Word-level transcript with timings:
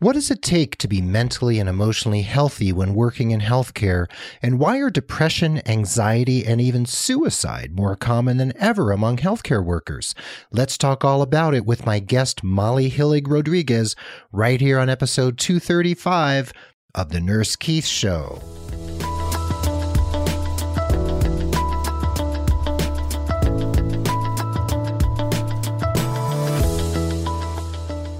What 0.00 0.14
does 0.14 0.30
it 0.30 0.40
take 0.40 0.78
to 0.78 0.88
be 0.88 1.02
mentally 1.02 1.58
and 1.58 1.68
emotionally 1.68 2.22
healthy 2.22 2.72
when 2.72 2.94
working 2.94 3.32
in 3.32 3.40
healthcare? 3.40 4.06
And 4.40 4.58
why 4.58 4.78
are 4.78 4.88
depression, 4.88 5.60
anxiety, 5.68 6.46
and 6.46 6.58
even 6.58 6.86
suicide 6.86 7.76
more 7.76 7.96
common 7.96 8.38
than 8.38 8.56
ever 8.56 8.92
among 8.92 9.18
healthcare 9.18 9.62
workers? 9.62 10.14
Let's 10.50 10.78
talk 10.78 11.04
all 11.04 11.20
about 11.20 11.52
it 11.52 11.66
with 11.66 11.84
my 11.84 11.98
guest, 11.98 12.42
Molly 12.42 12.90
Hillig 12.90 13.28
Rodriguez, 13.28 13.94
right 14.32 14.58
here 14.58 14.78
on 14.78 14.88
episode 14.88 15.36
235 15.36 16.54
of 16.94 17.10
The 17.10 17.20
Nurse 17.20 17.54
Keith 17.54 17.84
Show. 17.84 18.40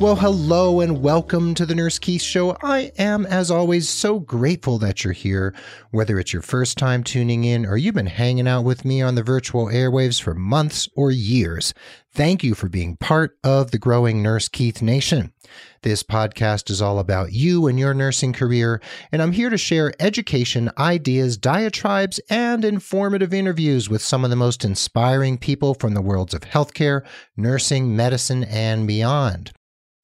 Well, 0.01 0.17
hello 0.17 0.81
and 0.81 1.03
welcome 1.03 1.55
to 1.55 1.67
the 1.67 1.75
Nurse 1.75 1.99
Keith 1.99 2.23
Show. 2.23 2.57
I 2.63 2.91
am, 2.97 3.27
as 3.27 3.51
always, 3.51 3.87
so 3.87 4.19
grateful 4.19 4.79
that 4.79 5.05
you're 5.05 5.13
here. 5.13 5.55
Whether 5.91 6.19
it's 6.19 6.33
your 6.33 6.41
first 6.41 6.79
time 6.79 7.05
tuning 7.05 7.45
in 7.45 7.67
or 7.67 7.77
you've 7.77 7.97
been 7.97 8.07
hanging 8.07 8.49
out 8.49 8.65
with 8.65 8.87
me 8.87 9.03
on 9.03 9.15
the 9.15 9.23
virtual 9.23 9.67
airwaves 9.67 10.19
for 10.19 10.33
months 10.35 10.89
or 10.97 11.11
years, 11.11 11.75
thank 12.13 12.43
you 12.43 12.55
for 12.55 12.71
being 12.71 12.97
part 12.97 13.37
of 13.45 13.73
the 13.73 13.79
growing 13.79 14.23
Nurse 14.23 14.49
Keith 14.49 14.81
Nation. 14.81 15.35
This 15.83 16.03
podcast 16.03 16.71
is 16.71 16.81
all 16.81 16.99
about 16.99 17.35
you 17.35 17.67
and 17.67 17.79
your 17.79 17.93
nursing 17.93 18.33
career, 18.33 18.81
and 19.13 19.21
I'm 19.21 19.33
here 19.33 19.51
to 19.51 19.59
share 19.59 19.93
education, 20.01 20.71
ideas, 20.79 21.37
diatribes, 21.37 22.19
and 22.31 22.65
informative 22.65 23.35
interviews 23.35 23.91
with 23.91 24.01
some 24.01 24.25
of 24.25 24.31
the 24.31 24.37
most 24.37 24.65
inspiring 24.65 25.37
people 25.37 25.75
from 25.75 25.93
the 25.93 26.01
worlds 26.01 26.33
of 26.33 26.41
healthcare, 26.41 27.05
nursing, 27.37 27.95
medicine, 27.95 28.45
and 28.45 28.87
beyond. 28.87 29.53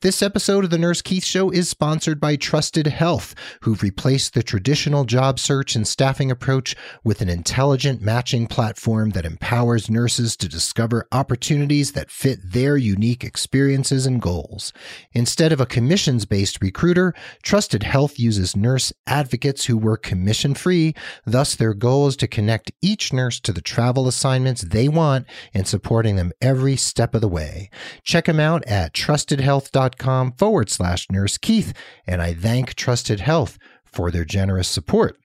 This 0.02 0.22
episode 0.22 0.62
of 0.62 0.68
the 0.68 0.76
Nurse 0.76 1.00
Keith 1.00 1.24
Show 1.24 1.48
is 1.48 1.70
sponsored 1.70 2.20
by 2.20 2.36
Trusted 2.36 2.86
Health, 2.86 3.34
who've 3.62 3.82
replaced 3.82 4.34
the 4.34 4.42
traditional 4.42 5.06
job 5.06 5.38
search 5.40 5.74
and 5.74 5.88
staffing 5.88 6.30
approach 6.30 6.76
with 7.02 7.22
an 7.22 7.30
intelligent 7.30 8.02
matching 8.02 8.46
platform 8.46 9.10
that 9.12 9.24
empowers 9.24 9.88
nurses 9.88 10.36
to 10.36 10.50
discover 10.50 11.08
opportunities 11.12 11.92
that 11.92 12.10
fit 12.10 12.40
their 12.44 12.76
unique 12.76 13.24
experiences 13.24 14.04
and 14.04 14.20
goals. 14.20 14.70
Instead 15.12 15.50
of 15.50 15.62
a 15.62 15.66
commissions 15.66 16.26
based 16.26 16.60
recruiter, 16.60 17.14
Trusted 17.42 17.82
Health 17.82 18.18
uses 18.18 18.54
nurse 18.54 18.92
advocates 19.06 19.64
who 19.64 19.78
work 19.78 20.02
commission 20.02 20.52
free. 20.52 20.94
Thus, 21.24 21.54
their 21.54 21.72
goal 21.72 22.06
is 22.08 22.16
to 22.18 22.28
connect 22.28 22.70
each 22.82 23.14
nurse 23.14 23.40
to 23.40 23.52
the 23.52 23.62
travel 23.62 24.06
assignments 24.08 24.60
they 24.60 24.90
want 24.90 25.26
and 25.54 25.66
supporting 25.66 26.16
them 26.16 26.32
every 26.42 26.76
step 26.76 27.14
of 27.14 27.22
the 27.22 27.28
way. 27.28 27.70
Check 28.02 28.26
them 28.26 28.38
out 28.38 28.62
at 28.66 28.92
trustedhealth.com 28.92 29.85
com 29.90 30.32
forward 30.32 30.68
slash 30.70 31.06
nurse 31.10 31.38
Keith, 31.38 31.72
and 32.06 32.20
I 32.20 32.34
thank 32.34 32.74
Trusted 32.74 33.20
Health 33.20 33.58
for 33.84 34.10
their 34.10 34.24
generous 34.24 34.68
support. 34.68 35.16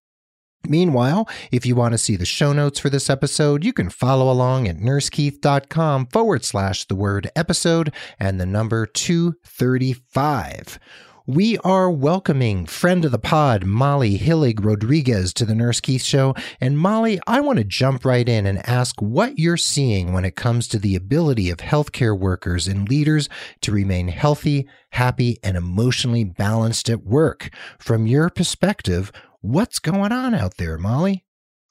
Meanwhile, 0.67 1.27
if 1.51 1.65
you 1.65 1.75
want 1.75 1.93
to 1.93 1.97
see 1.97 2.15
the 2.15 2.25
show 2.25 2.53
notes 2.53 2.79
for 2.79 2.89
this 2.89 3.09
episode, 3.09 3.63
you 3.63 3.73
can 3.73 3.89
follow 3.89 4.31
along 4.31 4.67
at 4.67 4.77
nursekeith.com 4.77 6.07
forward 6.07 6.45
slash 6.45 6.85
the 6.85 6.95
word 6.95 7.31
episode 7.35 7.91
and 8.19 8.39
the 8.39 8.45
number 8.45 8.85
235 8.85 10.79
we 11.27 11.57
are 11.59 11.91
welcoming 11.91 12.65
friend 12.65 13.05
of 13.05 13.11
the 13.11 13.19
pod, 13.19 13.63
Molly 13.63 14.17
Hillig 14.17 14.63
Rodriguez, 14.63 15.33
to 15.35 15.45
the 15.45 15.53
Nurse 15.53 15.79
Keith 15.79 16.03
Show. 16.03 16.33
And 16.59 16.79
Molly, 16.79 17.19
I 17.27 17.41
want 17.41 17.59
to 17.59 17.63
jump 17.63 18.05
right 18.05 18.27
in 18.27 18.47
and 18.47 18.67
ask 18.67 18.99
what 19.01 19.37
you're 19.37 19.57
seeing 19.57 20.13
when 20.13 20.25
it 20.25 20.35
comes 20.35 20.67
to 20.69 20.79
the 20.79 20.95
ability 20.95 21.49
of 21.49 21.57
healthcare 21.57 22.17
workers 22.17 22.67
and 22.67 22.89
leaders 22.89 23.29
to 23.61 23.71
remain 23.71 24.07
healthy, 24.07 24.67
happy, 24.91 25.37
and 25.43 25.55
emotionally 25.55 26.23
balanced 26.23 26.89
at 26.89 27.03
work. 27.03 27.49
From 27.77 28.07
your 28.07 28.29
perspective, 28.29 29.11
what's 29.41 29.79
going 29.79 30.11
on 30.11 30.33
out 30.33 30.57
there, 30.57 30.77
Molly? 30.77 31.23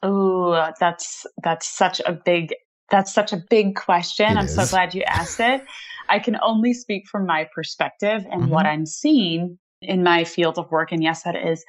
Oh, 0.03 0.71
that's 0.79 1.27
that's 1.43 1.67
such 1.67 2.01
a 2.07 2.13
big 2.13 2.55
that's 2.91 3.13
such 3.13 3.33
a 3.33 3.37
big 3.37 3.75
question. 3.75 4.27
It 4.27 4.37
I'm 4.37 4.47
is. 4.47 4.55
so 4.55 4.67
glad 4.67 4.95
you 4.95 5.03
asked 5.03 5.41
it. 5.41 5.65
I 6.11 6.19
can 6.19 6.37
only 6.43 6.75
speak 6.75 7.09
from 7.09 7.27
my 7.27 7.49
perspective 7.55 8.25
and 8.31 8.43
mm-hmm. 8.43 8.51
what 8.51 8.67
I'm 8.67 8.87
seeing 8.87 9.59
in 9.81 10.03
my 10.03 10.25
field 10.25 10.59
of 10.59 10.71
work. 10.71 10.93
And 10.93 11.03
yes, 11.03 11.23
that 11.23 11.37
is 11.37 11.65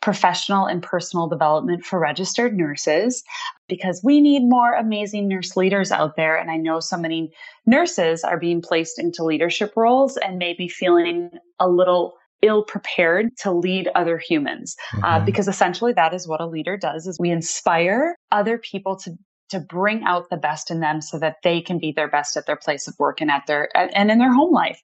professional 0.00 0.66
and 0.66 0.82
personal 0.82 1.26
development 1.26 1.84
for 1.84 1.98
registered 1.98 2.56
nurses 2.56 3.22
because 3.68 4.00
we 4.04 4.20
need 4.20 4.42
more 4.42 4.74
amazing 4.74 5.28
nurse 5.28 5.56
leaders 5.56 5.90
out 5.90 6.16
there. 6.16 6.36
And 6.36 6.50
I 6.50 6.56
know 6.56 6.80
so 6.80 6.96
many 6.96 7.32
nurses 7.66 8.22
are 8.22 8.38
being 8.38 8.62
placed 8.62 8.98
into 8.98 9.24
leadership 9.24 9.72
roles 9.76 10.16
and 10.18 10.38
maybe 10.38 10.68
feeling 10.68 11.30
a 11.58 11.68
little 11.68 12.14
ill 12.42 12.62
prepared 12.62 13.36
to 13.38 13.50
lead 13.50 13.88
other 13.94 14.18
humans 14.18 14.76
uh, 14.92 14.96
mm-hmm. 14.96 15.04
uh, 15.04 15.24
because 15.24 15.48
essentially 15.48 15.92
that 15.94 16.14
is 16.14 16.28
what 16.28 16.40
a 16.40 16.46
leader 16.46 16.76
does 16.76 17.06
is 17.06 17.18
we 17.18 17.30
inspire 17.30 18.14
other 18.30 18.58
people 18.58 18.94
to 18.96 19.12
to 19.50 19.60
bring 19.60 20.02
out 20.04 20.28
the 20.30 20.36
best 20.36 20.70
in 20.70 20.80
them 20.80 21.00
so 21.00 21.18
that 21.18 21.36
they 21.42 21.60
can 21.60 21.78
be 21.78 21.92
their 21.92 22.08
best 22.08 22.36
at 22.36 22.46
their 22.46 22.56
place 22.56 22.88
of 22.88 22.98
work 22.98 23.20
and 23.20 23.30
at 23.30 23.46
their 23.46 23.68
and 23.76 24.10
in 24.10 24.18
their 24.18 24.32
home 24.32 24.52
life. 24.52 24.82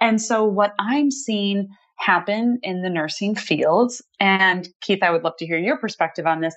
And 0.00 0.20
so 0.20 0.44
what 0.44 0.74
I'm 0.78 1.10
seeing 1.10 1.68
happen 1.96 2.58
in 2.62 2.82
the 2.82 2.90
nursing 2.90 3.34
fields 3.34 4.02
and 4.18 4.68
Keith 4.80 5.02
I 5.02 5.10
would 5.10 5.22
love 5.22 5.36
to 5.38 5.46
hear 5.46 5.58
your 5.58 5.76
perspective 5.76 6.26
on 6.26 6.40
this 6.40 6.54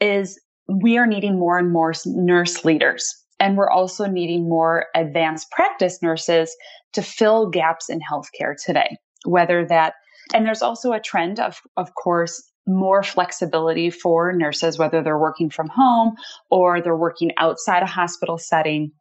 is 0.00 0.40
we 0.68 0.96
are 0.96 1.06
needing 1.06 1.38
more 1.38 1.58
and 1.58 1.72
more 1.72 1.92
nurse 2.06 2.64
leaders 2.64 3.12
and 3.40 3.56
we're 3.56 3.70
also 3.70 4.06
needing 4.06 4.48
more 4.48 4.86
advanced 4.94 5.50
practice 5.50 6.00
nurses 6.02 6.54
to 6.92 7.02
fill 7.02 7.48
gaps 7.48 7.88
in 7.88 8.00
healthcare 8.00 8.54
today 8.64 8.96
whether 9.24 9.66
that 9.66 9.94
and 10.32 10.46
there's 10.46 10.62
also 10.62 10.92
a 10.92 11.00
trend 11.00 11.40
of 11.40 11.60
of 11.76 11.94
course 11.94 12.49
more 12.66 13.02
flexibility 13.02 13.90
for 13.90 14.32
nurses, 14.32 14.78
whether 14.78 15.02
they're 15.02 15.18
working 15.18 15.50
from 15.50 15.68
home 15.68 16.14
or 16.50 16.80
they're 16.80 16.96
working 16.96 17.32
outside 17.38 17.82
a 17.82 17.86
hospital 17.86 18.38
setting. 18.38 18.92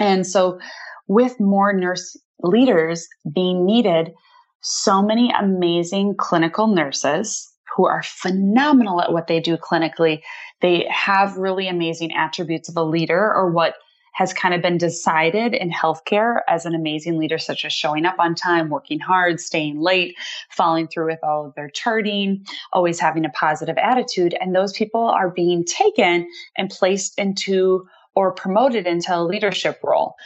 And 0.00 0.26
so, 0.26 0.58
with 1.06 1.40
more 1.40 1.72
nurse 1.72 2.16
leaders 2.42 3.08
being 3.32 3.64
needed, 3.64 4.12
so 4.60 5.02
many 5.02 5.32
amazing 5.38 6.14
clinical 6.18 6.66
nurses 6.66 7.50
who 7.76 7.86
are 7.86 8.02
phenomenal 8.02 9.00
at 9.00 9.12
what 9.12 9.26
they 9.26 9.40
do 9.40 9.56
clinically. 9.56 10.20
They 10.60 10.86
have 10.90 11.36
really 11.36 11.68
amazing 11.68 12.12
attributes 12.12 12.68
of 12.68 12.76
a 12.76 12.82
leader 12.82 13.32
or 13.34 13.50
what 13.50 13.74
has 14.18 14.34
kind 14.34 14.52
of 14.52 14.60
been 14.60 14.78
decided 14.78 15.54
in 15.54 15.70
healthcare 15.70 16.40
as 16.48 16.66
an 16.66 16.74
amazing 16.74 17.18
leader, 17.18 17.38
such 17.38 17.64
as 17.64 17.72
showing 17.72 18.04
up 18.04 18.16
on 18.18 18.34
time, 18.34 18.68
working 18.68 18.98
hard, 18.98 19.38
staying 19.38 19.80
late, 19.80 20.16
following 20.50 20.88
through 20.88 21.06
with 21.06 21.22
all 21.22 21.46
of 21.46 21.54
their 21.54 21.70
charting, 21.70 22.44
always 22.72 22.98
having 22.98 23.24
a 23.24 23.28
positive 23.28 23.78
attitude. 23.78 24.34
And 24.40 24.56
those 24.56 24.72
people 24.72 25.02
are 25.02 25.30
being 25.30 25.64
taken 25.64 26.28
and 26.56 26.68
placed 26.68 27.16
into 27.16 27.86
or 28.16 28.32
promoted 28.32 28.88
into 28.88 29.16
a 29.16 29.22
leadership 29.22 29.78
role. 29.84 30.16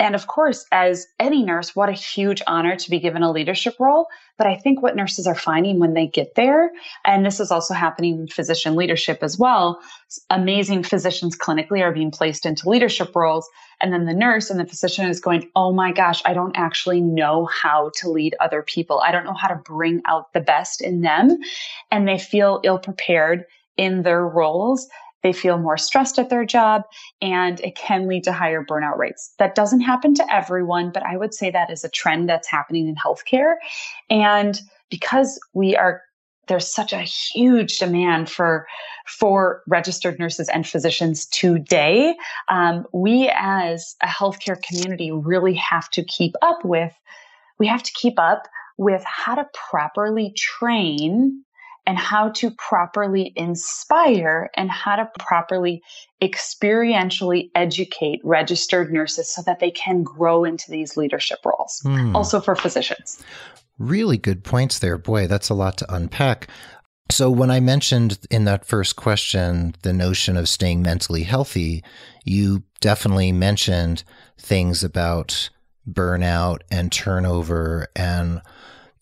And 0.00 0.16
of 0.16 0.26
course, 0.26 0.66
as 0.72 1.06
any 1.20 1.44
nurse, 1.44 1.76
what 1.76 1.88
a 1.88 1.92
huge 1.92 2.42
honor 2.48 2.74
to 2.74 2.90
be 2.90 2.98
given 2.98 3.22
a 3.22 3.30
leadership 3.30 3.74
role. 3.78 4.08
But 4.36 4.48
I 4.48 4.56
think 4.56 4.82
what 4.82 4.96
nurses 4.96 5.26
are 5.28 5.36
finding 5.36 5.78
when 5.78 5.94
they 5.94 6.08
get 6.08 6.34
there, 6.34 6.72
and 7.04 7.24
this 7.24 7.38
is 7.38 7.52
also 7.52 7.74
happening 7.74 8.18
in 8.18 8.26
physician 8.26 8.74
leadership 8.74 9.20
as 9.22 9.38
well, 9.38 9.80
amazing 10.30 10.82
physicians 10.82 11.38
clinically 11.38 11.80
are 11.80 11.92
being 11.92 12.10
placed 12.10 12.44
into 12.44 12.68
leadership 12.68 13.14
roles. 13.14 13.48
And 13.80 13.92
then 13.92 14.06
the 14.06 14.14
nurse 14.14 14.50
and 14.50 14.58
the 14.58 14.66
physician 14.66 15.08
is 15.08 15.20
going, 15.20 15.48
Oh 15.54 15.72
my 15.72 15.92
gosh, 15.92 16.22
I 16.24 16.34
don't 16.34 16.56
actually 16.56 17.00
know 17.00 17.46
how 17.46 17.92
to 17.96 18.10
lead 18.10 18.34
other 18.40 18.62
people. 18.62 19.00
I 19.00 19.12
don't 19.12 19.24
know 19.24 19.34
how 19.34 19.48
to 19.48 19.56
bring 19.56 20.02
out 20.06 20.32
the 20.32 20.40
best 20.40 20.80
in 20.80 21.02
them. 21.02 21.38
And 21.92 22.08
they 22.08 22.18
feel 22.18 22.60
ill 22.64 22.78
prepared 22.78 23.44
in 23.76 24.02
their 24.02 24.26
roles 24.26 24.88
they 25.24 25.32
feel 25.32 25.58
more 25.58 25.78
stressed 25.78 26.18
at 26.18 26.28
their 26.28 26.44
job 26.44 26.82
and 27.20 27.58
it 27.60 27.74
can 27.74 28.06
lead 28.06 28.22
to 28.24 28.32
higher 28.32 28.62
burnout 28.62 28.98
rates. 28.98 29.34
That 29.38 29.54
doesn't 29.54 29.80
happen 29.80 30.14
to 30.14 30.32
everyone, 30.32 30.90
but 30.90 31.02
I 31.02 31.16
would 31.16 31.34
say 31.34 31.50
that 31.50 31.70
is 31.70 31.82
a 31.82 31.88
trend 31.88 32.28
that's 32.28 32.46
happening 32.46 32.86
in 32.86 32.94
healthcare. 32.94 33.54
And 34.10 34.60
because 34.90 35.40
we 35.54 35.74
are 35.74 36.02
there's 36.46 36.70
such 36.70 36.92
a 36.92 37.00
huge 37.00 37.78
demand 37.78 38.28
for 38.28 38.66
for 39.06 39.62
registered 39.66 40.18
nurses 40.18 40.50
and 40.50 40.68
physicians 40.68 41.24
today. 41.26 42.14
Um, 42.50 42.86
we 42.92 43.30
as 43.34 43.96
a 44.02 44.06
healthcare 44.06 44.62
community 44.62 45.10
really 45.10 45.54
have 45.54 45.88
to 45.90 46.04
keep 46.04 46.34
up 46.42 46.62
with. 46.62 46.92
We 47.58 47.66
have 47.66 47.82
to 47.82 47.92
keep 47.94 48.18
up 48.18 48.46
with 48.76 49.02
how 49.06 49.36
to 49.36 49.48
properly 49.70 50.34
train 50.36 51.44
and 51.86 51.98
how 51.98 52.30
to 52.30 52.50
properly 52.52 53.32
inspire 53.36 54.50
and 54.56 54.70
how 54.70 54.96
to 54.96 55.08
properly 55.18 55.82
experientially 56.22 57.50
educate 57.54 58.20
registered 58.24 58.92
nurses 58.92 59.32
so 59.32 59.42
that 59.42 59.60
they 59.60 59.70
can 59.70 60.02
grow 60.02 60.44
into 60.44 60.70
these 60.70 60.96
leadership 60.96 61.38
roles. 61.44 61.82
Mm. 61.84 62.14
Also 62.14 62.40
for 62.40 62.56
physicians. 62.56 63.22
Really 63.78 64.16
good 64.16 64.44
points 64.44 64.78
there. 64.78 64.96
Boy, 64.96 65.26
that's 65.26 65.50
a 65.50 65.54
lot 65.54 65.76
to 65.78 65.94
unpack. 65.94 66.48
So, 67.10 67.30
when 67.30 67.50
I 67.50 67.60
mentioned 67.60 68.18
in 68.30 68.44
that 68.46 68.64
first 68.64 68.96
question 68.96 69.74
the 69.82 69.92
notion 69.92 70.38
of 70.38 70.48
staying 70.48 70.80
mentally 70.80 71.24
healthy, 71.24 71.84
you 72.24 72.62
definitely 72.80 73.30
mentioned 73.30 74.04
things 74.38 74.82
about 74.82 75.50
burnout 75.88 76.60
and 76.70 76.90
turnover 76.90 77.88
and 77.94 78.40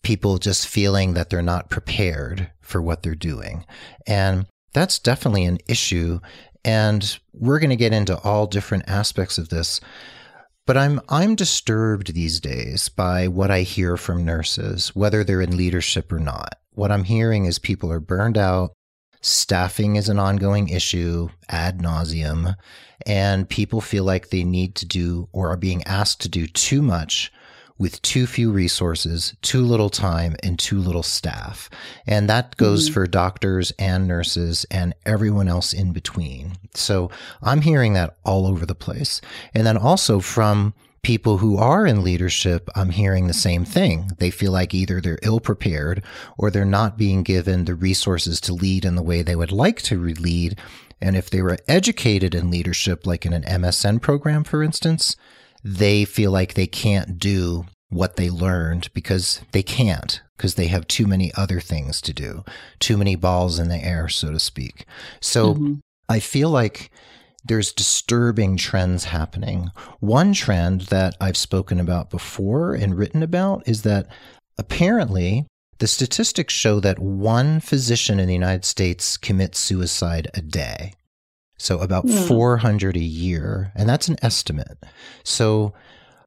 people 0.03 0.37
just 0.37 0.67
feeling 0.67 1.13
that 1.13 1.29
they're 1.29 1.41
not 1.41 1.69
prepared 1.69 2.51
for 2.61 2.81
what 2.81 3.01
they're 3.01 3.15
doing. 3.15 3.65
And 4.05 4.45
that's 4.73 4.99
definitely 4.99 5.45
an 5.45 5.59
issue. 5.67 6.19
And 6.63 7.17
we're 7.33 7.59
going 7.59 7.69
to 7.69 7.75
get 7.75 7.93
into 7.93 8.17
all 8.19 8.47
different 8.47 8.87
aspects 8.87 9.37
of 9.37 9.49
this. 9.49 9.79
But 10.65 10.77
I'm 10.77 11.01
I'm 11.09 11.35
disturbed 11.35 12.13
these 12.13 12.39
days 12.39 12.87
by 12.87 13.27
what 13.27 13.51
I 13.51 13.61
hear 13.61 13.97
from 13.97 14.23
nurses, 14.23 14.95
whether 14.95 15.23
they're 15.23 15.41
in 15.41 15.57
leadership 15.57 16.11
or 16.11 16.19
not. 16.19 16.55
What 16.71 16.91
I'm 16.91 17.03
hearing 17.03 17.45
is 17.45 17.59
people 17.59 17.91
are 17.91 17.99
burned 17.99 18.37
out, 18.37 18.71
staffing 19.19 19.97
is 19.97 20.07
an 20.07 20.19
ongoing 20.19 20.69
issue 20.69 21.27
ad 21.49 21.79
nauseum, 21.79 22.55
and 23.05 23.49
people 23.49 23.81
feel 23.81 24.05
like 24.05 24.29
they 24.29 24.45
need 24.45 24.75
to 24.75 24.85
do 24.85 25.27
or 25.33 25.49
are 25.49 25.57
being 25.57 25.83
asked 25.83 26.21
to 26.21 26.29
do 26.29 26.47
too 26.47 26.81
much 26.81 27.31
with 27.83 28.01
too 28.01 28.25
few 28.25 28.49
resources, 28.49 29.35
too 29.41 29.61
little 29.61 29.89
time, 29.89 30.37
and 30.41 30.57
too 30.57 30.79
little 30.79 31.03
staff. 31.03 31.69
And 32.07 32.29
that 32.29 32.55
goes 32.55 32.85
mm-hmm. 32.85 32.93
for 32.93 33.07
doctors 33.07 33.73
and 33.77 34.07
nurses 34.07 34.65
and 34.71 34.93
everyone 35.05 35.49
else 35.49 35.73
in 35.73 35.91
between. 35.91 36.53
So 36.73 37.11
I'm 37.41 37.59
hearing 37.59 37.91
that 37.93 38.15
all 38.23 38.47
over 38.47 38.65
the 38.65 38.73
place. 38.73 39.19
And 39.53 39.67
then 39.67 39.75
also 39.75 40.21
from 40.21 40.73
people 41.01 41.39
who 41.39 41.57
are 41.57 41.85
in 41.85 42.05
leadership, 42.05 42.69
I'm 42.73 42.91
hearing 42.91 43.27
the 43.27 43.33
same 43.33 43.65
thing. 43.65 44.11
They 44.17 44.31
feel 44.31 44.53
like 44.53 44.73
either 44.73 45.01
they're 45.01 45.19
ill 45.21 45.41
prepared 45.41 46.05
or 46.37 46.49
they're 46.49 46.63
not 46.63 46.97
being 46.97 47.21
given 47.21 47.65
the 47.65 47.75
resources 47.75 48.39
to 48.41 48.53
lead 48.53 48.85
in 48.85 48.95
the 48.95 49.03
way 49.03 49.23
they 49.23 49.35
would 49.35 49.51
like 49.51 49.81
to 49.81 50.01
lead. 50.01 50.57
And 51.01 51.17
if 51.17 51.29
they 51.29 51.41
were 51.41 51.57
educated 51.67 52.33
in 52.33 52.49
leadership, 52.49 53.05
like 53.05 53.25
in 53.25 53.33
an 53.33 53.43
MSN 53.43 54.01
program, 54.01 54.45
for 54.45 54.63
instance, 54.63 55.17
they 55.65 56.05
feel 56.05 56.31
like 56.31 56.53
they 56.53 56.67
can't 56.67 57.19
do 57.19 57.65
what 57.93 58.15
they 58.15 58.29
learned 58.29 58.89
because 58.93 59.41
they 59.51 59.63
can't, 59.63 60.21
because 60.37 60.55
they 60.55 60.67
have 60.67 60.87
too 60.87 61.07
many 61.07 61.31
other 61.35 61.59
things 61.59 62.01
to 62.01 62.13
do, 62.13 62.43
too 62.79 62.97
many 62.97 63.15
balls 63.15 63.59
in 63.59 63.69
the 63.69 63.77
air, 63.77 64.07
so 64.09 64.31
to 64.31 64.39
speak. 64.39 64.85
So 65.19 65.53
mm-hmm. 65.53 65.73
I 66.09 66.19
feel 66.19 66.49
like 66.49 66.91
there's 67.45 67.73
disturbing 67.73 68.57
trends 68.57 69.05
happening. 69.05 69.71
One 69.99 70.33
trend 70.33 70.81
that 70.81 71.15
I've 71.19 71.37
spoken 71.37 71.79
about 71.79 72.09
before 72.09 72.73
and 72.73 72.97
written 72.97 73.21
about 73.21 73.67
is 73.67 73.81
that 73.81 74.07
apparently 74.57 75.45
the 75.79 75.87
statistics 75.87 76.53
show 76.53 76.79
that 76.79 76.99
one 76.99 77.59
physician 77.59 78.19
in 78.19 78.27
the 78.27 78.33
United 78.33 78.63
States 78.63 79.17
commits 79.17 79.59
suicide 79.59 80.29
a 80.33 80.41
day. 80.41 80.93
So 81.57 81.79
about 81.79 82.05
mm. 82.05 82.27
400 82.27 82.95
a 82.95 82.99
year. 82.99 83.71
And 83.75 83.89
that's 83.89 84.07
an 84.07 84.17
estimate. 84.21 84.77
So 85.23 85.73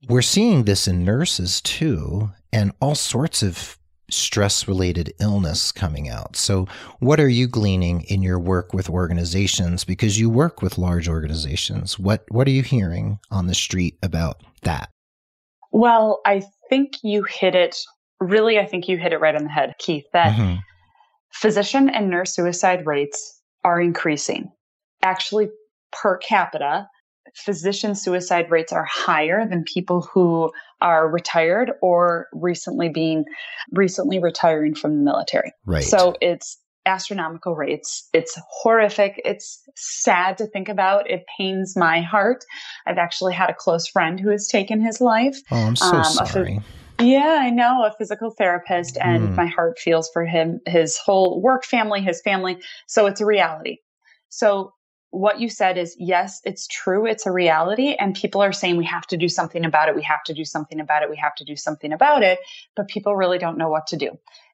we're 0.08 0.22
seeing 0.22 0.64
this 0.64 0.86
in 0.86 1.04
nurses 1.04 1.60
too, 1.60 2.30
and 2.52 2.72
all 2.80 2.94
sorts 2.94 3.42
of 3.42 3.78
stress 4.10 4.68
related 4.68 5.12
illness 5.20 5.72
coming 5.72 6.08
out. 6.08 6.36
So, 6.36 6.66
what 7.00 7.18
are 7.18 7.28
you 7.28 7.46
gleaning 7.48 8.02
in 8.02 8.22
your 8.22 8.38
work 8.38 8.72
with 8.72 8.88
organizations? 8.88 9.84
Because 9.84 10.18
you 10.18 10.30
work 10.30 10.62
with 10.62 10.78
large 10.78 11.08
organizations. 11.08 11.98
What, 11.98 12.24
what 12.28 12.46
are 12.46 12.52
you 12.52 12.62
hearing 12.62 13.18
on 13.30 13.46
the 13.46 13.54
street 13.54 13.98
about 14.02 14.42
that? 14.62 14.90
Well, 15.72 16.20
I 16.24 16.42
think 16.68 16.92
you 17.02 17.24
hit 17.24 17.54
it 17.54 17.76
really, 18.20 18.58
I 18.58 18.66
think 18.66 18.88
you 18.88 18.96
hit 18.96 19.12
it 19.12 19.20
right 19.20 19.34
on 19.34 19.44
the 19.44 19.50
head, 19.50 19.74
Keith, 19.78 20.06
that 20.12 20.36
mm-hmm. 20.36 20.60
physician 21.32 21.90
and 21.90 22.08
nurse 22.08 22.34
suicide 22.34 22.86
rates 22.86 23.40
are 23.64 23.80
increasing 23.80 24.50
actually 25.02 25.48
per 25.92 26.18
capita, 26.18 26.88
physician 27.36 27.94
suicide 27.94 28.50
rates 28.50 28.72
are 28.72 28.84
higher 28.84 29.46
than 29.46 29.62
people 29.62 30.00
who 30.00 30.50
are 30.80 31.08
retired 31.08 31.72
or 31.82 32.26
recently 32.32 32.88
being 32.88 33.24
recently 33.72 34.18
retiring 34.18 34.74
from 34.74 34.96
the 34.96 35.04
military. 35.04 35.52
Right. 35.66 35.84
So 35.84 36.14
it's 36.20 36.58
astronomical 36.86 37.54
rates. 37.54 38.08
It's 38.12 38.38
horrific. 38.48 39.20
It's 39.24 39.62
sad 39.74 40.38
to 40.38 40.46
think 40.46 40.68
about. 40.68 41.10
It 41.10 41.24
pains 41.36 41.76
my 41.76 42.00
heart. 42.00 42.44
I've 42.86 42.98
actually 42.98 43.34
had 43.34 43.50
a 43.50 43.54
close 43.54 43.86
friend 43.86 44.18
who 44.18 44.30
has 44.30 44.48
taken 44.48 44.80
his 44.80 45.00
life. 45.00 45.38
Oh, 45.50 45.56
I'm 45.56 45.76
so 45.76 45.96
um, 45.96 46.04
sorry. 46.04 46.60
Yeah, 46.98 47.38
I 47.42 47.50
know 47.50 47.84
a 47.84 47.92
physical 47.98 48.30
therapist, 48.30 48.96
and 48.98 49.28
mm. 49.28 49.34
my 49.34 49.46
heart 49.46 49.78
feels 49.78 50.08
for 50.10 50.24
him, 50.24 50.60
his 50.66 50.96
whole 50.96 51.42
work 51.42 51.64
family, 51.64 52.00
his 52.00 52.22
family. 52.22 52.56
So 52.86 53.04
it's 53.04 53.20
a 53.20 53.26
reality. 53.26 53.78
So 54.30 54.72
what 55.16 55.40
you 55.40 55.48
said 55.48 55.78
is 55.78 55.96
yes, 55.98 56.42
it's 56.44 56.66
true. 56.66 57.06
It's 57.06 57.24
a 57.24 57.32
reality. 57.32 57.94
And 57.98 58.14
people 58.14 58.42
are 58.42 58.52
saying 58.52 58.76
we 58.76 58.84
have 58.84 59.06
to 59.06 59.16
do 59.16 59.28
something 59.28 59.64
about 59.64 59.88
it. 59.88 59.96
We 59.96 60.02
have 60.02 60.22
to 60.24 60.34
do 60.34 60.44
something 60.44 60.78
about 60.78 61.02
it. 61.02 61.08
We 61.08 61.16
have 61.16 61.34
to 61.36 61.44
do 61.44 61.56
something 61.56 61.92
about 61.92 62.22
it. 62.22 62.38
But 62.74 62.88
people 62.88 63.16
really 63.16 63.38
don't 63.38 63.56
know 63.56 63.70
what 63.70 63.86
to 63.88 63.96
do. 63.96 64.10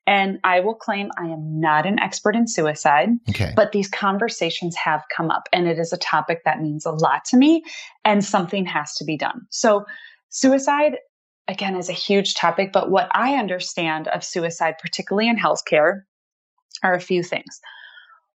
And 0.07 0.39
I 0.45 0.61
will 0.61 0.75
claim 0.75 1.11
I 1.19 1.27
am 1.27 1.61
not 1.61 1.85
an 1.87 1.99
expert 1.99 2.37
in 2.37 2.47
suicide, 2.47 3.11
okay. 3.31 3.53
but 3.55 3.73
these 3.73 3.89
conversations 3.89 4.75
have 4.77 5.03
come 5.17 5.31
up 5.31 5.49
and 5.53 5.69
it 5.69 5.79
is 5.79 5.93
a 5.93 5.97
topic 5.97 6.43
that 6.45 6.61
means 6.61 6.85
a 6.85 6.91
lot 6.91 7.25
to 7.27 7.37
me 7.37 7.63
and 8.05 8.25
something 8.25 8.67
has 8.67 8.95
to 8.97 9.05
be 9.05 9.17
done. 9.17 9.47
So 9.51 9.85
suicide 10.29 10.99
again 11.47 11.77
is 11.77 11.89
a 11.89 11.93
huge 11.93 12.35
topic, 12.35 12.73
but 12.73 12.91
what 12.91 13.09
I 13.13 13.35
understand 13.35 14.09
of 14.09 14.25
suicide, 14.25 14.75
particularly 14.81 15.29
in 15.29 15.37
healthcare, 15.37 16.03
are 16.83 16.95
a 16.95 17.01
few 17.01 17.23
things. 17.23 17.61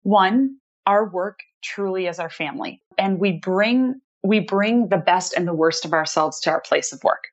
One, 0.03 0.57
our 0.85 1.09
work 1.09 1.39
truly 1.63 2.09
as 2.09 2.19
our 2.19 2.31
family 2.31 2.81
and 2.99 3.19
we 3.19 3.33
bring 3.33 4.01
we 4.25 4.39
bring 4.39 4.89
the 4.89 4.97
best 4.97 5.35
and 5.37 5.49
the 5.49 5.55
worst 5.55 5.85
of 5.85 5.93
ourselves 5.93 6.39
to 6.41 6.51
our 6.51 6.61
place 6.61 6.93
of 6.93 7.03
work 7.03 7.25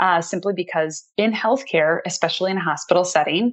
uh, 0.00 0.20
simply 0.20 0.52
because 0.54 1.04
in 1.16 1.32
healthcare 1.32 2.00
especially 2.06 2.50
in 2.50 2.56
a 2.56 2.62
hospital 2.62 3.04
setting 3.04 3.52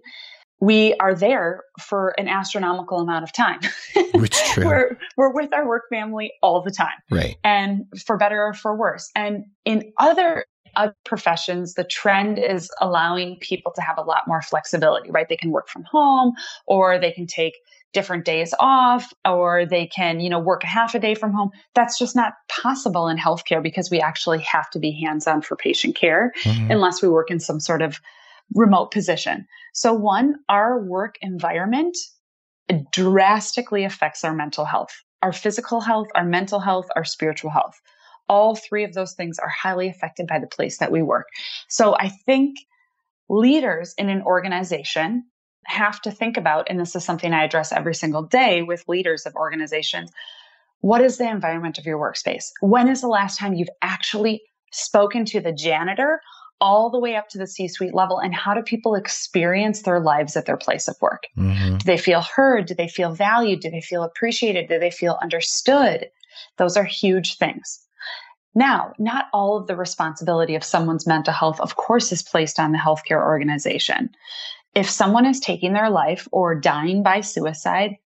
we 0.63 0.94
are 1.01 1.13
there 1.13 1.63
for 1.81 2.13
an 2.18 2.30
astronomical 2.30 3.00
amount 3.00 3.24
of 3.24 3.33
time. 3.33 3.59
Which 4.13 4.38
true. 4.53 4.65
we're, 4.65 4.97
we're 5.18 5.33
with 5.33 5.51
our 5.53 5.68
work 5.68 5.83
family 5.89 6.31
all 6.41 6.62
the 6.62 6.71
time. 6.71 6.95
Right. 7.12 7.35
And 7.44 7.83
for 8.06 8.15
better 8.15 8.41
or 8.41 8.53
for 8.53 8.74
worse. 8.74 9.12
And 9.13 9.44
in 9.65 9.91
other 10.00 10.45
other 10.75 10.95
professions, 11.03 11.75
the 11.75 11.83
trend 11.83 12.39
is 12.39 12.71
allowing 12.81 13.38
people 13.39 13.71
to 13.74 13.81
have 13.81 13.97
a 13.97 14.01
lot 14.01 14.21
more 14.25 14.41
flexibility, 14.41 15.12
right? 15.12 15.27
They 15.30 15.38
can 15.38 15.51
work 15.51 15.68
from 15.68 15.83
home 15.83 16.33
or 16.65 16.97
they 16.97 17.12
can 17.12 17.27
take 17.27 17.53
different 17.94 18.25
days 18.25 18.54
off 18.60 19.13
or 19.24 19.66
they 19.66 19.88
can, 19.88 20.19
you 20.19 20.30
know, 20.30 20.40
work 20.40 20.63
a 20.63 20.68
half 20.68 20.95
a 20.95 21.00
day 21.00 21.16
from 21.16 21.31
home. 21.31 21.51
That's 21.75 21.98
just 21.98 22.16
not 22.16 22.34
possible 22.50 23.07
in 23.07 23.18
healthcare 23.18 23.62
because 23.62 23.90
we 23.90 24.01
actually 24.01 24.40
have 24.40 24.69
to 24.72 24.80
be 24.80 24.92
hands 24.92 25.28
on 25.28 25.42
for 25.42 25.56
patient 25.56 25.95
care 25.95 26.34
mm-hmm. 26.44 26.72
unless 26.72 27.01
we 27.01 27.07
work 27.07 27.31
in 27.31 27.40
some 27.40 27.60
sort 27.60 27.81
of 27.81 28.00
remote 28.54 28.92
position. 28.92 29.48
So 29.74 29.94
one, 29.94 30.36
our 30.50 30.80
work 30.80 31.16
environment 31.22 31.95
drastically 32.92 33.83
affects 33.83 34.23
our 34.23 34.33
mental 34.33 34.66
health, 34.66 34.94
our 35.21 35.31
physical 35.31 35.81
health, 35.81 36.07
our 36.16 36.26
mental 36.26 36.59
health, 36.59 36.88
our 36.95 37.04
spiritual 37.04 37.52
health. 37.52 37.80
All 38.30 38.56
three 38.56 38.83
of 38.83 38.94
those 38.94 39.14
things 39.14 39.38
are 39.38 39.50
highly 39.50 39.90
affected 39.90 40.28
by 40.28 40.40
the 40.40 40.47
place 40.47 40.78
that 40.78 40.92
we 40.92 41.02
work. 41.02 41.28
So 41.68 41.95
I 41.95 42.09
think 42.09 42.57
leaders 43.30 43.94
in 43.97 44.09
an 44.09 44.21
organization 44.21 45.26
have 45.65 46.01
to 46.01 46.11
think 46.11 46.37
about, 46.37 46.67
and 46.69 46.79
this 46.79 46.95
is 46.95 47.03
something 47.03 47.33
I 47.33 47.43
address 47.43 47.71
every 47.71 47.95
single 47.95 48.23
day 48.23 48.61
with 48.61 48.87
leaders 48.87 49.25
of 49.25 49.35
organizations. 49.35 50.11
What 50.81 51.01
is 51.01 51.17
the 51.17 51.29
environment 51.29 51.77
of 51.77 51.85
your 51.85 51.97
workspace? 51.97 52.51
When 52.61 52.89
is 52.89 53.01
the 53.01 53.07
last 53.07 53.39
time 53.39 53.53
you've 53.53 53.69
actually 53.81 54.41
spoken 54.71 55.23
to 55.25 55.39
the 55.39 55.53
janitor 55.53 56.21
all 56.59 56.89
the 56.89 56.99
way 56.99 57.15
up 57.15 57.29
to 57.29 57.37
the 57.37 57.47
C 57.47 57.67
suite 57.67 57.93
level? 57.93 58.19
And 58.19 58.33
how 58.33 58.53
do 58.53 58.61
people 58.61 58.95
experience 58.95 59.83
their 59.83 59.99
lives 59.99 60.35
at 60.35 60.45
their 60.45 60.57
place 60.57 60.87
of 60.87 60.95
work? 61.01 61.23
Mm-hmm. 61.37 61.77
Do 61.77 61.85
they 61.85 61.97
feel 61.97 62.21
heard? 62.21 62.65
Do 62.65 62.73
they 62.73 62.87
feel 62.87 63.13
valued? 63.13 63.61
Do 63.61 63.69
they 63.69 63.81
feel 63.81 64.03
appreciated? 64.03 64.67
Do 64.67 64.79
they 64.79 64.91
feel 64.91 65.17
understood? 65.21 66.09
Those 66.57 66.75
are 66.75 66.83
huge 66.83 67.37
things. 67.37 67.79
Now, 68.55 68.93
not 68.99 69.25
all 69.33 69.57
of 69.57 69.67
the 69.67 69.75
responsibility 69.75 70.55
of 70.55 70.63
someone's 70.63 71.07
mental 71.07 71.33
health, 71.33 71.59
of 71.59 71.75
course, 71.75 72.11
is 72.11 72.21
placed 72.21 72.59
on 72.59 72.71
the 72.71 72.77
healthcare 72.77 73.21
organization 73.21 74.09
if 74.75 74.89
someone 74.89 75.25
is 75.25 75.39
taking 75.39 75.73
their 75.73 75.89
life 75.89 76.27
or 76.31 76.56
dying 76.56 77.03
by 77.03 77.21
suicide, 77.21 77.97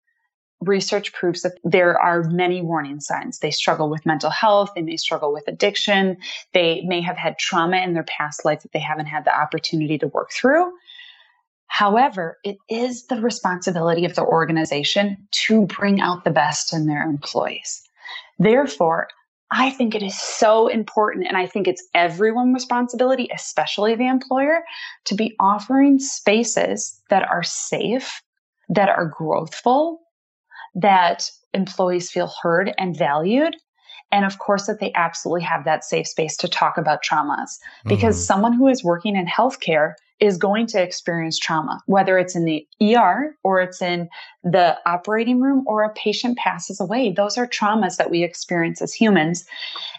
research 0.62 1.14
proves 1.14 1.44
that 1.44 1.58
there 1.64 2.00
are 2.00 2.24
many 2.24 2.62
warning 2.62 3.00
signs. 3.00 3.40
They 3.40 3.52
struggle 3.52 3.90
with 3.90 4.06
mental 4.06 4.30
health, 4.30 4.72
they 4.76 4.82
may 4.82 4.98
struggle 4.98 5.32
with 5.32 5.48
addiction, 5.48 6.18
they 6.54 6.82
may 6.82 7.02
have 7.02 7.18
had 7.18 7.38
trauma 7.38 7.78
in 7.78 7.94
their 7.94 8.04
past 8.04 8.44
life 8.44 8.64
that 8.64 8.72
they 8.72 8.80
haven't 8.80 9.06
had 9.06 9.24
the 9.26 9.38
opportunity 9.38 9.98
to 10.00 10.08
work 10.08 10.32
through. 10.32 10.72
However, 11.68 12.38
it 12.44 12.58
is 12.70 13.06
the 13.08 13.22
responsibility 13.22 14.06
of 14.06 14.16
the 14.16 14.24
organization 14.24 15.28
to 15.32 15.68
bring 15.68 16.02
out 16.02 16.24
the 16.24 16.32
best 16.32 16.74
in 16.74 16.88
their 16.88 17.04
employees. 17.04 17.84
Therefore, 18.40 19.10
I 19.52 19.70
think 19.70 19.96
it 19.96 20.04
is 20.04 20.20
so 20.20 20.68
important, 20.68 21.28
and 21.28 21.38
I 21.38 21.48
think 21.48 21.68
it's 21.68 21.88
everyone's 21.94 22.54
responsibility, 22.54 23.30
especially 23.34 23.96
the 23.96 24.08
employer, 24.08 24.64
to 25.06 25.16
be 25.16 25.36
offering 25.40 26.00
spaces 26.00 27.02
that 27.10 27.28
are 27.30 27.44
safe, 27.44 28.22
that 28.68 28.90
are 28.90 29.10
growthful, 29.10 29.98
that 30.76 31.32
employees 31.54 32.12
feel 32.12 32.32
heard 32.42 32.74
and 32.78 32.98
valued. 32.98 33.56
And 34.12 34.26
of 34.26 34.40
course, 34.40 34.68
that 34.68 34.80
they 34.80 34.92
absolutely 34.96 35.44
have 35.44 35.64
that 35.66 35.84
safe 35.84 36.08
space 36.08 36.38
to 36.38 36.48
talk 36.48 36.78
about 36.78 37.04
traumas. 37.04 37.58
Because 37.86 38.16
mm-hmm. 38.16 38.24
someone 38.24 38.54
who 38.54 38.68
is 38.68 38.84
working 38.84 39.16
in 39.16 39.28
healthcare 39.28 39.94
is 40.20 40.38
going 40.38 40.66
to 40.68 40.82
experience 40.82 41.38
trauma, 41.38 41.80
whether 41.86 42.18
it's 42.18 42.36
in 42.36 42.46
the 42.46 42.68
ER 42.82 43.36
or 43.44 43.62
it's 43.62 43.82
in 43.82 44.10
the 44.44 44.78
operating 44.86 45.40
room 45.40 45.64
or 45.68 45.84
a 45.84 45.94
patient 45.94 46.38
passes 46.38 46.80
away. 46.80 47.12
Those 47.12 47.38
are 47.38 47.48
traumas 47.48 47.98
that 47.98 48.10
we 48.10 48.24
experience 48.24 48.82
as 48.82 48.94
humans. 48.94 49.46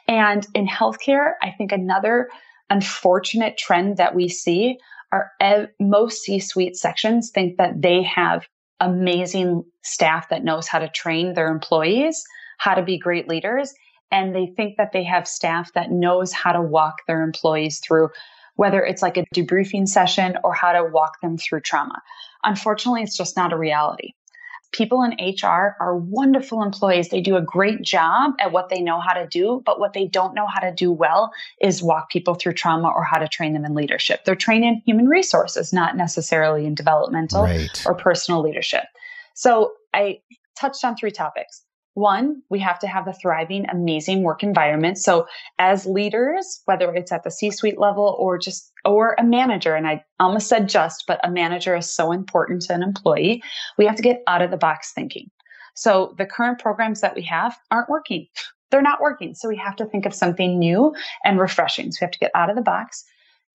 And 0.08 0.46
in 0.54 0.66
healthcare, 0.66 1.32
I 1.42 1.50
think 1.50 1.70
another 1.70 2.28
unfortunate 2.70 3.56
trend 3.56 3.96
that 3.96 4.14
we 4.14 4.28
see 4.28 4.78
are 5.12 5.30
ev- 5.40 5.70
most 5.78 6.22
C-suite 6.22 6.76
sections 6.76 7.30
think 7.30 7.56
that 7.56 7.80
they 7.80 8.02
have 8.02 8.46
amazing 8.80 9.64
staff 9.82 10.28
that 10.28 10.44
knows 10.44 10.68
how 10.68 10.78
to 10.78 10.88
train 10.88 11.34
their 11.34 11.50
employees, 11.50 12.24
how 12.58 12.74
to 12.74 12.82
be 12.82 12.98
great 12.98 13.28
leaders, 13.28 13.72
and 14.10 14.34
they 14.34 14.46
think 14.46 14.76
that 14.76 14.92
they 14.92 15.04
have 15.04 15.28
staff 15.28 15.72
that 15.74 15.90
knows 15.90 16.32
how 16.32 16.52
to 16.52 16.62
walk 16.62 16.98
their 17.06 17.22
employees 17.22 17.78
through 17.78 18.10
whether 18.58 18.84
it's 18.84 19.02
like 19.02 19.16
a 19.16 19.24
debriefing 19.32 19.86
session 19.86 20.36
or 20.42 20.52
how 20.52 20.72
to 20.72 20.82
walk 20.84 21.20
them 21.20 21.38
through 21.38 21.60
trauma. 21.60 22.02
Unfortunately, 22.42 23.02
it's 23.02 23.16
just 23.16 23.36
not 23.36 23.52
a 23.52 23.56
reality. 23.56 24.14
People 24.72 25.02
in 25.02 25.12
HR 25.12 25.76
are 25.80 25.96
wonderful 25.96 26.64
employees. 26.64 27.08
They 27.08 27.20
do 27.20 27.36
a 27.36 27.40
great 27.40 27.82
job 27.82 28.32
at 28.40 28.50
what 28.50 28.68
they 28.68 28.80
know 28.80 28.98
how 29.00 29.14
to 29.14 29.28
do, 29.28 29.62
but 29.64 29.78
what 29.78 29.92
they 29.92 30.06
don't 30.06 30.34
know 30.34 30.48
how 30.48 30.58
to 30.58 30.74
do 30.74 30.90
well 30.90 31.30
is 31.62 31.84
walk 31.84 32.10
people 32.10 32.34
through 32.34 32.54
trauma 32.54 32.88
or 32.88 33.04
how 33.04 33.18
to 33.18 33.28
train 33.28 33.52
them 33.52 33.64
in 33.64 33.74
leadership. 33.74 34.24
They're 34.24 34.34
trained 34.34 34.64
in 34.64 34.82
human 34.84 35.06
resources, 35.06 35.72
not 35.72 35.96
necessarily 35.96 36.66
in 36.66 36.74
developmental 36.74 37.44
right. 37.44 37.82
or 37.86 37.94
personal 37.94 38.42
leadership. 38.42 38.84
So 39.34 39.72
I 39.94 40.18
touched 40.58 40.84
on 40.84 40.96
three 40.96 41.12
topics 41.12 41.62
one, 41.98 42.42
we 42.48 42.58
have 42.60 42.78
to 42.78 42.86
have 42.86 43.08
a 43.08 43.12
thriving, 43.12 43.66
amazing 43.68 44.22
work 44.22 44.42
environment. 44.42 44.98
So 44.98 45.26
as 45.58 45.84
leaders, 45.84 46.60
whether 46.64 46.94
it's 46.94 47.12
at 47.12 47.24
the 47.24 47.30
C-suite 47.30 47.78
level 47.78 48.16
or 48.18 48.38
just, 48.38 48.72
or 48.84 49.14
a 49.18 49.24
manager, 49.24 49.74
and 49.74 49.86
I 49.86 50.04
almost 50.20 50.48
said 50.48 50.68
just, 50.68 51.04
but 51.06 51.20
a 51.22 51.30
manager 51.30 51.76
is 51.76 51.92
so 51.92 52.12
important 52.12 52.62
to 52.62 52.74
an 52.74 52.82
employee. 52.82 53.42
We 53.76 53.86
have 53.86 53.96
to 53.96 54.02
get 54.02 54.22
out 54.26 54.42
of 54.42 54.50
the 54.50 54.56
box 54.56 54.92
thinking. 54.92 55.30
So 55.74 56.14
the 56.18 56.26
current 56.26 56.58
programs 56.58 57.00
that 57.00 57.14
we 57.14 57.22
have 57.22 57.56
aren't 57.70 57.88
working. 57.88 58.26
They're 58.70 58.82
not 58.82 59.00
working. 59.00 59.34
So 59.34 59.48
we 59.48 59.56
have 59.56 59.76
to 59.76 59.86
think 59.86 60.06
of 60.06 60.14
something 60.14 60.58
new 60.58 60.94
and 61.24 61.38
refreshing. 61.38 61.92
So 61.92 61.98
we 62.00 62.04
have 62.06 62.12
to 62.12 62.18
get 62.18 62.32
out 62.34 62.50
of 62.50 62.56
the 62.56 62.62
box. 62.62 63.04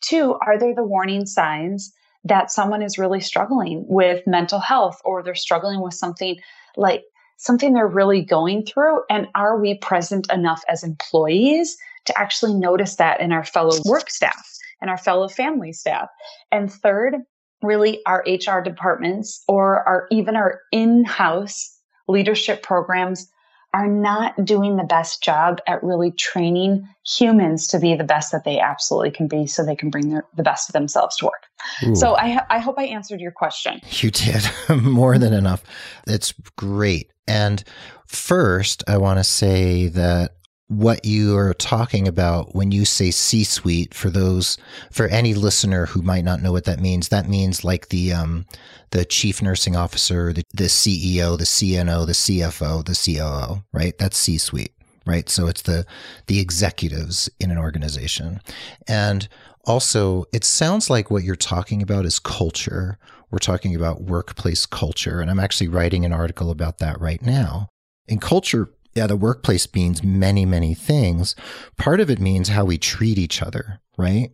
Two, 0.02 0.36
are 0.46 0.58
there 0.58 0.76
the 0.76 0.84
warning 0.84 1.26
signs 1.26 1.94
that 2.24 2.52
someone 2.52 2.82
is 2.82 2.98
really 2.98 3.20
struggling 3.20 3.86
with 3.88 4.26
mental 4.26 4.60
health 4.60 5.00
or 5.04 5.22
they're 5.22 5.36
struggling 5.36 5.82
with 5.82 5.94
something 5.94 6.38
like 6.78 7.04
something 7.38 7.74
they're 7.74 7.88
really 7.88 8.22
going 8.22 8.66
through? 8.66 9.02
And 9.10 9.28
are 9.36 9.60
we 9.60 9.78
present 9.78 10.32
enough 10.32 10.64
as 10.68 10.84
employees 10.84 11.78
to 12.06 12.18
actually 12.18 12.54
notice 12.54 12.96
that 12.96 13.22
in 13.22 13.32
our 13.32 13.44
fellow 13.44 13.78
work 13.86 14.10
staff 14.10 14.46
and 14.82 14.90
our 14.90 14.98
fellow 14.98 15.28
family 15.28 15.74
staff? 15.74 16.10
And 16.52 16.72
third, 16.72 17.16
really 17.62 18.06
our 18.06 18.24
HR 18.28 18.60
departments 18.60 19.44
or 19.48 19.88
our 19.88 20.08
even 20.12 20.36
our 20.36 20.62
in-house 20.72 21.78
leadership 22.08 22.62
programs 22.62 23.28
are 23.74 23.88
not 23.88 24.46
doing 24.46 24.78
the 24.78 24.84
best 24.84 25.24
job 25.24 25.60
at 25.68 25.84
really 25.84 26.12
training 26.12 26.88
humans 27.06 27.68
to 27.68 27.80
be 27.80 27.96
the 27.96 28.04
best 28.04 28.32
that 28.32 28.44
they 28.44 28.60
absolutely 28.60 29.10
can 29.10 29.28
be 29.28 29.48
so 29.48 29.66
they 29.66 29.76
can 29.76 29.90
bring 29.90 30.10
their, 30.10 30.26
the 30.36 30.44
best 30.44 30.70
of 30.70 30.74
themselves 30.74 31.18
to 31.18 31.26
work. 31.26 31.44
Ooh. 31.84 31.96
So 31.96 32.16
I, 32.16 32.40
I 32.50 32.60
hope 32.60 32.76
I 32.78 32.86
answered 32.86 33.20
your 33.20 33.32
question. 33.32 33.82
You 33.90 34.12
did 34.12 34.44
more 34.82 35.18
than 35.18 35.34
enough. 35.34 35.64
It's 36.06 36.34
great. 36.56 37.12
And 37.28 37.64
first, 38.08 38.84
I 38.88 38.98
want 38.98 39.20
to 39.20 39.24
say 39.24 39.88
that 39.88 40.36
what 40.74 41.06
you 41.06 41.38
are 41.38 41.54
talking 41.54 42.08
about 42.08 42.56
when 42.56 42.72
you 42.72 42.86
say 42.86 43.12
C 43.12 43.44
suite 43.44 43.94
for 43.94 44.10
those 44.10 44.58
for 44.92 45.08
any 45.08 45.34
listener 45.34 45.86
who 45.86 46.02
might 46.02 46.24
not 46.24 46.42
know 46.42 46.52
what 46.52 46.66
that 46.66 46.80
means 46.80 47.10
that 47.10 47.30
means 47.30 47.64
like 47.64 47.90
the 47.90 48.12
um 48.12 48.46
the 48.92 49.06
chief 49.06 49.42
nursing 49.42 49.76
officer 49.76 50.34
the, 50.34 50.44
the 50.54 50.66
CEO 50.66 51.38
the 51.38 51.44
CNO 51.44 52.06
the 52.06 52.14
CFO 52.14 52.84
the 52.84 53.18
COO 53.18 53.64
right? 53.72 53.98
That's 53.98 54.18
C 54.18 54.38
suite 54.38 54.74
right? 55.06 55.30
So 55.30 55.48
it's 55.48 55.64
the 55.64 55.86
the 56.28 56.40
executives 56.40 57.30
in 57.40 57.52
an 57.52 57.58
organization. 57.58 58.40
And 58.88 59.28
also 59.66 60.26
it 60.34 60.44
sounds 60.44 60.90
like 60.90 61.12
what 61.12 61.24
you're 61.24 61.36
talking 61.36 61.82
about 61.82 62.06
is 62.06 62.20
culture. 62.20 62.98
We're 63.32 63.40
talking 63.40 63.76
about 63.76 64.04
workplace 64.04 64.66
culture 64.66 65.22
and 65.22 65.30
I'm 65.30 65.40
actually 65.40 65.68
writing 65.68 66.04
an 66.04 66.14
article 66.14 66.50
about 66.50 66.80
that 66.80 67.00
right 67.00 67.22
now. 67.22 67.70
And 68.10 68.22
culture 68.22 68.70
yeah, 68.96 69.08
the 69.08 69.16
workplace 69.16 69.68
means 69.74 70.04
many, 70.04 70.46
many 70.46 70.74
things. 70.74 71.36
Part 71.78 72.00
of 72.00 72.10
it 72.10 72.20
means 72.20 72.50
how 72.50 72.66
we 72.66 72.78
treat 72.78 73.18
each 73.18 73.42
other, 73.42 73.82
right? 73.98 74.32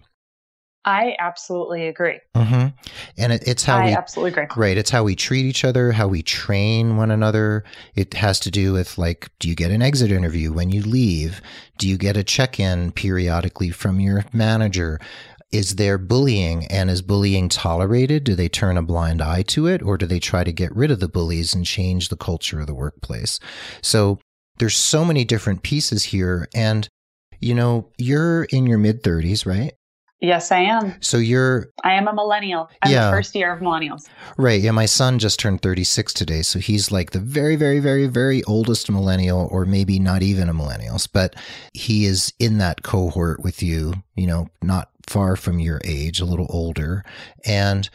I 0.85 1.15
absolutely 1.19 1.87
agree. 1.87 2.19
Mm-hmm. 2.35 2.67
And 3.17 3.33
it, 3.33 3.43
it's 3.45 3.63
how 3.63 3.77
I 3.77 3.85
we 3.85 3.91
absolutely 3.91 4.43
agree. 4.43 4.47
Right. 4.55 4.77
It's 4.77 4.89
how 4.89 5.03
we 5.03 5.15
treat 5.15 5.45
each 5.45 5.65
other, 5.65 5.91
how 5.91 6.07
we 6.07 6.21
train 6.21 6.95
one 6.95 7.11
another. 7.11 7.63
It 7.95 8.13
has 8.13 8.39
to 8.41 8.51
do 8.51 8.73
with 8.73 8.97
like, 8.97 9.29
do 9.39 9.49
you 9.49 9.55
get 9.55 9.71
an 9.71 9.81
exit 9.81 10.11
interview 10.11 10.53
when 10.53 10.69
you 10.69 10.81
leave? 10.81 11.41
Do 11.77 11.87
you 11.87 11.97
get 11.97 12.17
a 12.17 12.23
check 12.23 12.59
in 12.59 12.91
periodically 12.93 13.71
from 13.71 13.99
your 13.99 14.25
manager? 14.31 14.99
Is 15.51 15.75
there 15.75 15.97
bullying 15.97 16.65
and 16.67 16.89
is 16.89 17.01
bullying 17.01 17.49
tolerated? 17.49 18.23
Do 18.23 18.35
they 18.35 18.49
turn 18.49 18.77
a 18.77 18.83
blind 18.83 19.21
eye 19.21 19.41
to 19.43 19.67
it 19.67 19.81
or 19.81 19.97
do 19.97 20.05
they 20.05 20.19
try 20.19 20.43
to 20.43 20.51
get 20.51 20.75
rid 20.75 20.91
of 20.91 20.99
the 21.01 21.09
bullies 21.09 21.53
and 21.53 21.65
change 21.65 22.07
the 22.07 22.17
culture 22.17 22.61
of 22.61 22.67
the 22.67 22.73
workplace? 22.73 23.39
So 23.81 24.19
there's 24.59 24.75
so 24.75 25.03
many 25.03 25.25
different 25.25 25.63
pieces 25.63 26.03
here. 26.03 26.47
And, 26.53 26.87
you 27.39 27.55
know, 27.55 27.89
you're 27.97 28.43
in 28.45 28.67
your 28.67 28.77
mid 28.77 29.03
30s, 29.03 29.45
right? 29.45 29.73
Yes, 30.21 30.51
I 30.51 30.59
am. 30.59 31.01
So 31.01 31.17
you're. 31.17 31.67
I 31.85 31.93
am 31.93 32.07
a 32.09 32.13
millennial. 32.13 32.69
I'm 32.81 32.91
yeah. 32.91 33.05
the 33.05 33.11
first 33.11 33.33
year 33.35 33.53
of 33.53 33.61
millennials. 33.61 34.09
Right. 34.37 34.59
Yeah. 34.59 34.71
My 34.71 34.85
son 34.85 35.17
just 35.17 35.39
turned 35.39 35.61
36 35.61 36.13
today. 36.13 36.41
So 36.41 36.59
he's 36.59 36.91
like 36.91 37.11
the 37.11 37.19
very, 37.19 37.55
very, 37.55 37.79
very, 37.79 38.05
very 38.07 38.43
oldest 38.43 38.91
millennial, 38.91 39.47
or 39.49 39.65
maybe 39.65 39.97
not 39.97 40.21
even 40.21 40.49
a 40.49 40.53
millennials, 40.53 41.07
but 41.11 41.37
he 41.73 42.03
is 42.03 42.33
in 42.37 42.57
that 42.57 42.83
cohort 42.83 43.41
with 43.41 43.63
you, 43.63 43.93
you 44.15 44.27
know, 44.27 44.49
not 44.61 44.89
far 45.07 45.37
from 45.37 45.59
your 45.59 45.79
age, 45.85 46.19
a 46.19 46.25
little 46.25 46.47
older. 46.49 47.05
And 47.45 47.89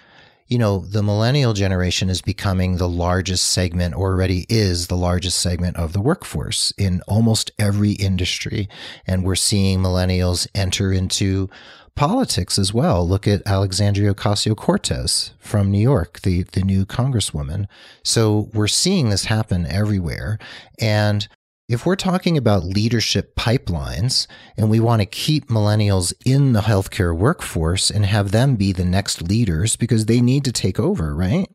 you 0.46 0.58
know, 0.58 0.80
the 0.80 1.02
millennial 1.02 1.52
generation 1.52 2.10
is 2.10 2.20
becoming 2.20 2.76
the 2.76 2.88
largest 2.88 3.50
segment, 3.50 3.94
or 3.94 4.12
already 4.12 4.46
is 4.48 4.86
the 4.86 4.96
largest 4.96 5.38
segment 5.38 5.76
of 5.76 5.92
the 5.92 6.00
workforce 6.00 6.72
in 6.76 7.00
almost 7.08 7.50
every 7.58 7.92
industry. 7.92 8.68
And 9.06 9.24
we're 9.24 9.34
seeing 9.36 9.80
millennials 9.80 10.46
enter 10.54 10.92
into 10.92 11.48
politics 11.96 12.58
as 12.58 12.74
well. 12.74 13.06
Look 13.06 13.26
at 13.26 13.46
Alexandria 13.46 14.14
Ocasio 14.14 14.56
Cortez 14.56 15.32
from 15.38 15.70
New 15.70 15.80
York, 15.80 16.20
the, 16.20 16.42
the 16.42 16.62
new 16.62 16.84
congresswoman. 16.84 17.66
So 18.02 18.50
we're 18.52 18.66
seeing 18.66 19.10
this 19.10 19.26
happen 19.26 19.66
everywhere. 19.66 20.38
And 20.80 21.26
if 21.68 21.86
we're 21.86 21.96
talking 21.96 22.36
about 22.36 22.64
leadership 22.64 23.34
pipelines 23.36 24.26
and 24.56 24.68
we 24.68 24.80
want 24.80 25.00
to 25.00 25.06
keep 25.06 25.48
millennials 25.48 26.12
in 26.24 26.52
the 26.52 26.60
healthcare 26.60 27.16
workforce 27.16 27.90
and 27.90 28.04
have 28.04 28.32
them 28.32 28.56
be 28.56 28.72
the 28.72 28.84
next 28.84 29.22
leaders 29.22 29.76
because 29.76 30.06
they 30.06 30.20
need 30.20 30.44
to 30.44 30.52
take 30.52 30.78
over, 30.78 31.14
right? 31.14 31.48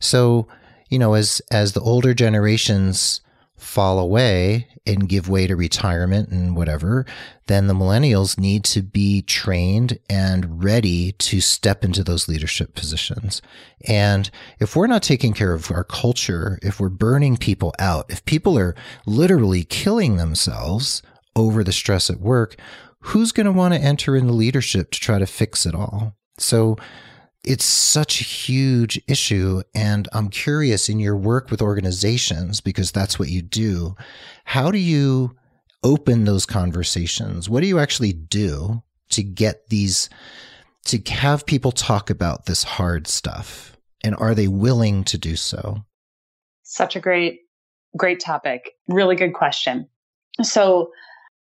So, 0.00 0.46
you 0.88 0.98
know, 0.98 1.14
as 1.14 1.42
as 1.50 1.72
the 1.72 1.80
older 1.80 2.14
generations 2.14 3.20
fall 3.58 3.98
away 3.98 4.68
and 4.86 5.08
give 5.08 5.28
way 5.28 5.46
to 5.46 5.54
retirement 5.54 6.30
and 6.30 6.56
whatever, 6.56 7.04
then 7.46 7.66
the 7.66 7.74
millennials 7.74 8.38
need 8.38 8.64
to 8.64 8.80
be 8.82 9.20
trained 9.20 9.98
and 10.08 10.62
ready 10.62 11.12
to 11.12 11.40
step 11.40 11.84
into 11.84 12.02
those 12.02 12.28
leadership 12.28 12.74
positions. 12.74 13.42
And 13.86 14.30
if 14.58 14.74
we're 14.74 14.86
not 14.86 15.02
taking 15.02 15.34
care 15.34 15.52
of 15.52 15.70
our 15.70 15.84
culture, 15.84 16.58
if 16.62 16.80
we're 16.80 16.88
burning 16.88 17.36
people 17.36 17.74
out, 17.78 18.06
if 18.08 18.24
people 18.24 18.58
are 18.58 18.74
literally 19.06 19.64
killing 19.64 20.16
themselves 20.16 21.02
over 21.36 21.62
the 21.62 21.72
stress 21.72 22.08
at 22.08 22.20
work, 22.20 22.56
who's 23.00 23.32
going 23.32 23.46
to 23.46 23.52
want 23.52 23.74
to 23.74 23.80
enter 23.80 24.16
into 24.16 24.32
leadership 24.32 24.90
to 24.92 25.00
try 25.00 25.18
to 25.18 25.26
fix 25.26 25.66
it 25.66 25.74
all? 25.74 26.16
So 26.38 26.76
it's 27.44 27.64
such 27.64 28.20
a 28.20 28.24
huge 28.24 29.00
issue. 29.06 29.62
And 29.74 30.08
I'm 30.12 30.28
curious 30.28 30.88
in 30.88 30.98
your 30.98 31.16
work 31.16 31.50
with 31.50 31.62
organizations, 31.62 32.60
because 32.60 32.92
that's 32.92 33.18
what 33.18 33.28
you 33.28 33.42
do, 33.42 33.94
how 34.44 34.70
do 34.70 34.78
you 34.78 35.36
open 35.82 36.24
those 36.24 36.44
conversations? 36.46 37.48
What 37.48 37.60
do 37.60 37.66
you 37.66 37.78
actually 37.78 38.12
do 38.12 38.82
to 39.10 39.22
get 39.22 39.68
these, 39.68 40.10
to 40.86 40.98
have 41.12 41.46
people 41.46 41.72
talk 41.72 42.10
about 42.10 42.46
this 42.46 42.64
hard 42.64 43.06
stuff? 43.06 43.76
And 44.04 44.14
are 44.16 44.34
they 44.34 44.48
willing 44.48 45.04
to 45.04 45.18
do 45.18 45.36
so? 45.36 45.84
Such 46.64 46.96
a 46.96 47.00
great, 47.00 47.40
great 47.96 48.20
topic. 48.20 48.72
Really 48.88 49.16
good 49.16 49.32
question. 49.32 49.88
So 50.42 50.90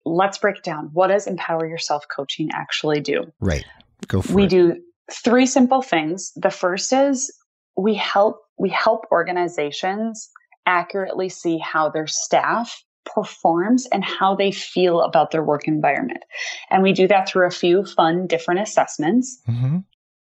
let's 0.05 0.37
break 0.37 0.57
it 0.57 0.63
down. 0.63 0.89
What 0.93 1.07
does 1.07 1.27
empower 1.27 1.65
yourself 1.65 2.05
coaching 2.15 2.49
actually 2.53 2.99
do? 2.99 3.31
Right. 3.39 3.65
Go 4.07 4.21
for 4.21 4.33
we 4.33 4.43
it. 4.43 4.45
We 4.45 4.49
do 4.49 4.81
three 5.11 5.45
simple 5.45 5.81
things. 5.81 6.31
The 6.35 6.49
first 6.49 6.91
is 6.93 7.31
we 7.77 7.95
help 7.95 8.41
we 8.57 8.69
help 8.69 9.05
organizations 9.11 10.29
accurately 10.65 11.29
see 11.29 11.57
how 11.57 11.89
their 11.89 12.07
staff 12.07 12.83
performs 13.05 13.85
and 13.91 14.03
how 14.03 14.35
they 14.35 14.51
feel 14.51 15.01
about 15.01 15.31
their 15.31 15.43
work 15.43 15.67
environment. 15.67 16.23
And 16.71 16.81
we 16.81 16.91
do 16.91 17.07
that 17.07 17.27
through 17.27 17.45
a 17.45 17.51
few 17.51 17.85
fun 17.85 18.27
different 18.27 18.61
assessments. 18.61 19.39
Mm-hmm. 19.47 19.77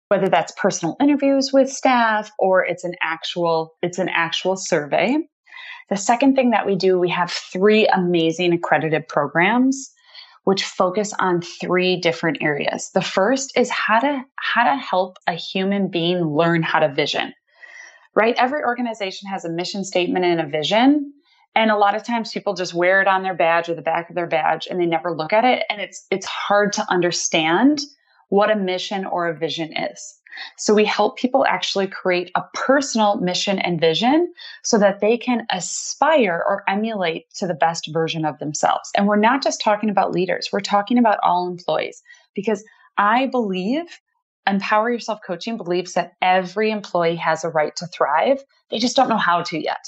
whether 0.09 0.29
that's 0.29 0.53
personal 0.57 0.97
interviews 1.01 1.51
with 1.53 1.71
staff 1.71 2.31
or 2.39 2.65
it's 2.65 2.85
an 2.85 2.95
actual 3.03 3.75
it's 3.83 3.99
an 3.99 4.09
actual 4.09 4.57
survey. 4.57 5.17
The 5.89 5.97
second 5.97 6.37
thing 6.37 6.51
that 6.51 6.67
we 6.67 6.77
do, 6.77 6.99
we 6.99 7.09
have 7.09 7.33
three 7.33 7.87
amazing 7.89 8.53
accredited 8.53 9.09
programs 9.09 9.93
which 10.51 10.65
focus 10.65 11.15
on 11.21 11.41
three 11.41 11.95
different 11.95 12.39
areas. 12.41 12.91
The 12.93 13.01
first 13.01 13.57
is 13.57 13.71
how 13.71 14.01
to 14.01 14.25
how 14.35 14.65
to 14.65 14.75
help 14.75 15.17
a 15.29 15.35
human 15.35 15.87
being 15.87 16.25
learn 16.25 16.65
how 16.65 16.81
to 16.81 16.93
vision. 16.93 17.33
Right? 18.17 18.35
Every 18.37 18.65
organization 18.65 19.29
has 19.29 19.45
a 19.45 19.49
mission 19.49 19.85
statement 19.85 20.25
and 20.25 20.41
a 20.41 20.49
vision. 20.49 21.13
And 21.55 21.71
a 21.71 21.77
lot 21.77 21.95
of 21.95 22.03
times 22.03 22.33
people 22.33 22.55
just 22.55 22.75
wear 22.75 23.01
it 23.01 23.07
on 23.07 23.23
their 23.23 23.37
badge 23.37 23.69
or 23.69 23.77
the 23.77 23.81
back 23.81 24.11
of 24.11 24.17
their 24.17 24.27
badge 24.27 24.67
and 24.69 24.81
they 24.81 24.87
never 24.87 25.17
look 25.17 25.33
at 25.33 25.45
it. 25.45 25.63
And 25.71 25.81
it's 25.81 26.05
it's 26.11 26.27
hard 26.27 26.73
to 26.73 26.87
understand 26.91 27.79
what 28.29 28.51
a 28.51 28.57
mission 28.57 29.05
or 29.05 29.29
a 29.29 29.39
vision 29.39 29.71
is. 29.77 30.20
So 30.57 30.75
we 30.75 30.85
help 30.85 31.19
people 31.19 31.45
actually 31.47 31.87
create 31.87 32.31
a 32.35 32.43
personal 32.55 33.17
mission 33.21 33.59
and 33.59 33.81
vision 33.81 34.33
so 34.63 34.79
that 34.79 35.01
they 35.01 35.17
can 35.17 35.47
aspire 35.51 36.45
or 36.47 36.63
emulate 36.69 37.33
to 37.37 37.47
the 37.47 37.55
best 37.55 37.89
version 37.93 38.25
of 38.25 38.39
themselves. 38.39 38.91
And 38.97 39.07
we're 39.07 39.17
not 39.17 39.43
just 39.43 39.61
talking 39.61 39.91
about 39.91 40.13
leaders, 40.13 40.49
we're 40.53 40.61
talking 40.61 40.99
about 40.99 41.19
all 41.23 41.49
employees 41.49 42.03
because 42.35 42.65
I 42.99 43.27
believe 43.27 43.85
Empower 44.47 44.91
Yourself 44.91 45.21
Coaching 45.27 45.57
believes 45.57 45.95
that 45.95 46.13
every 46.23 46.71
employee 46.71 47.17
has 47.17 47.45
a 47.45 47.51
right 47.51 47.75
to 47.77 47.87
thrive. 47.87 48.43
They 48.71 48.79
just 48.79 48.97
don't 48.97 49.09
know 49.09 49.17
how 49.17 49.43
to 49.43 49.63
yet. 49.63 49.85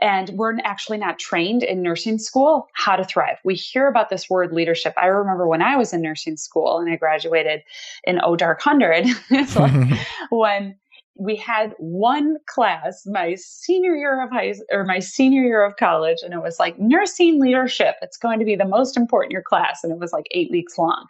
And 0.00 0.30
we're 0.30 0.58
actually 0.64 0.98
not 0.98 1.18
trained 1.18 1.62
in 1.62 1.82
nursing 1.82 2.18
school 2.18 2.68
how 2.74 2.96
to 2.96 3.04
thrive. 3.04 3.38
We 3.44 3.54
hear 3.54 3.88
about 3.88 4.10
this 4.10 4.30
word 4.30 4.52
leadership. 4.52 4.94
I 4.96 5.06
remember 5.06 5.46
when 5.48 5.62
I 5.62 5.76
was 5.76 5.92
in 5.92 6.02
nursing 6.02 6.36
school 6.36 6.78
and 6.78 6.90
I 6.90 6.96
graduated 6.96 7.62
in 8.04 8.20
O 8.22 8.36
Dark 8.36 8.60
Hundred, 8.60 9.06
when 10.30 10.76
we 11.18 11.34
had 11.34 11.74
one 11.78 12.36
class 12.46 13.02
my 13.04 13.34
senior 13.34 13.94
year 13.94 14.22
of 14.22 14.30
high 14.30 14.54
or 14.70 14.84
my 14.84 15.00
senior 15.00 15.42
year 15.42 15.64
of 15.64 15.76
college 15.76 16.18
and 16.22 16.32
it 16.32 16.40
was 16.40 16.58
like 16.60 16.78
nursing 16.78 17.40
leadership 17.40 17.96
it's 18.02 18.16
going 18.16 18.38
to 18.38 18.44
be 18.44 18.54
the 18.54 18.64
most 18.64 18.96
important 18.96 19.32
your 19.32 19.42
class 19.42 19.82
and 19.82 19.92
it 19.92 19.98
was 19.98 20.12
like 20.12 20.26
eight 20.30 20.50
weeks 20.50 20.78
long 20.78 21.04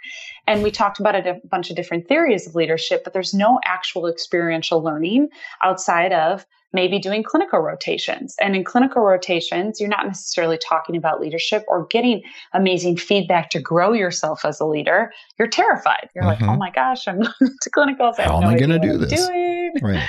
and 0.46 0.62
we 0.62 0.70
talked 0.70 0.98
about 0.98 1.14
a 1.14 1.22
di- 1.22 1.40
bunch 1.50 1.68
of 1.68 1.76
different 1.76 2.08
theories 2.08 2.46
of 2.46 2.54
leadership 2.54 3.04
but 3.04 3.12
there's 3.12 3.34
no 3.34 3.60
actual 3.66 4.06
experiential 4.06 4.82
learning 4.82 5.28
outside 5.62 6.12
of 6.12 6.46
maybe 6.72 6.98
doing 6.98 7.22
clinical 7.22 7.60
rotations. 7.60 8.34
And 8.40 8.54
in 8.54 8.64
clinical 8.64 9.02
rotations, 9.02 9.80
you're 9.80 9.88
not 9.88 10.06
necessarily 10.06 10.58
talking 10.58 10.96
about 10.96 11.20
leadership 11.20 11.64
or 11.68 11.86
getting 11.86 12.22
amazing 12.52 12.96
feedback 12.96 13.50
to 13.50 13.60
grow 13.60 13.92
yourself 13.92 14.44
as 14.44 14.60
a 14.60 14.66
leader. 14.66 15.12
You're 15.38 15.48
terrified. 15.48 16.08
You're 16.14 16.24
mm-hmm. 16.24 16.44
like, 16.44 16.50
oh 16.50 16.56
my 16.56 16.70
gosh, 16.70 17.08
I'm 17.08 17.20
going 17.22 17.56
to 17.62 17.70
clinicals. 17.70 18.18
How 18.18 18.42
am 18.42 18.48
I 18.48 18.58
going 18.58 18.70
to 18.70 18.78
do 18.78 18.98
this? 18.98 19.26
Doing. 19.26 19.72
Right. 19.82 20.08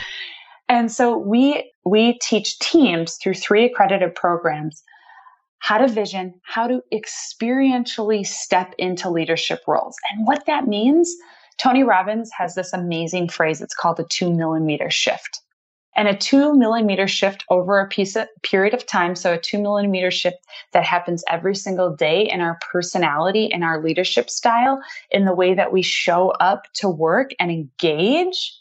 And 0.68 0.92
so 0.92 1.18
we 1.18 1.72
we 1.86 2.20
teach 2.20 2.60
teams 2.60 3.16
through 3.16 3.34
three 3.34 3.66
accredited 3.66 4.14
programs 4.16 4.84
how 5.60 5.78
to 5.78 5.88
vision, 5.88 6.34
how 6.44 6.68
to 6.68 6.82
experientially 6.94 8.26
step 8.26 8.74
into 8.78 9.10
leadership 9.10 9.62
roles. 9.68 9.96
And 10.12 10.26
what 10.26 10.46
that 10.46 10.68
means, 10.68 11.14
Tony 11.58 11.84
Robbins 11.84 12.32
has 12.38 12.56
this 12.56 12.72
amazing 12.72 13.28
phrase. 13.28 13.62
It's 13.62 13.76
called 13.76 13.98
the 13.98 14.06
two 14.06 14.32
millimeter 14.32 14.90
shift 14.90 15.39
and 16.00 16.08
a 16.08 16.16
two 16.16 16.56
millimeter 16.56 17.10
shift 17.10 17.44
over 17.50 17.78
a 17.78 17.88
piece 17.88 18.16
of, 18.16 18.26
period 18.42 18.74
of 18.74 18.86
time. 18.86 19.16
So 19.16 19.34
a 19.34 19.38
two 19.38 19.62
millimeter 19.62 20.10
shift 20.10 20.38
that 20.72 20.86
happens 20.86 21.26
every 21.30 21.56
single 21.56 21.94
day 21.94 22.22
in 22.22 22.40
our 22.40 22.58
personality 22.72 23.50
in 23.52 23.64
our 23.64 23.84
leadership 23.84 24.30
style, 24.30 24.80
in 25.12 25.26
the 25.26 25.36
way 25.36 25.54
that 25.54 25.74
we 25.74 25.82
show 25.82 26.30
up 26.40 26.72
to 26.76 26.88
work 26.88 27.32
and 27.38 27.52
engage. 27.52 28.58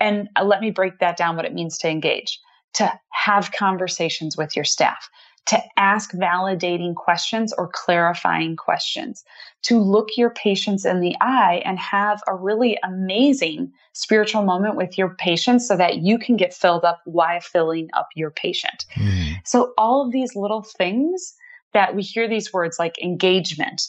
And 0.00 0.28
uh, 0.34 0.42
let 0.42 0.60
me 0.60 0.72
break 0.72 0.98
that 0.98 1.16
down 1.16 1.36
what 1.36 1.44
it 1.44 1.54
means 1.54 1.78
to 1.78 1.88
engage, 1.88 2.40
to 2.74 2.92
have 3.10 3.52
conversations 3.52 4.36
with 4.36 4.56
your 4.56 4.64
staff, 4.64 5.08
to 5.46 5.60
ask 5.76 6.12
validating 6.12 6.94
questions 6.94 7.52
or 7.58 7.68
clarifying 7.68 8.56
questions, 8.56 9.24
to 9.62 9.78
look 9.78 10.10
your 10.16 10.30
patients 10.30 10.84
in 10.84 11.00
the 11.00 11.16
eye 11.20 11.62
and 11.64 11.78
have 11.78 12.22
a 12.28 12.34
really 12.34 12.78
amazing 12.84 13.72
spiritual 13.92 14.42
moment 14.44 14.76
with 14.76 14.96
your 14.96 15.14
patients 15.16 15.66
so 15.66 15.76
that 15.76 15.98
you 15.98 16.18
can 16.18 16.36
get 16.36 16.54
filled 16.54 16.84
up 16.84 17.00
while 17.04 17.40
filling 17.40 17.88
up 17.92 18.08
your 18.14 18.30
patient. 18.30 18.86
Mm. 18.94 19.34
So, 19.44 19.72
all 19.76 20.06
of 20.06 20.12
these 20.12 20.36
little 20.36 20.62
things 20.62 21.34
that 21.72 21.96
we 21.96 22.02
hear 22.02 22.28
these 22.28 22.52
words 22.52 22.78
like 22.78 23.02
engagement, 23.02 23.82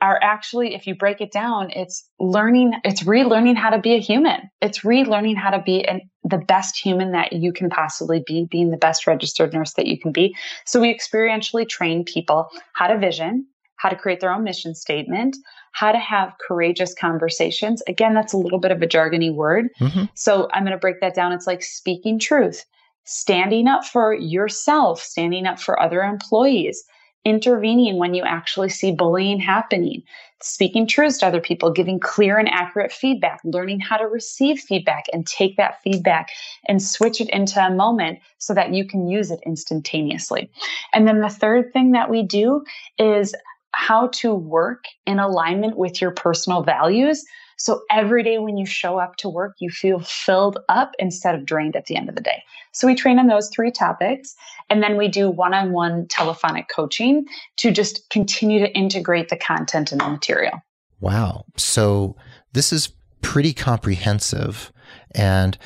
are 0.00 0.18
actually, 0.22 0.74
if 0.74 0.86
you 0.86 0.94
break 0.94 1.20
it 1.20 1.30
down, 1.30 1.70
it's 1.70 2.08
learning, 2.18 2.72
it's 2.84 3.02
relearning 3.02 3.56
how 3.56 3.70
to 3.70 3.78
be 3.78 3.94
a 3.94 4.00
human. 4.00 4.50
It's 4.60 4.80
relearning 4.80 5.36
how 5.36 5.50
to 5.50 5.60
be 5.60 5.86
an, 5.86 6.00
the 6.24 6.38
best 6.38 6.78
human 6.78 7.12
that 7.12 7.32
you 7.32 7.52
can 7.52 7.68
possibly 7.68 8.22
be, 8.26 8.46
being 8.50 8.70
the 8.70 8.76
best 8.76 9.06
registered 9.06 9.52
nurse 9.52 9.74
that 9.74 9.86
you 9.86 9.98
can 9.98 10.12
be. 10.12 10.34
So 10.64 10.80
we 10.80 10.94
experientially 10.94 11.68
train 11.68 12.04
people 12.04 12.48
how 12.74 12.86
to 12.86 12.98
vision, 12.98 13.46
how 13.76 13.88
to 13.88 13.96
create 13.96 14.20
their 14.20 14.32
own 14.32 14.44
mission 14.44 14.74
statement, 14.74 15.36
how 15.72 15.92
to 15.92 15.98
have 15.98 16.34
courageous 16.46 16.94
conversations. 16.94 17.82
Again, 17.86 18.14
that's 18.14 18.32
a 18.32 18.38
little 18.38 18.58
bit 18.58 18.72
of 18.72 18.82
a 18.82 18.86
jargony 18.86 19.34
word. 19.34 19.68
Mm-hmm. 19.80 20.04
So 20.14 20.48
I'm 20.52 20.64
going 20.64 20.72
to 20.72 20.78
break 20.78 21.00
that 21.00 21.14
down. 21.14 21.32
It's 21.32 21.46
like 21.46 21.62
speaking 21.62 22.18
truth, 22.18 22.64
standing 23.04 23.68
up 23.68 23.84
for 23.84 24.14
yourself, 24.14 25.00
standing 25.00 25.46
up 25.46 25.58
for 25.58 25.80
other 25.80 26.02
employees, 26.02 26.84
intervening 27.24 27.98
when 27.98 28.14
you 28.14 28.22
actually 28.24 28.68
see 28.68 28.92
bullying 28.92 29.38
happening, 29.38 30.02
speaking 30.42 30.86
truths 30.86 31.18
to 31.18 31.26
other 31.26 31.40
people, 31.40 31.70
giving 31.70 32.00
clear 32.00 32.38
and 32.38 32.48
accurate 32.48 32.92
feedback, 32.92 33.40
learning 33.44 33.80
how 33.80 33.96
to 33.96 34.06
receive 34.06 34.58
feedback 34.58 35.04
and 35.12 35.26
take 35.26 35.56
that 35.56 35.80
feedback 35.82 36.30
and 36.66 36.82
switch 36.82 37.20
it 37.20 37.28
into 37.30 37.60
a 37.60 37.74
moment 37.74 38.18
so 38.38 38.54
that 38.54 38.72
you 38.72 38.86
can 38.86 39.06
use 39.06 39.30
it 39.30 39.40
instantaneously. 39.44 40.50
And 40.94 41.06
then 41.06 41.20
the 41.20 41.28
third 41.28 41.72
thing 41.72 41.92
that 41.92 42.10
we 42.10 42.22
do 42.22 42.64
is 42.98 43.34
how 43.72 44.08
to 44.08 44.34
work 44.34 44.84
in 45.06 45.18
alignment 45.18 45.76
with 45.76 46.00
your 46.00 46.10
personal 46.10 46.62
values 46.62 47.24
so 47.60 47.82
every 47.90 48.22
day 48.22 48.38
when 48.38 48.56
you 48.56 48.64
show 48.64 48.98
up 48.98 49.16
to 49.16 49.28
work, 49.28 49.56
you 49.58 49.68
feel 49.68 50.00
filled 50.00 50.58
up 50.70 50.92
instead 50.98 51.34
of 51.34 51.44
drained 51.44 51.76
at 51.76 51.84
the 51.84 51.94
end 51.94 52.08
of 52.08 52.14
the 52.14 52.22
day. 52.22 52.42
So 52.72 52.86
we 52.86 52.94
train 52.94 53.18
on 53.18 53.26
those 53.26 53.50
three 53.50 53.70
topics. 53.70 54.34
And 54.70 54.82
then 54.82 54.96
we 54.96 55.08
do 55.08 55.28
one 55.28 55.52
on 55.52 55.72
one 55.72 56.06
telephonic 56.08 56.70
coaching 56.74 57.26
to 57.58 57.70
just 57.70 58.08
continue 58.08 58.60
to 58.60 58.72
integrate 58.74 59.28
the 59.28 59.36
content 59.36 59.92
and 59.92 60.00
the 60.00 60.08
material. 60.08 60.62
Wow. 61.00 61.44
So 61.58 62.16
this 62.54 62.72
is 62.72 62.94
pretty 63.20 63.52
comprehensive. 63.52 64.72
And 65.14 65.58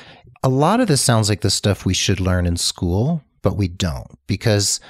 a 0.43 0.49
lot 0.49 0.81
of 0.81 0.89
this 0.89 1.01
sounds 1.01 1.29
like 1.29 1.41
the 1.41 1.49
stuff 1.49 1.85
we 1.85 1.93
should 1.93 2.19
learn 2.19 2.45
in 2.45 2.57
school, 2.57 3.23
but 3.41 3.55
we 3.55 3.69
don't 3.69 4.19
because 4.27 4.81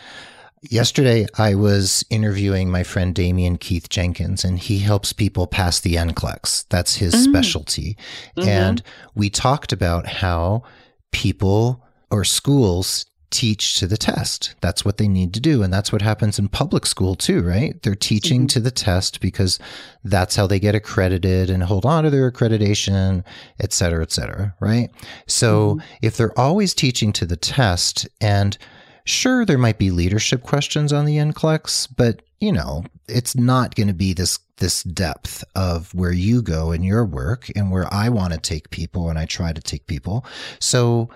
Yesterday, 0.70 1.28
I 1.38 1.56
was 1.56 2.04
interviewing 2.10 2.72
my 2.72 2.84
friend 2.84 3.14
Damian 3.14 3.58
Keith 3.58 3.90
Jenkins, 3.90 4.44
and 4.44 4.58
he 4.58 4.80
helps 4.80 5.14
people 5.14 5.48
pass 5.48 5.80
the 5.80 5.96
NCLEX. 5.96 6.66
That's 6.70 6.96
his 6.96 7.14
mm-hmm. 7.14 7.32
specialty. 7.32 7.98
Mm-hmm. 8.38 8.50
And 8.50 8.84
we 9.14 9.30
talked 9.30 9.72
about 9.72 10.08
how 10.08 10.64
people 11.12 11.84
or 12.10 12.24
schools 12.24 13.06
teach 13.32 13.80
to 13.80 13.88
the 13.88 13.98
test. 13.98 14.56
That's 14.62 14.86
what 14.86 14.98
they 14.98 15.08
need 15.08 15.34
to 15.34 15.40
do. 15.40 15.62
And 15.62 15.74
that's 15.74 15.92
what 15.92 16.02
happens 16.02 16.40
in 16.40 16.48
public 16.48 16.86
school 16.86 17.16
too, 17.16 17.42
right? 17.42 17.82
They're 17.82 17.96
teaching 17.96 18.42
mm-hmm. 18.42 18.48
to 18.48 18.60
the 18.62 18.72
test 18.72 19.20
because 19.20 19.60
that's 20.04 20.36
how 20.36 20.48
they 20.48 20.60
get 20.60 20.76
accredited 20.76 21.50
and 21.50 21.64
hold 21.64 21.86
on 21.86 22.06
to 22.06 22.10
their 22.10 22.32
accreditation, 22.32 23.24
et 23.60 23.74
cetera, 23.74 24.04
et 24.04 24.12
cetera, 24.12 24.56
right? 24.62 24.90
So 25.28 25.76
mm-hmm. 25.76 25.88
if 26.02 26.16
they're 26.16 26.40
always 26.40 26.74
teaching 26.74 27.12
to 27.14 27.26
the 27.26 27.36
test 27.36 28.08
and 28.22 28.58
Sure, 29.06 29.46
there 29.46 29.58
might 29.58 29.78
be 29.78 29.92
leadership 29.92 30.42
questions 30.42 30.92
on 30.92 31.06
the 31.06 31.18
NCLEX, 31.18 31.90
but 31.96 32.24
you 32.40 32.52
know, 32.52 32.84
it's 33.08 33.36
not 33.36 33.76
going 33.76 33.88
to 33.88 33.94
be 33.94 34.14
this 34.14 34.40
this 34.58 34.84
depth 34.84 35.44
of 35.56 35.94
where 35.94 36.12
you 36.12 36.42
go 36.42 36.72
in 36.72 36.82
your 36.82 37.06
work 37.06 37.52
and 37.56 37.72
where 37.72 37.94
I 37.94 38.10
want 38.10 38.34
to 38.34 38.40
take 38.40 38.70
people 38.70 39.10
and 39.10 39.20
I 39.20 39.26
try 39.26 39.52
to 39.52 39.62
take 39.62 39.86
people. 39.86 40.26
So 40.60 41.10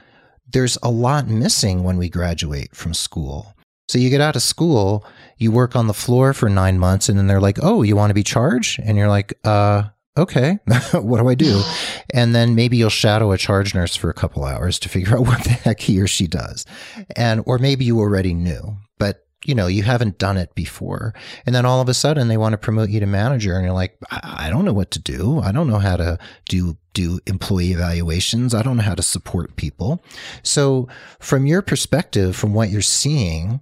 there's 0.52 0.78
a 0.84 0.92
lot 0.92 1.28
missing 1.28 1.84
when 1.84 1.98
we 1.98 2.10
graduate 2.10 2.76
from 2.76 2.94
school. 2.94 3.56
So 3.88 3.98
you 3.98 4.10
get 4.10 4.22
out 4.22 4.36
of 4.36 4.42
school, 4.42 5.06
you 5.38 5.52
work 5.52 5.76
on 5.76 5.88
the 5.88 5.94
floor 5.94 6.34
for 6.34 6.50
nine 6.50 6.78
months, 6.78 7.10
and 7.10 7.18
then 7.18 7.28
they're 7.28 7.42
like, 7.42 7.58
"Oh, 7.62 7.82
you 7.82 7.96
want 7.96 8.12
to 8.12 8.16
be 8.16 8.24
charged?" 8.24 8.80
And 8.84 8.98
you're 8.98 9.10
like, 9.10 9.34
"Uh, 9.44 9.84
okay, 10.20 10.60
what 10.94 11.20
do 11.20 11.30
I 11.30 11.36
do? 11.36 11.62
And 12.12 12.34
then 12.34 12.56
maybe 12.56 12.76
you'll 12.76 12.90
shadow 12.90 13.32
a 13.32 13.38
charge 13.38 13.76
nurse 13.76 13.96
for 13.96 14.10
a 14.10 14.16
couple 14.16 14.44
hours 14.44 14.80
to 14.80 14.90
figure 14.90 15.16
out 15.18 15.28
what 15.28 15.44
the 15.44 15.52
heck 15.52 15.80
he 15.80 16.02
or 16.02 16.08
she 16.08 16.26
does. 16.26 16.66
And, 17.16 17.44
or 17.46 17.60
maybe 17.60 17.86
you 17.86 18.00
already 18.00 18.34
knew, 18.34 18.78
but 18.98 19.28
you 19.46 19.54
know, 19.56 19.68
you 19.68 19.84
haven't 19.84 20.18
done 20.18 20.38
it 20.38 20.54
before. 20.56 21.14
And 21.46 21.54
then 21.54 21.66
all 21.66 21.82
of 21.82 21.88
a 21.88 21.94
sudden 21.94 22.28
they 22.28 22.38
want 22.38 22.54
to 22.54 22.58
promote 22.58 22.90
you 22.90 23.00
to 23.00 23.06
manager 23.06 23.56
and 23.56 23.64
you're 23.64 23.74
like, 23.74 23.98
I, 24.12 24.48
I 24.48 24.50
don't 24.50 24.66
know 24.66 24.74
what 24.74 24.92
to 24.92 25.00
do. 25.00 25.40
I 25.40 25.52
don't 25.52 25.70
know 25.70 25.78
how 25.78 25.98
to 25.98 26.18
do, 26.50 26.78
do 26.94 27.20
employee 27.26 27.72
evaluations. 27.72 28.54
I 28.54 28.64
don't 28.64 28.78
know 28.78 28.84
how 28.84 28.96
to 28.96 29.04
support 29.04 29.56
people. 29.56 30.04
So 30.44 30.88
from 31.20 31.46
your 31.46 31.62
perspective, 31.62 32.36
from 32.36 32.54
what 32.54 32.70
you're 32.70 32.82
seeing, 32.82 33.62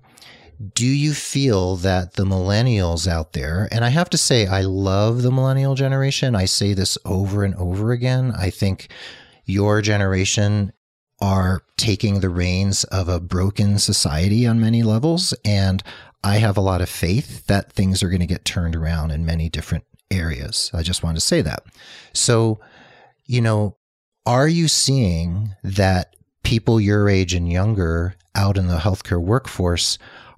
do 0.73 0.87
you 0.87 1.13
feel 1.13 1.75
that 1.77 2.13
the 2.13 2.25
millennials 2.25 3.07
out 3.07 3.33
there, 3.33 3.67
and 3.71 3.85
I 3.85 3.89
have 3.89 4.09
to 4.11 4.17
say, 4.17 4.47
I 4.47 4.61
love 4.61 5.21
the 5.21 5.31
millennial 5.31 5.75
generation. 5.75 6.35
I 6.35 6.45
say 6.45 6.73
this 6.73 6.97
over 7.05 7.43
and 7.43 7.53
over 7.55 7.91
again. 7.91 8.33
I 8.37 8.49
think 8.49 8.89
your 9.45 9.81
generation 9.81 10.73
are 11.19 11.63
taking 11.77 12.19
the 12.19 12.29
reins 12.29 12.83
of 12.85 13.07
a 13.07 13.19
broken 13.19 13.79
society 13.79 14.45
on 14.45 14.59
many 14.59 14.83
levels. 14.83 15.33
And 15.43 15.81
I 16.23 16.37
have 16.37 16.57
a 16.57 16.61
lot 16.61 16.81
of 16.81 16.89
faith 16.89 17.47
that 17.47 17.71
things 17.71 18.03
are 18.03 18.09
going 18.09 18.21
to 18.21 18.27
get 18.27 18.45
turned 18.45 18.75
around 18.75 19.11
in 19.11 19.25
many 19.25 19.49
different 19.49 19.83
areas. 20.11 20.69
I 20.73 20.83
just 20.83 21.03
wanted 21.03 21.15
to 21.15 21.25
say 21.25 21.41
that. 21.41 21.63
So, 22.13 22.59
you 23.25 23.41
know, 23.41 23.77
are 24.25 24.47
you 24.47 24.67
seeing 24.67 25.55
that 25.63 26.15
people 26.43 26.79
your 26.79 27.09
age 27.09 27.33
and 27.33 27.51
younger 27.51 28.15
out 28.35 28.57
in 28.57 28.67
the 28.67 28.77
healthcare 28.77 29.21
workforce 29.21 29.97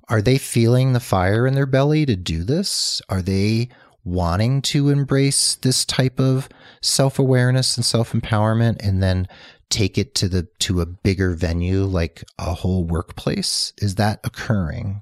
are 0.09 0.21
they 0.21 0.37
feeling 0.37 0.93
the 0.93 0.99
fire 0.99 1.45
in 1.45 1.53
their 1.53 1.65
belly 1.65 2.05
to 2.05 2.15
do 2.15 2.43
this? 2.43 3.01
Are 3.09 3.21
they 3.21 3.69
wanting 4.03 4.61
to 4.61 4.89
embrace 4.89 5.55
this 5.55 5.85
type 5.85 6.19
of 6.19 6.49
self-awareness 6.81 7.77
and 7.77 7.85
self-empowerment 7.85 8.77
and 8.85 9.03
then 9.03 9.27
take 9.69 9.97
it 9.97 10.15
to 10.15 10.27
the 10.27 10.47
to 10.59 10.81
a 10.81 10.85
bigger 10.85 11.33
venue 11.33 11.83
like 11.83 12.23
a 12.39 12.53
whole 12.53 12.83
workplace 12.83 13.71
is 13.77 13.95
that 13.95 14.19
occurring 14.23 15.01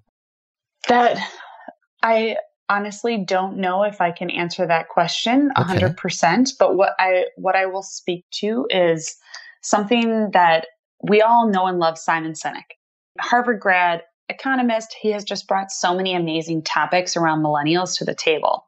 that 0.89 1.17
i 2.04 2.36
honestly 2.67 3.24
don't 3.24 3.56
know 3.56 3.84
if 3.84 4.02
i 4.02 4.12
can 4.12 4.30
answer 4.30 4.67
that 4.67 4.89
question 4.89 5.52
okay. 5.58 5.80
100% 5.80 6.50
but 6.60 6.76
what 6.76 6.93
i 7.00 7.24
what 7.38 7.56
i 7.56 7.65
will 7.65 7.84
speak 7.84 8.26
to 8.32 8.67
is 8.70 9.15
something 9.62 10.32
that 10.32 10.67
we 11.08 11.22
all 11.22 11.48
know 11.48 11.67
and 11.67 11.80
love 11.80 11.98
simon 11.98 12.34
sinek 12.34 12.76
harvard 13.22 13.62
grad 13.62 14.04
economist 14.30 14.96
he 15.00 15.12
has 15.12 15.24
just 15.24 15.48
brought 15.48 15.72
so 15.72 15.96
many 15.96 16.13
amazing 16.16 16.62
topics 16.62 17.16
around 17.16 17.44
millennials 17.44 17.98
to 17.98 18.06
the 18.06 18.16
table 18.16 18.66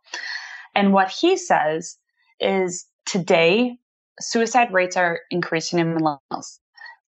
and 0.75 0.93
what 0.93 1.09
he 1.09 1.35
says 1.37 1.97
is 2.39 2.85
today 3.05 3.77
suicide 4.19 4.71
rates 4.73 4.97
are 4.97 5.19
increasing 5.31 5.79
in 5.79 5.95
millennials. 5.95 6.59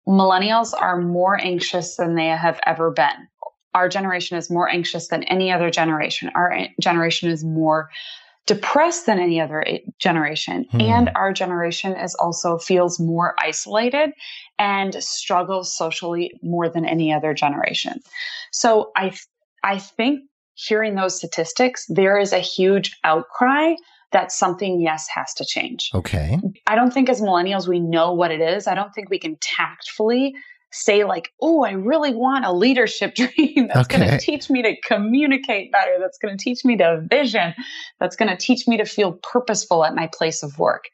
Millennials 0.08 0.74
are 0.78 1.00
more 1.00 1.40
anxious 1.40 1.96
than 1.96 2.16
they 2.16 2.28
have 2.28 2.60
ever 2.66 2.92
been. 2.92 3.28
Our 3.74 3.88
generation 3.88 4.38
is 4.38 4.50
more 4.50 4.68
anxious 4.68 5.08
than 5.08 5.24
any 5.24 5.52
other 5.52 5.70
generation. 5.70 6.32
Our 6.36 6.68
generation 6.82 7.30
is 7.30 7.44
more 7.44 7.90
depressed 8.48 9.06
than 9.06 9.20
any 9.20 9.40
other 9.40 9.64
generation. 10.00 10.66
Hmm. 10.72 10.82
And 10.82 11.12
our 11.16 11.32
generation 11.32 11.96
is 11.96 12.16
also 12.16 12.58
feels 12.58 13.00
more 13.00 13.36
isolated 13.40 14.12
and 14.58 14.96
struggles 15.04 15.76
socially 15.76 16.34
more 16.42 16.68
than 16.70 16.86
any 16.86 17.14
other 17.14 17.34
generation. 17.34 18.00
So 18.52 18.92
I, 18.96 19.14
I 19.64 19.78
think 19.78 20.22
hearing 20.56 20.96
those 20.96 21.18
statistics, 21.18 21.86
there 21.88 22.20
is 22.20 22.34
a 22.34 22.40
huge 22.40 22.98
outcry 23.04 23.76
that 24.12 24.32
something, 24.32 24.82
yes, 24.82 25.08
has 25.08 25.34
to 25.36 25.46
change. 25.46 25.90
Okay. 25.94 26.38
I 26.68 26.76
don't 26.76 26.92
think 26.92 27.10
as 27.10 27.22
millennials 27.22 27.68
we 27.68 27.80
know 27.80 28.12
what 28.14 28.32
it 28.32 28.42
is. 28.42 28.68
I 28.68 28.76
don't 28.76 28.94
think 28.94 29.10
we 29.10 29.20
can 29.20 29.38
tactfully 29.40 30.34
say 30.72 31.04
like, 31.04 31.32
"Oh, 31.42 31.64
I 31.64 31.72
really 31.72 32.14
want 32.14 32.46
a 32.46 32.54
leadership 32.54 33.16
dream 33.16 33.68
that's 33.68 33.88
okay. 33.88 33.98
going 33.98 34.10
to 34.10 34.18
teach 34.18 34.50
me 34.50 34.62
to 34.62 34.76
communicate 34.82 35.72
better, 35.72 35.98
that's 36.00 36.18
going 36.18 36.38
to 36.38 36.44
teach 36.44 36.64
me 36.64 36.78
to 36.78 37.06
vision, 37.10 37.54
that's 38.00 38.16
going 38.16 38.30
to 38.30 38.38
teach 38.38 38.68
me 38.68 38.78
to 38.78 38.86
feel 38.86 39.14
purposeful 39.24 39.86
at 39.86 39.96
my 39.96 40.10
place 40.14 40.44
of 40.44 40.58
work." 40.60 40.86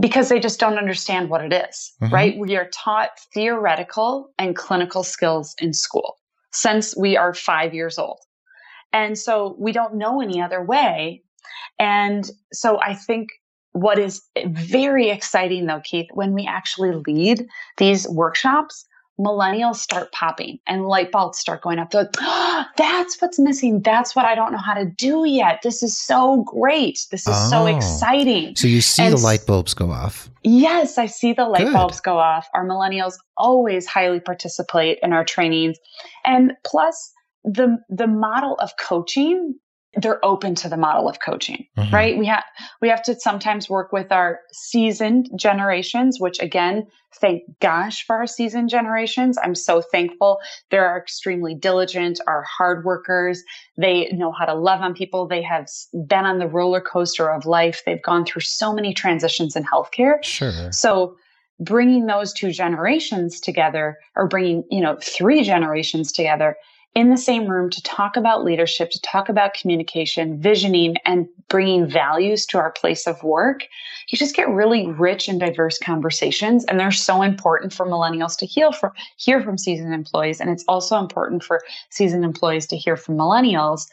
Because 0.00 0.28
they 0.28 0.40
just 0.40 0.58
don't 0.58 0.76
understand 0.76 1.30
what 1.30 1.44
it 1.44 1.52
is, 1.52 1.92
mm-hmm. 2.02 2.12
right? 2.12 2.36
We 2.36 2.56
are 2.56 2.68
taught 2.74 3.10
theoretical 3.32 4.32
and 4.38 4.56
clinical 4.56 5.04
skills 5.04 5.54
in 5.60 5.72
school 5.72 6.16
since 6.52 6.96
we 6.96 7.16
are 7.16 7.32
5 7.32 7.74
years 7.74 7.96
old. 7.96 8.18
And 8.92 9.16
so 9.16 9.54
we 9.58 9.70
don't 9.70 9.94
know 9.94 10.20
any 10.20 10.40
other 10.40 10.62
way 10.64 11.22
and 11.78 12.30
so 12.52 12.80
I 12.80 12.94
think 12.94 13.28
what 13.74 13.98
is 13.98 14.22
very 14.46 15.10
exciting 15.10 15.66
though, 15.66 15.80
Keith, 15.84 16.06
when 16.14 16.32
we 16.32 16.46
actually 16.46 16.92
lead 16.92 17.46
these 17.76 18.08
workshops, 18.08 18.86
millennials 19.18 19.76
start 19.76 20.10
popping 20.12 20.58
and 20.66 20.86
light 20.86 21.10
bulbs 21.10 21.38
start 21.38 21.62
going 21.62 21.78
up. 21.78 21.90
They're 21.90 22.02
like, 22.02 22.14
oh, 22.20 22.64
that's 22.76 23.20
what's 23.20 23.38
missing. 23.38 23.80
That's 23.82 24.14
what 24.14 24.24
I 24.24 24.36
don't 24.36 24.52
know 24.52 24.58
how 24.58 24.74
to 24.74 24.84
do 24.84 25.24
yet. 25.24 25.60
This 25.62 25.82
is 25.82 25.98
so 25.98 26.44
great. 26.44 27.00
This 27.10 27.22
is 27.22 27.34
oh. 27.36 27.50
so 27.50 27.66
exciting. 27.66 28.54
So 28.56 28.68
you 28.68 28.80
see 28.80 29.02
and 29.02 29.16
the 29.16 29.20
light 29.20 29.44
bulbs 29.44 29.74
go 29.74 29.90
off. 29.90 30.30
Yes, 30.44 30.96
I 30.96 31.06
see 31.06 31.32
the 31.32 31.46
light 31.46 31.64
Good. 31.64 31.72
bulbs 31.72 32.00
go 32.00 32.18
off. 32.18 32.48
Our 32.54 32.66
millennials 32.66 33.14
always 33.36 33.86
highly 33.86 34.20
participate 34.20 34.98
in 35.02 35.12
our 35.12 35.24
trainings. 35.24 35.78
And 36.24 36.52
plus 36.64 37.12
the 37.44 37.78
the 37.88 38.06
model 38.06 38.54
of 38.60 38.70
coaching 38.78 39.54
they're 39.96 40.24
open 40.24 40.54
to 40.56 40.68
the 40.68 40.76
model 40.76 41.08
of 41.08 41.18
coaching, 41.20 41.66
mm-hmm. 41.76 41.94
right? 41.94 42.18
We 42.18 42.26
have 42.26 42.44
we 42.80 42.88
have 42.88 43.02
to 43.04 43.18
sometimes 43.18 43.68
work 43.68 43.92
with 43.92 44.10
our 44.12 44.40
seasoned 44.52 45.30
generations, 45.36 46.18
which 46.18 46.40
again, 46.40 46.86
thank 47.20 47.42
gosh 47.60 48.04
for 48.06 48.16
our 48.16 48.26
seasoned 48.26 48.70
generations. 48.70 49.38
I'm 49.42 49.54
so 49.54 49.80
thankful. 49.80 50.38
They're 50.70 50.96
extremely 50.96 51.54
diligent, 51.54 52.20
are 52.26 52.42
hard 52.42 52.84
workers. 52.84 53.42
They 53.76 54.08
know 54.12 54.32
how 54.32 54.46
to 54.46 54.54
love 54.54 54.80
on 54.80 54.94
people. 54.94 55.26
They 55.26 55.42
have 55.42 55.68
been 55.92 56.24
on 56.24 56.38
the 56.38 56.48
roller 56.48 56.80
coaster 56.80 57.30
of 57.30 57.46
life. 57.46 57.82
They've 57.86 58.02
gone 58.02 58.24
through 58.24 58.42
so 58.42 58.72
many 58.72 58.94
transitions 58.94 59.56
in 59.56 59.64
healthcare. 59.64 60.22
Sure. 60.22 60.72
So 60.72 61.16
bringing 61.60 62.06
those 62.06 62.32
two 62.32 62.50
generations 62.50 63.40
together 63.40 63.98
or 64.16 64.26
bringing, 64.26 64.64
you 64.70 64.80
know, 64.80 64.98
three 65.00 65.44
generations 65.44 66.10
together 66.10 66.56
in 66.94 67.10
the 67.10 67.16
same 67.16 67.48
room 67.48 67.70
to 67.70 67.82
talk 67.82 68.16
about 68.16 68.44
leadership, 68.44 68.90
to 68.90 69.00
talk 69.00 69.28
about 69.28 69.54
communication, 69.54 70.40
visioning, 70.40 70.96
and 71.04 71.28
bringing 71.48 71.88
values 71.88 72.46
to 72.46 72.58
our 72.58 72.70
place 72.70 73.06
of 73.06 73.20
work, 73.24 73.66
you 74.08 74.16
just 74.16 74.36
get 74.36 74.48
really 74.48 74.86
rich 74.86 75.28
and 75.28 75.40
diverse 75.40 75.76
conversations. 75.78 76.64
And 76.66 76.78
they're 76.78 76.92
so 76.92 77.22
important 77.22 77.72
for 77.72 77.84
millennials 77.84 78.38
to 78.38 78.46
heal 78.46 78.70
from, 78.70 78.92
hear 79.16 79.42
from 79.42 79.58
seasoned 79.58 79.92
employees. 79.92 80.40
And 80.40 80.50
it's 80.50 80.64
also 80.68 80.98
important 80.98 81.42
for 81.42 81.62
seasoned 81.90 82.24
employees 82.24 82.66
to 82.68 82.76
hear 82.76 82.96
from 82.96 83.16
millennials. 83.16 83.88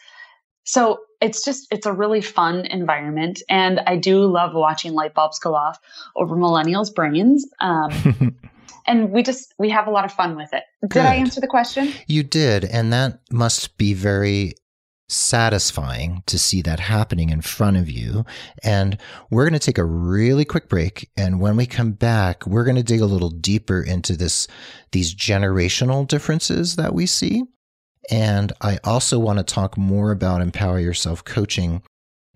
So 0.64 1.00
it's 1.22 1.44
just, 1.44 1.68
it's 1.72 1.88
a 1.88 1.94
really 1.94 2.22
fun 2.22 2.68
environment. 2.68 3.42
And 3.50 3.80
I 3.88 3.98
do 3.98 4.26
love 4.26 4.54
watching 4.54 4.94
light 4.94 5.16
bulbs 5.16 5.40
go 5.40 5.56
off 5.56 5.80
over 6.16 6.36
millennials' 6.36 6.94
brains. 6.94 7.48
Um, 7.62 8.38
and 8.92 9.10
we 9.12 9.24
just 9.24 9.54
we 9.58 9.70
have 9.70 9.88
a 9.88 9.92
lot 9.92 10.06
of 10.06 10.12
fun 10.12 10.36
with 10.36 10.54
it. 10.54 10.64
Did 10.82 10.90
Good. 10.92 11.06
I 11.06 11.16
answer 11.16 11.40
the 11.40 11.48
question? 11.48 11.94
You 12.08 12.24
did, 12.24 12.66
and 12.66 12.92
that 12.92 13.22
must 13.32 13.78
be 13.78 13.94
very 13.94 14.54
satisfying 15.08 16.24
to 16.26 16.38
see 16.38 16.62
that 16.62 16.80
happening 16.80 17.30
in 17.30 17.42
front 17.42 17.78
of 17.78 17.90
you. 17.90 18.26
And 18.64 18.98
we're 19.30 19.44
going 19.44 19.60
to 19.60 19.66
take 19.66 19.78
a 19.78 19.84
really 19.84 20.46
quick 20.46 20.70
break. 20.70 21.10
And 21.18 21.42
when 21.42 21.58
we 21.58 21.66
come 21.66 21.92
back, 21.92 22.46
we're 22.48 22.64
going 22.64 22.78
to 22.78 22.84
dig 22.84 23.02
a 23.02 23.06
little 23.06 23.30
deeper 23.30 23.82
into 23.82 24.16
this, 24.16 24.48
these 24.94 25.14
generational 25.14 26.08
differences 26.08 26.78
that 26.78 26.94
we 26.94 27.06
see. 27.06 27.44
And 28.10 28.54
I 28.62 28.80
also 28.86 29.20
want 29.20 29.40
to 29.40 29.44
talk 29.44 29.78
more 29.78 30.12
about 30.12 30.42
empower 30.42 30.80
yourself 30.80 31.26
coaching 31.26 31.84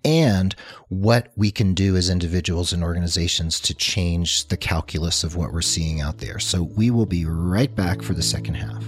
and 0.06 0.56
what 0.90 1.32
we 1.36 1.52
can 1.52 1.74
do 1.74 1.98
as 1.98 2.10
individuals 2.10 2.72
and 2.72 2.84
organizations 2.84 3.60
to 3.60 3.74
change 3.74 4.48
the 4.48 4.56
calculus 4.56 5.24
of 5.24 5.36
what 5.36 5.52
we're 5.52 5.62
seeing 5.62 6.00
out 6.00 6.20
there. 6.20 6.40
So 6.40 6.64
we 6.64 6.92
will 6.92 7.08
be 7.08 7.26
right 7.26 7.74
back 7.76 8.02
for 8.02 8.14
the 8.14 8.22
second 8.22 8.54
half. 8.54 8.84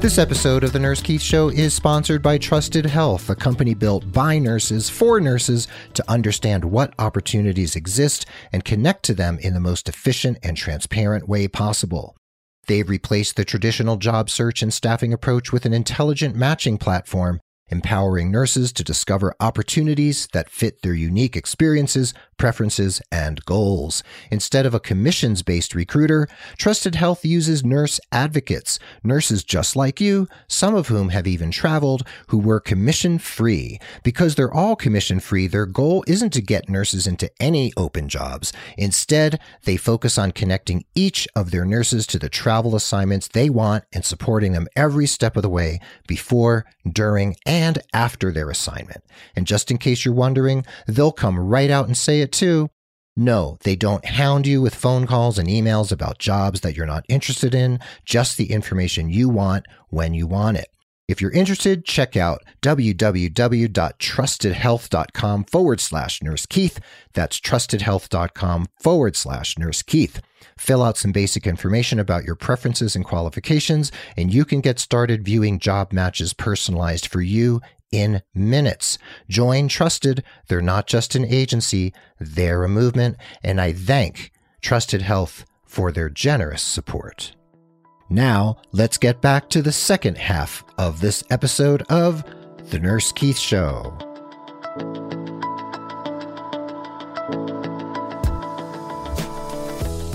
This 0.00 0.16
episode 0.16 0.62
of 0.62 0.72
The 0.72 0.78
Nurse 0.78 1.02
Keith 1.02 1.20
Show 1.20 1.48
is 1.48 1.74
sponsored 1.74 2.22
by 2.22 2.38
Trusted 2.38 2.86
Health, 2.86 3.28
a 3.28 3.34
company 3.34 3.74
built 3.74 4.12
by 4.12 4.38
nurses 4.38 4.88
for 4.88 5.20
nurses 5.20 5.66
to 5.94 6.04
understand 6.08 6.64
what 6.64 6.94
opportunities 7.00 7.74
exist 7.74 8.24
and 8.52 8.64
connect 8.64 9.02
to 9.06 9.14
them 9.14 9.38
in 9.40 9.54
the 9.54 9.60
most 9.60 9.88
efficient 9.88 10.38
and 10.42 10.56
transparent 10.56 11.28
way 11.28 11.48
possible. 11.48 12.16
They've 12.68 12.88
replaced 12.88 13.36
the 13.36 13.44
traditional 13.44 13.96
job 13.96 14.30
search 14.30 14.62
and 14.62 14.72
staffing 14.72 15.12
approach 15.12 15.52
with 15.52 15.66
an 15.66 15.72
intelligent 15.72 16.36
matching 16.36 16.78
platform 16.78 17.40
empowering 17.70 18.30
nurses 18.30 18.72
to 18.72 18.84
discover 18.84 19.34
opportunities 19.40 20.28
that 20.32 20.50
fit 20.50 20.82
their 20.82 20.94
unique 20.94 21.36
experiences, 21.36 22.14
preferences, 22.36 23.02
and 23.12 23.44
goals. 23.44 24.02
Instead 24.30 24.64
of 24.64 24.74
a 24.74 24.80
commissions 24.80 25.42
based 25.42 25.74
recruiter, 25.74 26.28
Trusted 26.56 26.94
Health 26.94 27.24
uses 27.24 27.64
nurse 27.64 28.00
advocates, 28.12 28.78
nurses 29.02 29.44
just 29.44 29.76
like 29.76 30.00
you, 30.00 30.28
some 30.46 30.74
of 30.74 30.88
whom 30.88 31.10
have 31.10 31.26
even 31.26 31.50
traveled, 31.50 32.06
who 32.28 32.38
work 32.38 32.64
commission 32.64 33.18
free. 33.18 33.78
Because 34.02 34.34
they're 34.34 34.54
all 34.54 34.76
commission 34.76 35.20
free, 35.20 35.46
their 35.46 35.66
goal 35.66 36.04
isn't 36.06 36.30
to 36.30 36.42
get 36.42 36.68
nurses 36.68 37.06
into 37.06 37.30
any 37.40 37.72
open 37.76 38.08
jobs. 38.08 38.52
Instead, 38.76 39.40
they 39.64 39.76
focus 39.76 40.16
on 40.16 40.32
connecting 40.32 40.84
each 40.94 41.26
of 41.34 41.50
their 41.50 41.64
nurses 41.64 42.06
to 42.06 42.18
the 42.18 42.28
travel 42.28 42.76
assignments 42.76 43.28
they 43.28 43.50
want 43.50 43.84
and 43.92 44.04
supporting 44.04 44.52
them 44.52 44.68
every 44.76 45.06
step 45.06 45.36
of 45.36 45.42
the 45.42 45.48
way 45.48 45.80
before, 46.06 46.64
during, 46.90 47.36
and 47.44 47.57
and 47.58 47.80
after 47.92 48.30
their 48.30 48.50
assignment. 48.50 49.02
And 49.34 49.46
just 49.46 49.72
in 49.72 49.78
case 49.78 50.04
you're 50.04 50.14
wondering, 50.14 50.64
they'll 50.86 51.10
come 51.10 51.40
right 51.40 51.70
out 51.70 51.86
and 51.86 51.96
say 51.96 52.20
it 52.20 52.30
too. 52.30 52.68
No, 53.16 53.58
they 53.64 53.74
don't 53.74 54.04
hound 54.04 54.46
you 54.46 54.62
with 54.62 54.76
phone 54.76 55.04
calls 55.04 55.38
and 55.38 55.48
emails 55.48 55.90
about 55.90 56.20
jobs 56.20 56.60
that 56.60 56.76
you're 56.76 56.86
not 56.86 57.04
interested 57.08 57.56
in, 57.56 57.80
just 58.04 58.36
the 58.36 58.52
information 58.52 59.10
you 59.10 59.28
want 59.28 59.66
when 59.88 60.14
you 60.14 60.28
want 60.28 60.56
it. 60.56 60.68
If 61.08 61.20
you're 61.22 61.32
interested, 61.32 61.86
check 61.86 62.18
out 62.18 62.44
www.trustedhealth.com 62.60 65.44
forward 65.44 65.80
slash 65.80 66.22
Nurse 66.22 66.44
Keith. 66.44 66.78
That's 67.14 67.40
trustedhealth.com 67.40 68.66
forward 68.78 69.16
slash 69.16 69.56
Nurse 69.56 69.80
Keith. 69.80 70.20
Fill 70.58 70.82
out 70.82 70.98
some 70.98 71.12
basic 71.12 71.46
information 71.46 71.98
about 71.98 72.24
your 72.24 72.34
preferences 72.34 72.94
and 72.94 73.06
qualifications, 73.06 73.90
and 74.18 74.34
you 74.34 74.44
can 74.44 74.60
get 74.60 74.78
started 74.78 75.24
viewing 75.24 75.58
job 75.58 75.94
matches 75.94 76.34
personalized 76.34 77.06
for 77.06 77.22
you 77.22 77.62
in 77.90 78.20
minutes. 78.34 78.98
Join 79.30 79.68
Trusted. 79.68 80.22
They're 80.48 80.60
not 80.60 80.86
just 80.86 81.14
an 81.14 81.24
agency, 81.24 81.94
they're 82.18 82.64
a 82.64 82.68
movement, 82.68 83.16
and 83.42 83.62
I 83.62 83.72
thank 83.72 84.30
Trusted 84.60 85.00
Health 85.00 85.46
for 85.64 85.90
their 85.90 86.10
generous 86.10 86.62
support. 86.62 87.34
Now, 88.10 88.56
let's 88.72 88.96
get 88.96 89.20
back 89.20 89.50
to 89.50 89.60
the 89.60 89.72
second 89.72 90.16
half 90.16 90.64
of 90.78 91.00
this 91.00 91.22
episode 91.28 91.82
of 91.90 92.24
The 92.70 92.78
Nurse 92.78 93.12
Keith 93.12 93.38
Show. 93.38 93.98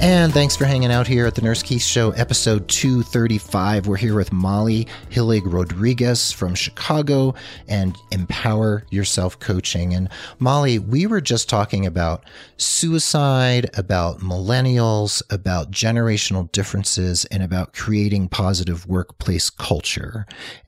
And 0.03 0.33
thanks 0.33 0.57
for 0.57 0.65
hanging 0.65 0.91
out 0.91 1.07
here 1.07 1.25
at 1.25 1.35
the 1.35 1.41
Nurse 1.41 1.63
Keith 1.63 1.81
Show, 1.81 2.11
episode 2.11 2.67
235. 2.67 3.87
We're 3.87 3.95
here 3.95 4.15
with 4.15 4.33
Molly 4.33 4.85
Hillig 5.09 5.43
Rodriguez 5.45 6.29
from 6.29 6.55
Chicago 6.55 7.35
and 7.69 7.97
Empower 8.11 8.85
Yourself 8.89 9.39
Coaching. 9.39 9.93
And 9.93 10.09
Molly, 10.39 10.77
we 10.77 11.07
were 11.07 11.21
just 11.21 11.47
talking 11.47 11.85
about 11.85 12.25
suicide, 12.57 13.69
about 13.77 14.19
millennials, 14.19 15.23
about 15.29 15.71
generational 15.71 16.51
differences, 16.51 17.23
and 17.31 17.41
about 17.41 17.71
creating 17.71 18.27
positive 18.27 18.85
workplace 18.85 19.49
culture. 19.49 20.25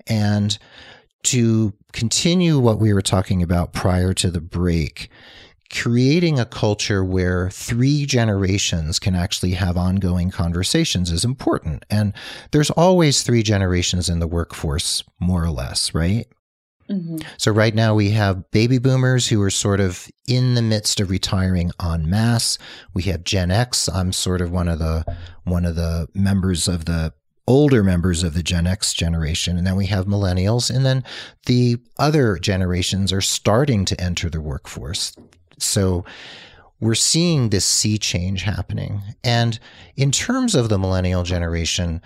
And 0.08 0.58
to 1.24 1.74
continue 1.92 2.58
what 2.58 2.80
we 2.80 2.94
were 2.94 3.02
talking 3.02 3.44
about 3.44 3.74
prior 3.74 4.14
to 4.14 4.32
the 4.32 4.40
break, 4.40 5.10
creating 5.72 6.40
a 6.40 6.46
culture 6.46 7.04
where 7.04 7.50
three 7.50 8.06
generations 8.06 9.00
can 9.00 9.16
actually 9.16 9.52
have 9.52 9.78
ongoing 9.78 10.30
conversations 10.32 11.12
is 11.12 11.26
important. 11.26 11.86
And 11.90 12.14
there's 12.52 12.70
always 12.72 13.24
three 13.24 13.44
generations 13.44 14.10
in 14.10 14.20
the 14.20 14.28
workforce, 14.28 15.04
more 15.20 15.44
or 15.44 15.50
less, 15.50 15.94
right? 15.94 16.28
Mm-hmm. 16.90 17.18
So 17.38 17.52
right 17.52 17.74
now 17.74 17.96
we 17.96 18.12
have 18.12 18.50
baby 18.52 18.78
boomers 18.78 19.28
who 19.28 19.42
are 19.42 19.50
sort 19.50 19.80
of 19.80 20.08
in 20.28 20.54
the 20.54 20.62
midst 20.62 21.00
of 21.00 21.10
retiring 21.10 21.72
en 21.82 22.10
masse. 22.10 22.58
We 22.94 23.04
have 23.04 23.24
Gen 23.24 23.50
X. 23.50 23.90
I'm 23.90 24.12
sort 24.12 24.42
of 24.42 24.52
one 24.52 24.68
of 24.68 24.80
the 24.80 25.04
one 25.46 25.66
of 25.66 25.76
the 25.76 26.08
members 26.14 26.68
of 26.68 26.86
the 26.86 27.14
older 27.48 27.84
members 27.84 28.24
of 28.24 28.34
the 28.34 28.44
Gen 28.44 28.68
X 28.68 28.94
generation. 28.94 29.58
And 29.58 29.66
then 29.66 29.76
we 29.76 29.88
have 29.88 30.06
millennials. 30.06 30.74
And 30.74 30.86
then 30.86 31.04
the 31.46 31.78
other 31.98 32.38
generations 32.38 33.12
are 33.12 33.22
starting 33.22 33.86
to 33.86 34.00
enter 34.00 34.30
the 34.30 34.42
workforce. 34.42 35.16
So 35.60 36.06
we're 36.80 36.96
seeing 36.96 37.50
this 37.50 37.66
sea 37.66 37.98
change 37.98 38.44
happening. 38.44 39.02
And 39.24 39.60
in 39.96 40.12
terms 40.12 40.56
of 40.56 40.70
the 40.70 40.78
millennial 40.78 41.24
generation, 41.24 42.02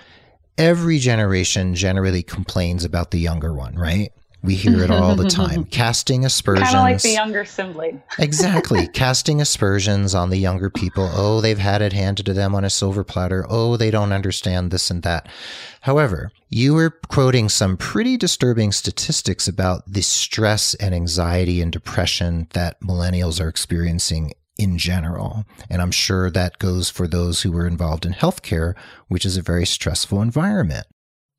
every 0.57 0.99
generation 0.99 1.75
generally 1.75 2.23
complains 2.23 2.83
about 2.83 3.11
the 3.11 3.19
younger 3.19 3.53
one, 3.53 3.75
right? 3.75 4.11
We 4.41 4.55
hear 4.55 4.83
it 4.83 4.91
all 4.91 5.15
the 5.15 5.29
time. 5.29 5.65
casting 5.65 6.23
aspersions. 6.23 6.69
Kind 6.69 6.77
of 6.77 6.83
like 6.83 7.01
the 7.01 7.11
younger 7.11 7.43
sibling. 7.43 8.01
exactly. 8.19 8.87
Casting 8.87 9.41
aspersions 9.41 10.15
on 10.15 10.29
the 10.29 10.37
younger 10.37 10.69
people. 10.69 11.09
Oh, 11.13 11.41
they've 11.41 11.57
had 11.57 11.81
it 11.81 11.91
handed 11.93 12.25
to 12.27 12.33
them 12.33 12.55
on 12.55 12.63
a 12.63 12.69
silver 12.69 13.03
platter. 13.03 13.45
Oh, 13.49 13.75
they 13.75 13.91
don't 13.91 14.13
understand 14.13 14.71
this 14.71 14.89
and 14.89 15.03
that. 15.03 15.27
However, 15.81 16.31
you 16.49 16.73
were 16.73 16.91
quoting 17.09 17.49
some 17.49 17.75
pretty 17.77 18.15
disturbing 18.17 18.71
statistics 18.71 19.47
about 19.47 19.83
the 19.85 20.01
stress 20.01 20.73
and 20.75 20.95
anxiety 20.95 21.61
and 21.61 21.71
depression 21.71 22.47
that 22.53 22.79
millennials 22.81 23.41
are 23.43 23.49
experiencing 23.49 24.33
in 24.57 24.77
general. 24.77 25.45
And 25.69 25.81
I'm 25.81 25.91
sure 25.91 26.29
that 26.31 26.59
goes 26.59 26.89
for 26.89 27.07
those 27.07 27.41
who 27.41 27.51
were 27.51 27.67
involved 27.67 28.05
in 28.05 28.13
healthcare, 28.13 28.75
which 29.07 29.25
is 29.25 29.37
a 29.37 29.41
very 29.41 29.65
stressful 29.65 30.21
environment. 30.21 30.85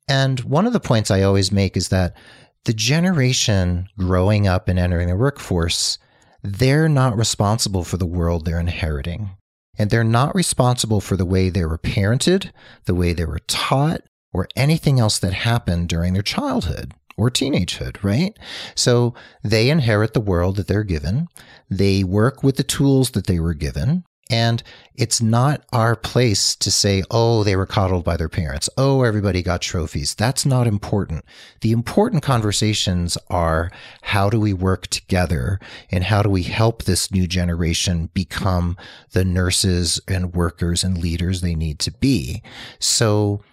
And 0.07 0.39
one 0.41 0.65
of 0.65 0.73
the 0.73 0.79
points 0.79 1.11
I 1.11 1.21
always 1.21 1.51
make 1.51 1.77
is 1.77 1.89
that 1.89 2.15
the 2.65 2.73
generation 2.73 3.87
growing 3.97 4.47
up 4.47 4.67
and 4.67 4.77
entering 4.77 5.07
the 5.07 5.15
workforce, 5.15 5.97
they're 6.43 6.89
not 6.89 7.17
responsible 7.17 7.83
for 7.83 7.97
the 7.97 8.05
world 8.05 8.45
they're 8.45 8.59
inheriting. 8.59 9.31
And 9.77 9.89
they're 9.89 10.03
not 10.03 10.35
responsible 10.35 11.01
for 11.01 11.15
the 11.15 11.25
way 11.25 11.49
they 11.49 11.65
were 11.65 11.77
parented, 11.77 12.51
the 12.85 12.95
way 12.95 13.13
they 13.13 13.25
were 13.25 13.39
taught, 13.47 14.01
or 14.33 14.47
anything 14.55 14.99
else 14.99 15.17
that 15.19 15.33
happened 15.33 15.89
during 15.89 16.13
their 16.13 16.21
childhood 16.21 16.93
or 17.17 17.29
teenagehood, 17.29 18.03
right? 18.03 18.37
So 18.75 19.13
they 19.43 19.69
inherit 19.69 20.13
the 20.13 20.21
world 20.21 20.55
that 20.57 20.67
they're 20.67 20.83
given. 20.83 21.27
They 21.69 22.03
work 22.03 22.43
with 22.43 22.57
the 22.57 22.63
tools 22.63 23.11
that 23.11 23.27
they 23.27 23.39
were 23.39 23.53
given. 23.53 24.03
And 24.31 24.63
it's 24.95 25.21
not 25.21 25.65
our 25.73 25.95
place 25.95 26.55
to 26.55 26.71
say, 26.71 27.03
oh, 27.11 27.43
they 27.43 27.57
were 27.57 27.65
coddled 27.65 28.05
by 28.05 28.15
their 28.15 28.29
parents. 28.29 28.69
Oh, 28.77 29.03
everybody 29.03 29.43
got 29.43 29.61
trophies. 29.61 30.15
That's 30.15 30.45
not 30.45 30.67
important. 30.67 31.25
The 31.59 31.73
important 31.73 32.23
conversations 32.23 33.17
are 33.29 33.71
how 34.03 34.29
do 34.29 34.39
we 34.39 34.53
work 34.53 34.87
together 34.87 35.59
and 35.91 36.05
how 36.05 36.23
do 36.23 36.29
we 36.29 36.43
help 36.43 36.83
this 36.83 37.11
new 37.11 37.27
generation 37.27 38.09
become 38.13 38.77
the 39.11 39.25
nurses 39.25 39.99
and 40.07 40.33
workers 40.33 40.83
and 40.83 40.97
leaders 40.97 41.41
they 41.41 41.55
need 41.55 41.79
to 41.79 41.91
be? 41.91 42.41
So 42.79 43.43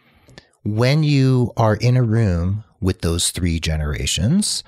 when 0.64 1.02
you 1.02 1.52
are 1.56 1.74
in 1.76 1.96
a 1.96 2.02
room 2.04 2.62
with 2.80 3.00
those 3.00 3.30
three 3.30 3.58
generations, 3.58 4.62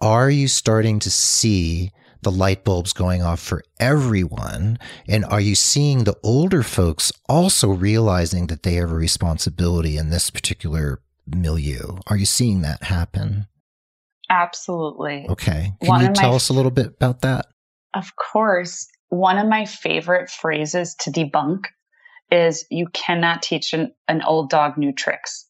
are 0.00 0.28
you 0.28 0.48
starting 0.48 0.98
to 0.98 1.10
see 1.10 1.92
the 2.22 2.30
light 2.30 2.64
bulbs 2.64 2.92
going 2.92 3.22
off 3.22 3.40
for 3.40 3.62
everyone? 3.78 4.78
And 5.08 5.24
are 5.24 5.40
you 5.40 5.54
seeing 5.54 6.04
the 6.04 6.16
older 6.22 6.62
folks 6.62 7.12
also 7.28 7.68
realizing 7.68 8.46
that 8.48 8.62
they 8.62 8.74
have 8.74 8.90
a 8.90 8.96
responsibility 8.96 9.96
in 9.96 10.10
this 10.10 10.30
particular 10.30 11.00
milieu? 11.26 11.98
Are 12.06 12.16
you 12.16 12.26
seeing 12.26 12.62
that 12.62 12.84
happen? 12.84 13.46
Absolutely. 14.30 15.26
Okay. 15.28 15.72
Can 15.80 15.88
One 15.88 16.00
you 16.02 16.12
tell 16.12 16.34
us 16.34 16.48
a 16.48 16.52
little 16.54 16.70
bit 16.70 16.86
about 16.86 17.20
that? 17.20 17.46
Of 17.94 18.16
course. 18.16 18.88
One 19.08 19.36
of 19.36 19.46
my 19.46 19.66
favorite 19.66 20.30
phrases 20.30 20.94
to 21.00 21.10
debunk 21.10 21.66
is 22.30 22.64
you 22.70 22.86
cannot 22.94 23.42
teach 23.42 23.74
an, 23.74 23.92
an 24.08 24.22
old 24.22 24.48
dog 24.48 24.78
new 24.78 24.92
tricks. 24.92 25.46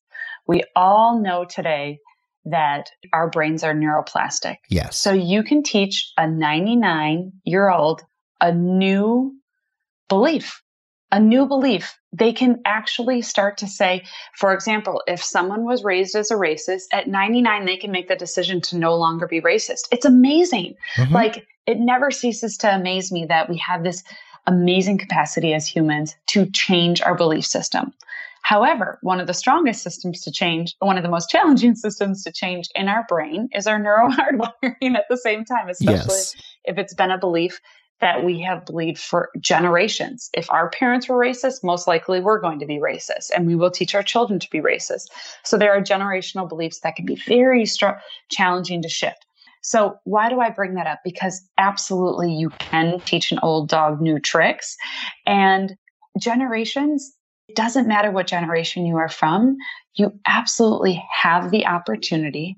We 0.48 0.64
all 0.74 1.20
know 1.20 1.44
today 1.44 2.00
that 2.44 2.90
our 3.12 3.28
brains 3.28 3.62
are 3.62 3.74
neuroplastic. 3.74 4.56
Yes. 4.68 4.96
So 4.96 5.12
you 5.12 5.42
can 5.42 5.62
teach 5.62 6.12
a 6.16 6.26
99 6.26 7.32
year 7.44 7.70
old 7.70 8.02
a 8.40 8.52
new 8.52 9.34
belief, 10.08 10.60
a 11.12 11.20
new 11.20 11.46
belief. 11.46 11.96
They 12.12 12.32
can 12.32 12.60
actually 12.66 13.22
start 13.22 13.58
to 13.58 13.68
say, 13.68 14.04
for 14.36 14.52
example, 14.52 15.02
if 15.06 15.22
someone 15.22 15.64
was 15.64 15.84
raised 15.84 16.16
as 16.16 16.30
a 16.30 16.34
racist 16.34 16.84
at 16.92 17.08
99, 17.08 17.64
they 17.64 17.76
can 17.76 17.92
make 17.92 18.08
the 18.08 18.16
decision 18.16 18.60
to 18.62 18.76
no 18.76 18.96
longer 18.96 19.26
be 19.26 19.40
racist. 19.40 19.88
It's 19.92 20.04
amazing. 20.04 20.74
Mm-hmm. 20.96 21.14
Like 21.14 21.46
it 21.66 21.78
never 21.78 22.10
ceases 22.10 22.56
to 22.58 22.74
amaze 22.74 23.12
me 23.12 23.26
that 23.26 23.48
we 23.48 23.56
have 23.58 23.84
this 23.84 24.02
amazing 24.46 24.98
capacity 24.98 25.54
as 25.54 25.66
humans 25.66 26.16
to 26.26 26.46
change 26.50 27.00
our 27.00 27.14
belief 27.14 27.46
system. 27.46 27.92
However, 28.42 28.98
one 29.02 29.20
of 29.20 29.26
the 29.26 29.34
strongest 29.34 29.82
systems 29.82 30.20
to 30.22 30.30
change, 30.30 30.74
one 30.80 30.96
of 30.96 31.02
the 31.02 31.08
most 31.08 31.30
challenging 31.30 31.74
systems 31.74 32.22
to 32.24 32.32
change 32.32 32.68
in 32.74 32.88
our 32.88 33.04
brain 33.08 33.48
is 33.54 33.66
our 33.66 33.78
neural 33.78 34.10
hardwiring 34.12 34.96
at 34.96 35.06
the 35.08 35.16
same 35.16 35.44
time, 35.44 35.68
especially 35.68 36.16
yes. 36.16 36.36
if 36.64 36.78
it's 36.78 36.94
been 36.94 37.10
a 37.10 37.18
belief 37.18 37.60
that 38.00 38.24
we 38.24 38.40
have 38.40 38.66
believed 38.66 38.98
for 38.98 39.30
generations. 39.40 40.28
If 40.34 40.50
our 40.50 40.68
parents 40.70 41.08
were 41.08 41.16
racist, 41.16 41.62
most 41.62 41.86
likely 41.86 42.20
we're 42.20 42.40
going 42.40 42.58
to 42.58 42.66
be 42.66 42.78
racist 42.78 43.30
and 43.34 43.46
we 43.46 43.54
will 43.54 43.70
teach 43.70 43.94
our 43.94 44.02
children 44.02 44.40
to 44.40 44.50
be 44.50 44.60
racist. 44.60 45.06
So 45.44 45.56
there 45.56 45.72
are 45.72 45.80
generational 45.80 46.48
beliefs 46.48 46.80
that 46.80 46.96
can 46.96 47.06
be 47.06 47.14
very 47.28 47.64
str- 47.64 48.00
challenging 48.28 48.82
to 48.82 48.88
shift. 48.88 49.24
So 49.60 49.98
why 50.02 50.28
do 50.28 50.40
I 50.40 50.50
bring 50.50 50.74
that 50.74 50.88
up? 50.88 50.98
Because 51.04 51.40
absolutely 51.58 52.34
you 52.34 52.50
can 52.58 52.98
teach 53.00 53.30
an 53.30 53.38
old 53.40 53.68
dog 53.68 54.00
new 54.00 54.18
tricks 54.18 54.76
and 55.24 55.76
generations 56.18 57.16
doesn't 57.54 57.88
matter 57.88 58.10
what 58.10 58.26
generation 58.26 58.86
you 58.86 58.96
are 58.96 59.08
from, 59.08 59.56
you 59.94 60.12
absolutely 60.26 61.02
have 61.10 61.50
the 61.50 61.66
opportunity 61.66 62.56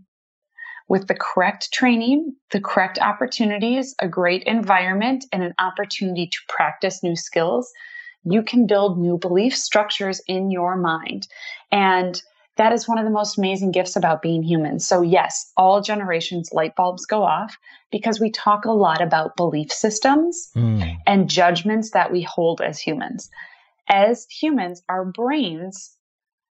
with 0.88 1.07
the 1.07 1.14
correct 1.14 1.72
training, 1.72 2.35
the 2.50 2.61
correct 2.61 2.98
opportunities, 2.98 3.94
a 4.00 4.09
great 4.09 4.42
environment, 4.44 5.24
and 5.33 5.42
an 5.42 5.54
opportunity 5.59 6.26
to 6.26 6.38
practice 6.48 7.02
new 7.02 7.16
skills. 7.16 7.72
You 8.24 8.42
can 8.42 8.66
build 8.66 8.98
new 8.98 9.18
belief 9.18 9.57
structures 9.57 10.20
in 10.26 10.50
your 10.50 10.76
mind. 10.76 11.26
And 11.72 12.22
that 12.57 12.72
is 12.72 12.87
one 12.87 12.98
of 12.98 13.04
the 13.04 13.11
most 13.11 13.37
amazing 13.38 13.72
gifts 13.72 13.96
about 13.96 14.22
being 14.22 14.42
human. 14.42 14.78
So, 14.78 15.02
yes, 15.02 15.50
all 15.57 15.80
generations 15.80 16.50
light 16.52 16.76
bulbs 16.76 17.07
go 17.07 17.22
off 17.22 17.57
because 17.90 18.20
we 18.20 18.30
talk 18.30 18.64
a 18.64 18.70
lot 18.70 19.02
about 19.02 19.37
belief 19.37 19.72
systems 19.72 20.50
mm. 20.54 20.96
and 21.07 21.28
judgments 21.28 21.90
that 21.90 22.12
we 22.12 22.22
hold 22.22 22.61
as 22.61 22.78
humans 22.78 23.30
as 23.88 24.26
humans, 24.30 24.82
our 24.88 25.04
brains 25.04 25.96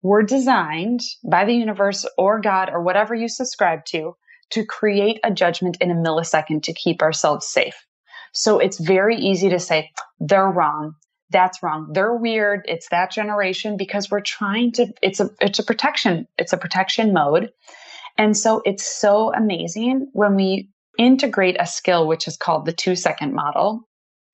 we're 0.02 0.22
designed 0.22 1.00
by 1.24 1.44
the 1.44 1.54
universe 1.54 2.06
or 2.16 2.40
God 2.40 2.70
or 2.72 2.82
whatever 2.82 3.14
you 3.14 3.28
subscribe 3.28 3.84
to 3.86 4.16
to 4.50 4.64
create 4.64 5.20
a 5.24 5.30
judgment 5.30 5.76
in 5.80 5.90
a 5.90 5.94
millisecond 5.94 6.62
to 6.62 6.72
keep 6.72 7.02
ourselves 7.02 7.46
safe. 7.46 7.84
So 8.32 8.58
it's 8.58 8.78
very 8.78 9.16
easy 9.16 9.50
to 9.50 9.58
say, 9.58 9.90
they're 10.20 10.48
wrong. 10.48 10.94
That's 11.30 11.62
wrong. 11.62 11.90
They're 11.92 12.14
weird. 12.14 12.64
It's 12.66 12.88
that 12.88 13.10
generation 13.10 13.76
because 13.76 14.10
we're 14.10 14.20
trying 14.20 14.72
to, 14.72 14.86
it's 15.02 15.20
a, 15.20 15.30
it's 15.40 15.58
a 15.58 15.64
protection. 15.64 16.26
It's 16.38 16.52
a 16.52 16.58
protection 16.58 17.12
mode. 17.12 17.50
And 18.16 18.36
so 18.36 18.62
it's 18.64 18.86
so 18.86 19.34
amazing 19.34 20.08
when 20.12 20.34
we 20.34 20.70
integrate 20.98 21.56
a 21.60 21.66
skill, 21.66 22.06
which 22.06 22.26
is 22.26 22.36
called 22.36 22.64
the 22.64 22.72
two 22.72 22.96
second 22.96 23.34
model. 23.34 23.87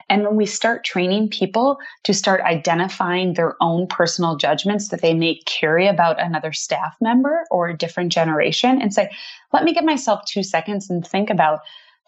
And 0.08 0.22
when 0.24 0.36
we 0.36 0.46
start 0.46 0.84
training 0.84 1.28
people 1.30 1.78
to 2.04 2.14
start 2.14 2.40
identifying 2.42 3.34
their 3.34 3.56
own 3.60 3.86
personal 3.86 4.36
judgments 4.36 4.88
that 4.88 5.02
they 5.02 5.14
may 5.14 5.40
carry 5.46 5.86
about 5.86 6.20
another 6.20 6.52
staff 6.52 6.96
member 7.00 7.44
or 7.50 7.68
a 7.68 7.76
different 7.76 8.12
generation 8.12 8.80
and 8.80 8.92
say, 8.92 9.10
let 9.52 9.64
me 9.64 9.72
give 9.72 9.84
myself 9.84 10.24
two 10.26 10.42
seconds 10.42 10.90
and 10.90 11.06
think 11.06 11.30
about, 11.30 11.60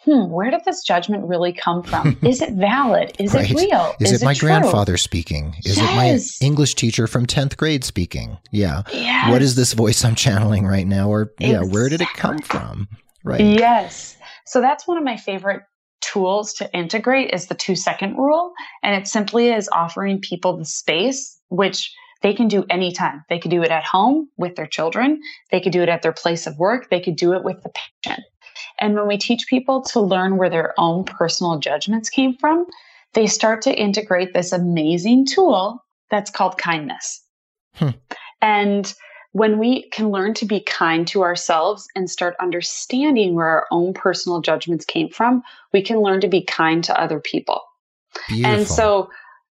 hmm, 0.05 0.31
where 0.31 0.51
did 0.51 0.65
this 0.65 0.83
judgment 0.85 1.25
really 1.25 1.53
come 1.53 1.83
from? 1.83 2.17
Is 2.23 2.41
it 2.41 2.53
valid? 2.55 3.15
Is 3.19 3.35
right. 3.35 3.51
it 3.51 3.57
real? 3.57 3.95
Is, 4.01 4.13
Is 4.13 4.21
it, 4.21 4.23
it, 4.23 4.25
my 4.25 4.35
true? 4.35 4.49
grandfather 4.49 4.97
speaking? 4.97 5.55
Is 5.65 5.77
yes. 5.77 6.41
it 6.41 6.43
my 6.43 6.47
English 6.47 6.75
teacher 6.75 7.07
from 7.07 7.27
10th 7.27 7.57
grade 7.57 7.85
speaking? 7.85 8.39
Yeah. 8.51 8.83
Yes. 8.93 9.31
What 9.31 9.43
is 9.43 9.55
this 9.55 9.73
voice 9.73 10.05
I'm 10.05 10.15
channeling 10.15 10.67
right 10.67 10.87
now? 10.87 11.09
Or, 11.09 11.33
exactly. 11.39 11.51
yeah, 11.51 11.63
where 11.63 11.89
did 11.89 12.01
it 12.01 12.09
come 12.15 12.39
from? 12.39 12.89
Right. 13.25 13.41
Yes. 13.41 14.17
So 14.45 14.61
that's 14.61 14.87
one 14.87 14.97
of 14.97 15.03
my 15.03 15.17
favorite 15.17 15.63
tools 16.13 16.53
to 16.55 16.73
integrate 16.73 17.33
is 17.33 17.47
the 17.47 17.55
two 17.55 17.77
second 17.77 18.17
rule. 18.17 18.53
And 18.83 18.95
it 18.95 19.09
simply 19.09 19.49
is 19.49 19.69
offering 19.73 20.21
people 20.21 20.57
the 20.57 20.65
space, 20.65 21.39
which 21.49 21.93
they 22.23 22.33
can 22.33 22.49
do 22.49 22.65
anytime. 22.71 23.25
They 23.29 23.39
could 23.39 23.51
do 23.51 23.63
it 23.63 23.71
at 23.71 23.85
home 23.85 24.29
with 24.37 24.57
their 24.57 24.67
children. 24.67 25.21
They 25.51 25.61
could 25.61 25.73
do 25.73 25.83
it 25.83 25.89
at 25.89 26.03
their 26.03 26.13
place 26.13 26.47
of 26.47 26.59
work. 26.59 26.89
They 26.91 27.01
could 27.01 27.17
do 27.17 27.35
it 27.35 27.45
with 27.45 27.63
the 27.63 27.71
patient. 27.71 28.25
And 28.79 28.95
when 28.95 29.07
we 29.07 29.19
teach 29.19 29.47
people 29.49 29.83
to 29.83 30.01
learn 30.01 30.37
where 30.37 30.51
their 30.51 30.75
own 30.79 31.05
personal 31.05 31.59
judgments 31.59 32.11
came 32.11 32.37
from, 32.37 32.67
they 33.15 33.27
start 33.27 33.63
to 33.63 33.75
integrate 33.75 34.33
this 34.33 34.53
amazing 34.53 35.27
tool 35.27 35.85
that's 36.11 36.31
called 36.31 36.59
kindness. 36.59 37.23
Hmm. 37.75 37.91
And 38.41 38.93
when 39.37 39.59
we 39.59 39.83
can 39.91 40.09
learn 40.09 40.33
to 40.33 40.47
be 40.47 40.61
kind 40.61 41.07
to 41.07 41.23
ourselves 41.23 41.87
and 41.95 42.11
start 42.11 42.35
understanding 42.41 43.35
where 43.35 43.47
our 43.47 43.67
own 43.71 43.93
personal 43.93 44.41
judgments 44.41 44.87
came 44.87 45.11
from, 45.11 45.43
we 45.75 45.83
can 45.83 46.01
learn 46.01 46.23
to 46.23 46.27
be 46.27 46.41
kind 46.41 46.83
to 46.83 46.99
other 46.99 47.21
people. 47.21 47.61
Beautiful. 48.29 48.51
And 48.51 48.67
so, 48.67 49.11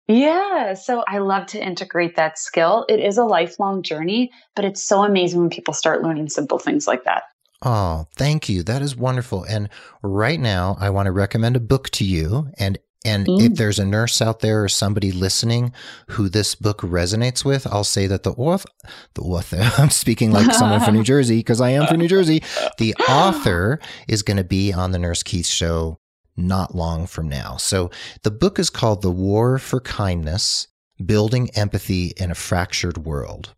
yeah, 0.08 0.76
so 0.76 1.04
I 1.08 1.18
love 1.18 1.48
to 1.48 1.66
integrate 1.66 2.16
that 2.16 2.38
skill. 2.38 2.86
It 2.90 3.00
is 3.00 3.18
a 3.18 3.24
lifelong 3.24 3.82
journey, 3.82 4.30
but 4.56 4.66
it's 4.66 4.84
so 4.84 5.02
amazing 5.04 5.40
when 5.40 5.50
people 5.50 5.74
start 5.74 6.04
learning 6.04 6.30
simple 6.30 6.60
things 6.60 6.86
like 6.86 7.04
that. 7.06 7.24
Oh, 7.64 8.06
thank 8.16 8.50
you. 8.50 8.62
That 8.62 8.84
is 8.84 8.96
wonderful. 8.96 9.46
And 9.46 9.68
right 10.04 10.40
now, 10.40 10.78
I 10.80 10.92
want 10.92 11.08
to 11.08 11.12
recommend 11.12 11.56
a 11.56 11.60
book 11.60 11.90
to 11.92 12.06
you. 12.06 12.52
And 12.60 12.78
and 13.04 13.26
mm. 13.26 13.42
if 13.42 13.56
there's 13.56 13.80
a 13.80 13.86
nurse 13.86 14.22
out 14.22 14.42
there 14.42 14.64
or 14.64 14.70
somebody 14.70 15.12
listening 15.12 15.74
who 16.10 16.30
this 16.30 16.54
book 16.54 16.82
resonates 16.82 17.44
with, 17.44 17.66
I'll 17.66 17.84
say 17.84 18.06
that 18.08 18.24
the 18.24 18.32
author, 18.32 18.70
the 19.16 19.22
author, 19.22 19.58
I'm 19.82 19.90
speaking 19.90 20.32
like 20.32 20.54
someone 20.54 20.82
from 20.82 20.96
New 20.96 21.04
Jersey 21.12 21.38
because 21.38 21.62
I 21.62 21.72
am 21.72 21.88
from 21.88 21.98
New 21.98 22.08
Jersey. 22.08 22.44
The 22.78 22.94
author 23.10 23.80
is 24.08 24.22
going 24.22 24.38
to 24.38 24.44
be 24.44 24.72
on 24.72 24.92
the 24.92 25.00
Nurse 25.00 25.24
Keith 25.24 25.48
show 25.48 25.98
not 26.38 26.76
long 26.76 27.08
from 27.08 27.28
now. 27.28 27.58
So 27.58 27.90
the 28.24 28.32
book 28.32 28.60
is 28.60 28.70
called 28.70 29.02
The 29.02 29.12
War 29.12 29.58
for 29.58 29.80
Kindness 29.80 30.68
Building 31.04 31.50
Empathy 31.56 32.14
in 32.18 32.30
a 32.30 32.36
Fractured 32.36 33.00
World. 33.00 33.56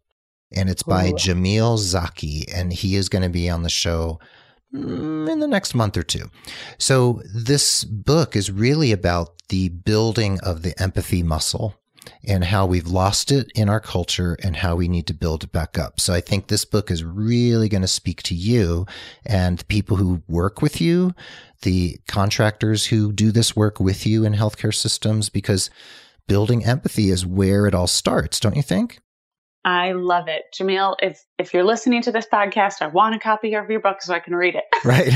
And 0.56 0.70
it's 0.70 0.84
by 0.84 1.08
Ooh. 1.08 1.14
Jamil 1.14 1.78
Zaki, 1.78 2.46
and 2.54 2.72
he 2.72 2.96
is 2.96 3.10
going 3.10 3.24
to 3.24 3.30
be 3.30 3.50
on 3.50 3.64
the 3.64 3.70
show 3.70 4.20
Mm, 4.74 5.30
in 5.30 5.40
the 5.40 5.48
next 5.48 5.76
month 5.76 5.98
or 5.98 6.04
two. 6.04 6.32
So 6.80 7.22
this 7.34 7.84
book 7.84 8.36
is 8.36 8.50
really 8.50 8.92
about 8.92 9.34
the 9.50 9.70
building 9.70 10.40
of 10.42 10.64
the 10.64 10.80
empathy 10.82 11.22
muscle 11.22 11.76
and 12.26 12.46
how 12.46 12.66
we've 12.66 12.88
lost 12.88 13.32
it 13.32 13.52
in 13.54 13.70
our 13.70 13.80
culture 13.80 14.36
and 14.42 14.56
how 14.58 14.76
we 14.76 14.88
need 14.88 15.06
to 15.08 15.14
build 15.14 15.44
it 15.44 15.52
back 15.52 15.78
up. 15.78 16.00
So 16.00 16.14
I 16.14 16.22
think 16.22 16.48
this 16.48 16.66
book 16.66 16.90
is 16.90 17.04
really 17.04 17.70
going 17.70 17.82
to 17.82 17.88
speak 17.88 18.24
to 18.24 18.36
you 18.36 18.88
and 19.26 19.60
the 19.60 19.66
people 19.66 19.98
who 19.98 20.24
work 20.28 20.62
with 20.62 20.82
you, 20.82 21.14
the 21.62 22.00
contractors 22.08 22.88
who 22.88 23.12
do 23.14 23.32
this 23.32 23.56
work 23.56 23.80
with 23.80 24.08
you 24.08 24.26
in 24.26 24.34
healthcare 24.34 24.74
systems, 24.74 25.30
because 25.30 25.70
building 26.28 26.66
empathy 26.66 27.12
is 27.12 27.26
where 27.28 27.68
it 27.68 27.76
all 27.76 27.88
starts, 27.88 28.40
don't 28.40 28.56
you 28.56 28.64
think? 28.64 29.03
I 29.66 29.94
love 29.94 30.28
it. 30.28 30.44
Jamil, 30.54 30.96
if 31.02 31.24
if 31.38 31.54
you're 31.54 31.64
listening 31.64 32.02
to 32.04 32.12
this 32.12 32.28
podcast, 32.32 32.82
I 32.82 32.88
want 32.88 33.16
a 33.16 33.20
copy 33.20 33.54
of 33.54 33.70
your 33.70 33.80
book 33.80 34.02
so 34.02 34.14
I 34.14 34.20
can 34.20 34.36
read 34.36 34.56
it. 34.56 34.66
right. 34.86 35.14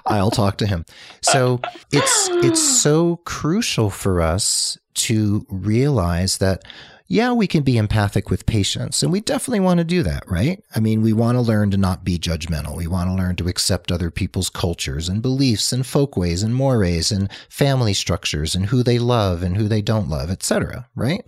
I'll 0.06 0.30
talk 0.30 0.58
to 0.58 0.66
him. 0.66 0.84
So 1.22 1.60
it's 1.92 2.28
it's 2.44 2.82
so 2.82 3.16
crucial 3.24 3.90
for 3.90 4.20
us 4.20 4.78
to 4.94 5.46
realize 5.48 6.38
that 6.38 6.64
yeah, 7.06 7.32
we 7.32 7.46
can 7.46 7.62
be 7.62 7.76
empathic 7.76 8.30
with 8.30 8.46
patients, 8.46 9.02
and 9.02 9.12
we 9.12 9.20
definitely 9.20 9.60
want 9.60 9.78
to 9.78 9.84
do 9.84 10.02
that, 10.02 10.28
right? 10.28 10.62
I 10.74 10.80
mean, 10.80 11.02
we 11.02 11.12
want 11.12 11.36
to 11.36 11.42
learn 11.42 11.70
to 11.72 11.76
not 11.76 12.02
be 12.02 12.18
judgmental. 12.18 12.76
We 12.76 12.86
want 12.86 13.10
to 13.10 13.14
learn 13.14 13.36
to 13.36 13.48
accept 13.48 13.92
other 13.92 14.10
people's 14.10 14.48
cultures 14.48 15.08
and 15.08 15.20
beliefs 15.20 15.70
and 15.70 15.86
folkways 15.86 16.42
and 16.42 16.54
mores 16.54 17.12
and 17.12 17.30
family 17.50 17.92
structures 17.92 18.54
and 18.54 18.66
who 18.66 18.82
they 18.82 18.98
love 18.98 19.42
and 19.42 19.56
who 19.56 19.68
they 19.68 19.82
don't 19.82 20.08
love, 20.08 20.30
etc., 20.30 20.88
right? 20.94 21.22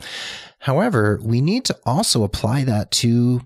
However, 0.61 1.21
we 1.23 1.43
need 1.43 1.67
to 1.67 1.79
also 1.85 2.25
apply 2.25 2.65
that 2.65 2.91
to 2.93 3.43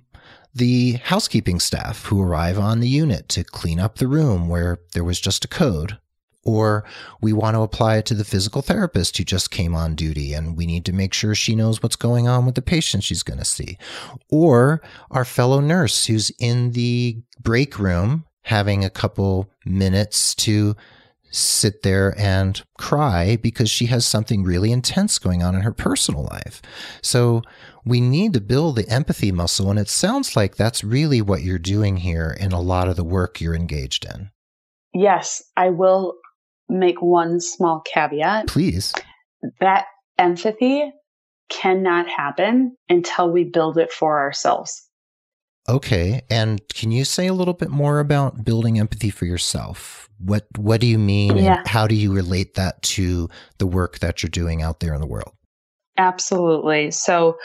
the 0.54 0.92
housekeeping 1.04 1.58
staff 1.58 2.06
who 2.06 2.22
arrive 2.22 2.58
on 2.58 2.80
the 2.80 2.88
unit 2.88 3.28
to 3.30 3.44
clean 3.44 3.80
up 3.80 3.96
the 3.96 4.08
room 4.08 4.48
where 4.48 4.78
there 4.94 5.04
was 5.04 5.20
just 5.20 5.44
a 5.44 5.48
code. 5.48 5.98
Or 6.42 6.84
we 7.20 7.32
want 7.32 7.54
to 7.54 7.60
apply 7.60 7.96
it 7.98 8.06
to 8.06 8.14
the 8.14 8.24
physical 8.24 8.62
therapist 8.62 9.16
who 9.18 9.24
just 9.24 9.50
came 9.50 9.74
on 9.74 9.94
duty 9.94 10.32
and 10.32 10.56
we 10.56 10.66
need 10.66 10.86
to 10.86 10.92
make 10.92 11.12
sure 11.12 11.34
she 11.34 11.54
knows 11.54 11.82
what's 11.82 11.96
going 11.96 12.28
on 12.28 12.46
with 12.46 12.54
the 12.54 12.62
patient 12.62 13.04
she's 13.04 13.22
going 13.22 13.38
to 13.38 13.44
see. 13.44 13.76
Or 14.30 14.80
our 15.10 15.24
fellow 15.24 15.60
nurse 15.60 16.06
who's 16.06 16.30
in 16.38 16.72
the 16.72 17.22
break 17.40 17.78
room 17.78 18.24
having 18.42 18.84
a 18.84 18.90
couple 18.90 19.50
minutes 19.66 20.34
to 20.34 20.76
sit 21.30 21.82
there 21.82 22.18
and 22.18 22.62
cry 22.78 23.36
because 23.36 23.70
she 23.70 23.86
has 23.86 24.04
something 24.04 24.42
really 24.42 24.72
intense 24.72 25.18
going 25.18 25.42
on 25.42 25.54
in 25.54 25.60
her 25.60 25.72
personal 25.72 26.24
life. 26.24 26.60
So 27.02 27.42
we 27.84 28.00
need 28.00 28.32
to 28.34 28.40
build 28.40 28.76
the 28.76 28.88
empathy 28.88 29.32
muscle. 29.32 29.70
And 29.70 29.78
it 29.78 29.88
sounds 29.88 30.36
like 30.36 30.56
that's 30.56 30.82
really 30.82 31.22
what 31.22 31.42
you're 31.42 31.58
doing 31.58 31.98
here 31.98 32.36
in 32.38 32.52
a 32.52 32.60
lot 32.60 32.88
of 32.88 32.96
the 32.96 33.04
work 33.04 33.40
you're 33.40 33.54
engaged 33.54 34.04
in. 34.04 34.30
Yes, 34.92 35.42
I 35.56 35.70
will 35.70 36.16
make 36.70 37.02
one 37.02 37.40
small 37.40 37.80
caveat. 37.92 38.46
Please. 38.46 38.94
That 39.60 39.86
empathy 40.18 40.92
cannot 41.48 42.08
happen 42.08 42.76
until 42.88 43.30
we 43.30 43.44
build 43.44 43.76
it 43.76 43.92
for 43.92 44.20
ourselves. 44.20 44.86
Okay. 45.68 46.22
And 46.30 46.60
can 46.68 46.90
you 46.90 47.04
say 47.04 47.26
a 47.26 47.34
little 47.34 47.54
bit 47.54 47.70
more 47.70 48.00
about 48.00 48.44
building 48.44 48.78
empathy 48.78 49.10
for 49.10 49.26
yourself? 49.26 50.08
What 50.18 50.46
what 50.56 50.80
do 50.80 50.86
you 50.86 50.98
mean 50.98 51.36
yeah. 51.36 51.58
and 51.58 51.68
how 51.68 51.86
do 51.86 51.94
you 51.94 52.12
relate 52.12 52.54
that 52.54 52.82
to 52.82 53.28
the 53.58 53.66
work 53.66 54.00
that 54.00 54.22
you're 54.22 54.30
doing 54.30 54.62
out 54.62 54.80
there 54.80 54.94
in 54.94 55.00
the 55.00 55.06
world? 55.06 55.32
Absolutely. 55.96 56.90
So 56.90 57.36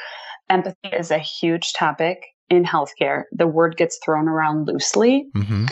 empathy 0.50 0.90
is 0.92 1.12
a 1.12 1.20
huge 1.20 1.74
topic 1.74 2.24
in 2.50 2.64
healthcare. 2.64 3.24
The 3.32 3.48
word 3.48 3.78
gets 3.78 4.00
thrown 4.04 4.28
around 4.28 4.68
loosely. 4.68 5.28
Mm-hmm. 5.36 5.66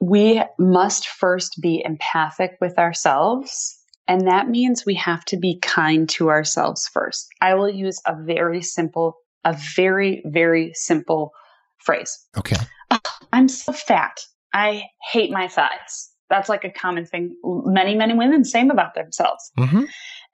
We 0.00 0.42
must 0.58 1.06
first 1.06 1.60
be 1.60 1.82
empathic 1.84 2.56
with 2.60 2.78
ourselves. 2.78 3.78
And 4.06 4.26
that 4.28 4.48
means 4.48 4.84
we 4.84 4.94
have 4.96 5.24
to 5.26 5.36
be 5.36 5.58
kind 5.60 6.08
to 6.10 6.28
ourselves 6.28 6.88
first. 6.92 7.26
I 7.40 7.54
will 7.54 7.70
use 7.70 8.00
a 8.06 8.14
very 8.14 8.60
simple, 8.60 9.16
a 9.44 9.56
very, 9.74 10.22
very 10.26 10.72
simple 10.74 11.32
phrase. 11.78 12.18
Okay. 12.36 12.56
Oh, 12.90 12.98
I'm 13.32 13.48
so 13.48 13.72
fat. 13.72 14.20
I 14.52 14.84
hate 15.10 15.30
my 15.30 15.48
thighs. 15.48 16.10
That's 16.28 16.48
like 16.48 16.64
a 16.64 16.70
common 16.70 17.06
thing. 17.06 17.36
Many, 17.44 17.94
many 17.94 18.14
women 18.14 18.44
same 18.44 18.70
about 18.70 18.94
themselves. 18.94 19.50
Mm-hmm. 19.58 19.84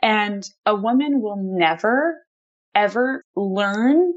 And 0.03 0.45
a 0.67 0.75
woman 0.75 1.21
will 1.21 1.37
never, 1.37 2.19
ever 2.75 3.25
learn 3.37 4.13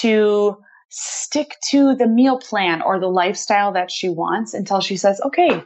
to 0.00 0.56
stick 0.88 1.56
to 1.70 1.94
the 1.94 2.06
meal 2.06 2.38
plan 2.38 2.82
or 2.82 2.98
the 2.98 3.08
lifestyle 3.08 3.72
that 3.72 3.90
she 3.90 4.08
wants 4.08 4.54
until 4.54 4.80
she 4.80 4.96
says, 4.96 5.20
okay, 5.24 5.62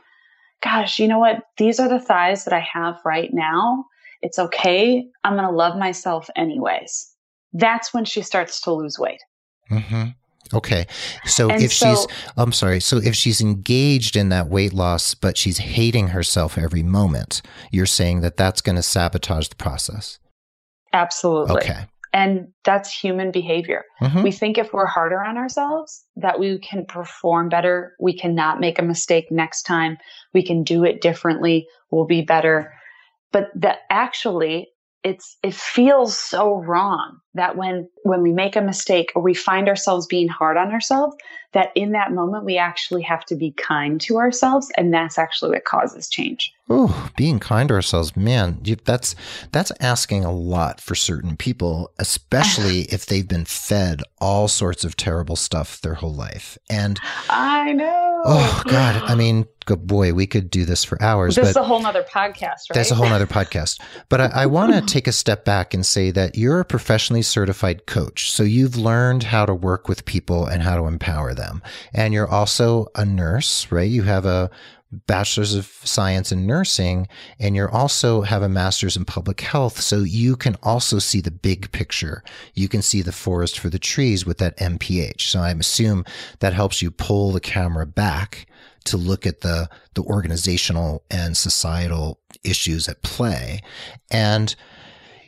gosh, 0.63 0.99
you 0.99 1.09
know 1.09 1.19
what? 1.19 1.43
These 1.59 1.79
are 1.81 1.89
the 1.89 2.01
thighs 2.01 2.45
that 2.45 2.55
I 2.55 2.67
have 2.73 2.99
right 3.05 3.31
now. 3.33 3.87
It's 4.21 4.39
okay. 4.39 5.07
I'm 5.25 5.35
going 5.35 5.49
to 5.49 5.55
love 5.55 5.77
myself 5.77 6.29
anyways. 6.37 7.09
That's 7.53 7.93
when 7.93 8.05
she 8.05 8.23
starts 8.23 8.61
to 8.63 8.73
lose 8.73 8.99
weight. 8.99 9.21
Mm-hmm. 9.71 10.11
Okay. 10.55 10.87
So 11.25 11.49
and 11.51 11.63
if 11.63 11.73
so, 11.73 11.95
she's, 11.95 12.07
I'm 12.37 12.53
sorry. 12.53 12.81
So 12.81 12.99
if 12.99 13.15
she's 13.15 13.41
engaged 13.41 14.17
in 14.17 14.29
that 14.29 14.49
weight 14.49 14.73
loss, 14.73 15.15
but 15.15 15.37
she's 15.37 15.59
hating 15.59 16.09
herself 16.09 16.59
every 16.59 16.83
moment, 16.83 17.43
you're 17.71 17.87
saying 17.87 18.21
that 18.21 18.37
that's 18.37 18.61
going 18.61 18.77
to 18.77 18.83
sabotage 18.83 19.49
the 19.49 19.57
process. 19.57 20.19
Absolutely. 20.93 21.57
Okay. 21.57 21.87
And 22.13 22.49
that's 22.65 22.93
human 22.93 23.31
behavior. 23.31 23.85
Mm-hmm. 24.03 24.23
We 24.23 24.33
think 24.33 24.59
if 24.59 24.73
we're 24.73 24.87
harder 24.87 25.23
on 25.23 25.39
ourselves, 25.39 26.05
that 26.17 26.39
we 26.39 26.59
can 26.59 26.85
perform 26.85 27.49
better. 27.49 27.95
We 27.99 28.17
cannot 28.17 28.61
make 28.61 28.79
a 28.79 28.83
mistake 28.83 29.31
next 29.31 29.63
time. 29.63 29.97
We 30.35 30.43
can 30.43 30.63
do 30.63 30.85
it 30.85 31.01
differently. 31.01 31.67
We'll 31.91 32.05
be 32.05 32.23
better. 32.23 32.73
But 33.33 33.49
that 33.55 33.81
actually 33.89 34.69
it's 35.03 35.37
it 35.43 35.55
feels 35.55 36.17
so 36.17 36.63
wrong 36.63 37.19
that 37.35 37.57
when 37.57 37.89
when 38.05 38.23
we 38.23 38.33
make 38.33 38.57
a 38.57 38.61
mistake 38.61 39.11
or 39.17 39.23
we 39.23 39.35
find 39.35 39.69
ourselves 39.69 40.07
being 40.07 40.29
hard 40.29 40.57
on 40.57 40.71
ourselves 40.71 41.17
that 41.53 41.71
in 41.75 41.93
that 41.93 42.13
moment 42.13 42.45
we 42.45 42.59
actually 42.59 43.03
have 43.03 43.25
to 43.25 43.35
be 43.35 43.53
kind 43.53 44.01
to 44.01 44.19
ourselves 44.19 44.71
and 44.77 44.93
that's 44.93 45.19
actually 45.19 45.51
what 45.51 45.65
causes 45.65 46.09
change 46.09 46.53
oh 46.71 47.11
being 47.17 47.39
kind 47.39 47.69
to 47.69 47.75
ourselves 47.75 48.17
man 48.17 48.61
that's 48.85 49.15
that's 49.53 49.73
asking 49.81 50.25
a 50.25 50.33
lot 50.33 50.81
for 50.81 50.95
certain 50.95 51.37
people 51.37 51.91
especially 51.99 52.81
if 52.91 53.07
they've 53.07 53.29
been 53.29 53.45
fed 53.45 54.01
all 54.19 54.49
sorts 54.49 54.85
of 54.85 54.97
terrible 54.97 55.37
stuff 55.37 55.81
their 55.81 55.95
whole 55.95 56.15
life 56.15 56.59
and 56.71 56.99
i 57.29 57.73
know 57.73 58.23
oh 58.25 58.63
god 58.67 58.97
i 59.11 59.15
mean 59.15 59.47
boy 59.65 60.13
we 60.13 60.27
could 60.27 60.51
do 60.51 60.65
this 60.65 60.83
for 60.83 61.01
hours 61.01 61.37
this 61.37 61.51
is 61.51 61.57
a 61.57 61.63
whole 61.63 61.81
nother 61.81 62.03
podcast 62.03 62.43
right 62.43 62.75
that's 62.75 62.91
a 62.91 62.97
whole 62.97 63.07
other 63.07 63.29
podcast 63.29 63.81
but 64.09 64.21
i, 64.21 64.27
I 64.27 64.47
want 64.47 64.75
to 64.75 64.81
take 64.93 65.07
a 65.07 65.13
step 65.13 65.45
back 65.45 65.73
and 65.73 65.87
say 65.87 66.11
that 66.11 66.37
you're 66.37 66.61
a 66.61 66.65
professionally 66.65 67.23
certified 67.23 67.87
coach. 67.87 68.31
So 68.33 68.43
you've 68.43 68.77
learned 68.77 69.25
how 69.25 69.47
to 69.47 69.55
work 69.55 69.89
with 69.89 70.05
people 70.05 70.47
and 70.47 70.63
how 70.63 70.77
to 70.77 70.87
empower 70.87 71.35
them. 71.35 71.42
And 71.93 72.15
you're 72.15 72.29
also 72.29 72.87
a 72.95 73.05
nurse, 73.05 73.71
right? 73.71 73.91
You 73.91 74.03
have 74.03 74.27
a 74.27 74.51
bachelor's 75.07 75.55
of 75.55 75.67
science 75.85 76.33
in 76.33 76.47
nursing 76.47 77.09
and 77.39 77.57
you 77.57 77.67
also 77.67 78.21
have 78.21 78.43
a 78.43 78.49
master's 78.49 78.95
in 78.95 79.07
public 79.07 79.41
health. 79.41 79.81
So 79.81 80.01
you 80.01 80.37
can 80.37 80.57
also 80.63 80.99
see 80.99 81.23
the 81.23 81.31
big 81.31 81.73
picture. 81.73 82.23
You 82.55 82.69
can 82.69 82.83
see 82.83 83.01
the 83.01 83.11
forest 83.11 83.59
for 83.59 83.71
the 83.71 83.79
trees 83.79 84.27
with 84.27 84.37
that 84.39 84.59
mph 84.59 85.21
so 85.21 85.41
i 85.41 85.51
assume 85.51 86.05
that 86.41 86.53
helps 86.53 86.83
you 86.83 86.91
pull 86.91 87.33
the 87.33 87.41
camera 87.41 87.87
back 87.87 88.47
to 88.85 88.97
look 88.97 89.27
at 89.27 89.41
the 89.41 89.69
the 89.95 90.03
organizational 90.03 91.05
and 91.11 91.37
societal 91.37 92.21
issues 92.45 92.89
at 92.89 93.03
play. 93.03 93.61
And 94.11 94.55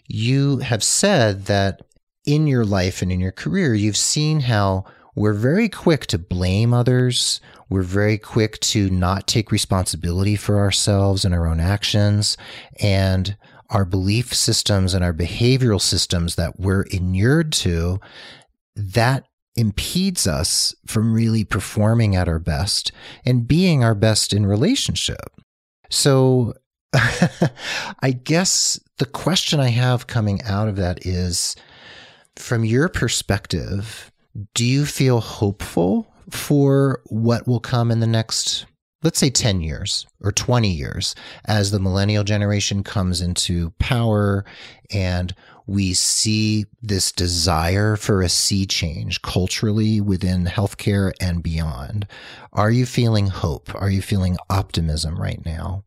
you 0.06 0.58
have 0.58 0.82
said 0.82 1.46
that 1.46 1.82
in 2.24 2.46
your 2.46 2.64
life 2.64 3.02
and 3.02 3.12
in 3.12 3.20
your 3.20 3.32
career, 3.32 3.74
you've 3.74 3.96
seen 3.96 4.40
how 4.40 4.84
we're 5.14 5.34
very 5.34 5.68
quick 5.68 6.06
to 6.06 6.18
blame 6.18 6.74
others. 6.74 7.40
We're 7.68 7.82
very 7.82 8.18
quick 8.18 8.58
to 8.60 8.90
not 8.90 9.26
take 9.26 9.52
responsibility 9.52 10.36
for 10.36 10.58
ourselves 10.58 11.24
and 11.24 11.34
our 11.34 11.46
own 11.46 11.60
actions. 11.60 12.36
And 12.80 13.36
our 13.70 13.84
belief 13.84 14.34
systems 14.34 14.94
and 14.94 15.04
our 15.04 15.12
behavioral 15.12 15.80
systems 15.80 16.36
that 16.36 16.60
we're 16.60 16.82
inured 16.82 17.52
to, 17.52 18.00
that 18.76 19.24
impedes 19.56 20.26
us 20.26 20.74
from 20.86 21.14
really 21.14 21.44
performing 21.44 22.16
at 22.16 22.28
our 22.28 22.38
best 22.38 22.92
and 23.24 23.46
being 23.46 23.84
our 23.84 23.94
best 23.94 24.32
in 24.32 24.46
relationship. 24.46 25.40
So 25.90 26.54
I 26.94 28.10
guess 28.12 28.80
the 28.98 29.06
question 29.06 29.60
I 29.60 29.68
have 29.68 30.06
coming 30.06 30.42
out 30.42 30.68
of 30.68 30.76
that 30.76 31.06
is 31.06 31.56
from 32.36 32.64
your 32.64 32.88
perspective, 32.88 34.10
do 34.54 34.64
you 34.64 34.84
feel 34.86 35.20
hopeful 35.20 36.12
for 36.30 37.00
what 37.06 37.46
will 37.46 37.60
come 37.60 37.90
in 37.90 38.00
the 38.00 38.06
next, 38.06 38.66
let's 39.02 39.18
say 39.18 39.30
10 39.30 39.60
years 39.60 40.06
or 40.20 40.32
20 40.32 40.68
years 40.68 41.14
as 41.44 41.70
the 41.70 41.80
millennial 41.80 42.24
generation 42.24 42.82
comes 42.82 43.20
into 43.20 43.70
power 43.78 44.44
and 44.92 45.34
we 45.66 45.94
see 45.94 46.66
this 46.82 47.10
desire 47.12 47.96
for 47.96 48.20
a 48.20 48.28
sea 48.28 48.66
change 48.66 49.22
culturally 49.22 50.00
within 50.00 50.44
healthcare 50.44 51.12
and 51.20 51.42
beyond? 51.42 52.06
Are 52.52 52.70
you 52.70 52.86
feeling 52.86 53.28
hope? 53.28 53.74
Are 53.74 53.90
you 53.90 54.02
feeling 54.02 54.36
optimism 54.50 55.20
right 55.20 55.44
now? 55.44 55.84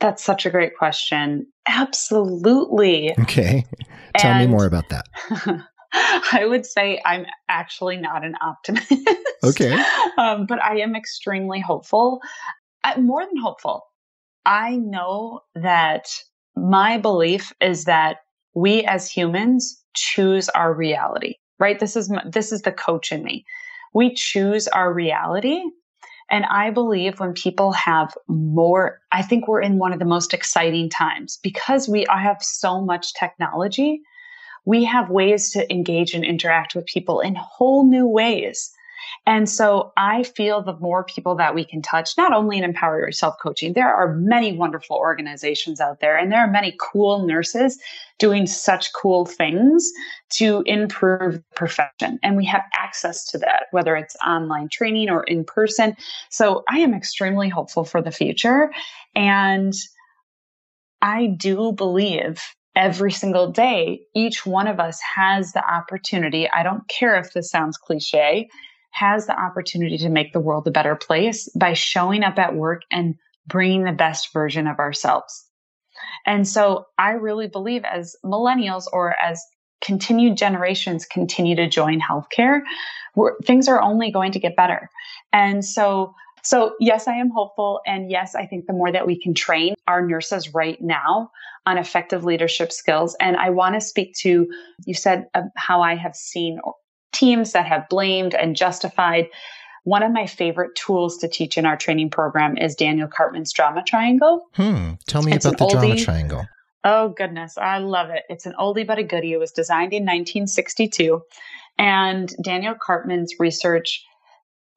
That's 0.00 0.22
such 0.22 0.44
a 0.44 0.50
great 0.50 0.76
question. 0.76 1.46
Absolutely. 1.66 3.18
Okay. 3.20 3.64
Tell 4.18 4.32
and 4.32 4.40
me 4.40 4.46
more 4.46 4.66
about 4.66 4.88
that. 4.90 5.06
I 6.32 6.46
would 6.46 6.66
say 6.66 7.00
I'm 7.04 7.26
actually 7.48 7.96
not 7.96 8.24
an 8.24 8.34
optimist. 8.40 8.92
Okay. 9.44 9.82
um, 10.18 10.46
but 10.46 10.62
I 10.62 10.80
am 10.80 10.94
extremely 10.94 11.60
hopeful. 11.60 12.20
Uh, 12.84 13.00
more 13.00 13.24
than 13.24 13.36
hopeful. 13.36 13.82
I 14.44 14.76
know 14.76 15.40
that 15.54 16.08
my 16.56 16.98
belief 16.98 17.52
is 17.60 17.84
that 17.84 18.18
we 18.54 18.84
as 18.84 19.10
humans 19.10 19.82
choose 19.94 20.48
our 20.50 20.72
reality, 20.72 21.34
right? 21.58 21.78
This 21.78 21.96
is, 21.96 22.12
this 22.24 22.52
is 22.52 22.62
the 22.62 22.72
coach 22.72 23.12
in 23.12 23.22
me. 23.22 23.44
We 23.92 24.14
choose 24.14 24.68
our 24.68 24.92
reality 24.92 25.62
and 26.30 26.44
I 26.46 26.70
believe 26.70 27.20
when 27.20 27.32
people 27.32 27.72
have 27.72 28.14
more, 28.26 29.00
I 29.12 29.22
think 29.22 29.46
we're 29.46 29.60
in 29.60 29.78
one 29.78 29.92
of 29.92 29.98
the 29.98 30.04
most 30.04 30.34
exciting 30.34 30.90
times 30.90 31.38
because 31.42 31.88
we 31.88 32.06
I 32.08 32.20
have 32.20 32.42
so 32.42 32.80
much 32.80 33.14
technology. 33.14 34.00
We 34.66 34.84
have 34.84 35.08
ways 35.08 35.50
to 35.52 35.72
engage 35.72 36.12
and 36.12 36.24
interact 36.24 36.74
with 36.74 36.84
people 36.84 37.20
in 37.20 37.34
whole 37.34 37.86
new 37.86 38.06
ways. 38.06 38.70
And 39.24 39.48
so 39.48 39.92
I 39.96 40.22
feel 40.22 40.62
the 40.62 40.76
more 40.76 41.02
people 41.02 41.34
that 41.36 41.54
we 41.54 41.64
can 41.64 41.82
touch, 41.82 42.16
not 42.16 42.32
only 42.32 42.58
in 42.58 42.64
Empower 42.64 43.00
Yourself 43.00 43.36
coaching, 43.42 43.72
there 43.72 43.92
are 43.92 44.14
many 44.14 44.52
wonderful 44.52 44.96
organizations 44.96 45.80
out 45.80 46.00
there 46.00 46.16
and 46.16 46.30
there 46.30 46.40
are 46.40 46.50
many 46.50 46.76
cool 46.80 47.26
nurses 47.26 47.78
doing 48.18 48.46
such 48.46 48.92
cool 48.92 49.26
things 49.26 49.90
to 50.30 50.62
improve 50.66 51.34
the 51.34 51.44
profession. 51.54 52.18
And 52.22 52.36
we 52.36 52.44
have 52.46 52.62
access 52.74 53.24
to 53.30 53.38
that, 53.38 53.64
whether 53.72 53.96
it's 53.96 54.16
online 54.26 54.68
training 54.68 55.10
or 55.10 55.24
in 55.24 55.44
person. 55.44 55.96
So 56.30 56.62
I 56.68 56.78
am 56.78 56.94
extremely 56.94 57.48
hopeful 57.48 57.84
for 57.84 58.00
the 58.00 58.12
future. 58.12 58.72
And 59.14 59.74
I 61.02 61.26
do 61.26 61.72
believe 61.72 62.42
every 62.76 63.10
single 63.10 63.50
day, 63.50 64.02
each 64.14 64.44
one 64.44 64.68
of 64.68 64.78
us 64.78 65.00
has 65.16 65.52
the 65.52 65.64
opportunity. 65.68 66.48
I 66.48 66.62
don't 66.62 66.86
care 66.88 67.18
if 67.18 67.32
this 67.32 67.50
sounds 67.50 67.78
cliche 67.78 68.48
has 68.90 69.26
the 69.26 69.38
opportunity 69.38 69.98
to 69.98 70.08
make 70.08 70.32
the 70.32 70.40
world 70.40 70.66
a 70.66 70.70
better 70.70 70.94
place 70.94 71.48
by 71.50 71.72
showing 71.72 72.22
up 72.22 72.38
at 72.38 72.54
work 72.54 72.82
and 72.90 73.14
bringing 73.46 73.84
the 73.84 73.92
best 73.92 74.32
version 74.32 74.66
of 74.66 74.78
ourselves. 74.78 75.44
And 76.24 76.46
so 76.46 76.86
I 76.98 77.12
really 77.12 77.48
believe 77.48 77.84
as 77.84 78.16
millennials 78.24 78.84
or 78.92 79.14
as 79.20 79.42
continued 79.82 80.36
generations 80.36 81.04
continue 81.04 81.56
to 81.56 81.68
join 81.68 82.00
healthcare, 82.00 82.60
things 83.44 83.68
are 83.68 83.80
only 83.80 84.10
going 84.10 84.32
to 84.32 84.38
get 84.38 84.56
better. 84.56 84.90
And 85.32 85.64
so 85.64 86.14
so 86.46 86.74
yes, 86.78 87.08
I 87.08 87.14
am 87.14 87.30
hopeful. 87.30 87.80
And 87.86 88.08
yes, 88.08 88.36
I 88.36 88.46
think 88.46 88.66
the 88.66 88.72
more 88.72 88.92
that 88.92 89.04
we 89.04 89.18
can 89.18 89.34
train 89.34 89.74
our 89.88 90.00
nurses 90.00 90.54
right 90.54 90.80
now 90.80 91.32
on 91.66 91.76
effective 91.76 92.24
leadership 92.24 92.70
skills. 92.70 93.16
And 93.18 93.36
I 93.36 93.50
want 93.50 93.74
to 93.74 93.80
speak 93.80 94.14
to, 94.18 94.46
you 94.84 94.94
said 94.94 95.26
uh, 95.34 95.42
how 95.56 95.82
I 95.82 95.96
have 95.96 96.14
seen 96.14 96.60
teams 97.12 97.50
that 97.50 97.66
have 97.66 97.88
blamed 97.88 98.34
and 98.34 98.54
justified. 98.54 99.26
One 99.82 100.04
of 100.04 100.12
my 100.12 100.26
favorite 100.26 100.76
tools 100.76 101.18
to 101.18 101.28
teach 101.28 101.58
in 101.58 101.66
our 101.66 101.76
training 101.76 102.10
program 102.10 102.56
is 102.56 102.76
Daniel 102.76 103.08
Karpman's 103.08 103.52
drama 103.52 103.82
triangle. 103.84 104.46
Hmm. 104.54 104.92
Tell 105.08 105.22
me 105.22 105.32
it's 105.32 105.46
about 105.46 105.58
the 105.58 105.64
oldie. 105.64 105.80
drama 105.80 105.96
triangle. 105.96 106.46
Oh, 106.84 107.08
goodness. 107.08 107.58
I 107.58 107.78
love 107.78 108.10
it. 108.10 108.22
It's 108.28 108.46
an 108.46 108.54
oldie 108.56 108.86
but 108.86 109.00
a 109.00 109.02
goodie. 109.02 109.32
It 109.32 109.40
was 109.40 109.50
designed 109.50 109.92
in 109.92 110.04
1962. 110.04 111.22
And 111.76 112.32
Daniel 112.40 112.74
Karpman's 112.74 113.34
research 113.40 114.04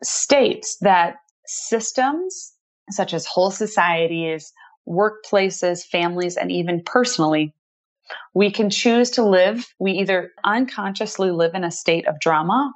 states 0.02 0.78
that 0.82 1.18
systems 1.50 2.54
such 2.92 3.14
as 3.14 3.26
whole 3.26 3.52
societies, 3.52 4.52
workplaces, 4.88 5.86
families, 5.86 6.38
and 6.38 6.52
even 6.52 6.82
personally 6.84 7.54
we 8.34 8.52
can 8.52 8.70
choose 8.70 9.12
to 9.12 9.24
live, 9.24 9.68
we 9.80 9.92
either 9.94 10.32
unconsciously 10.44 11.32
live 11.32 11.54
in 11.54 11.64
a 11.64 11.72
state 11.72 12.08
of 12.08 12.20
drama 12.20 12.74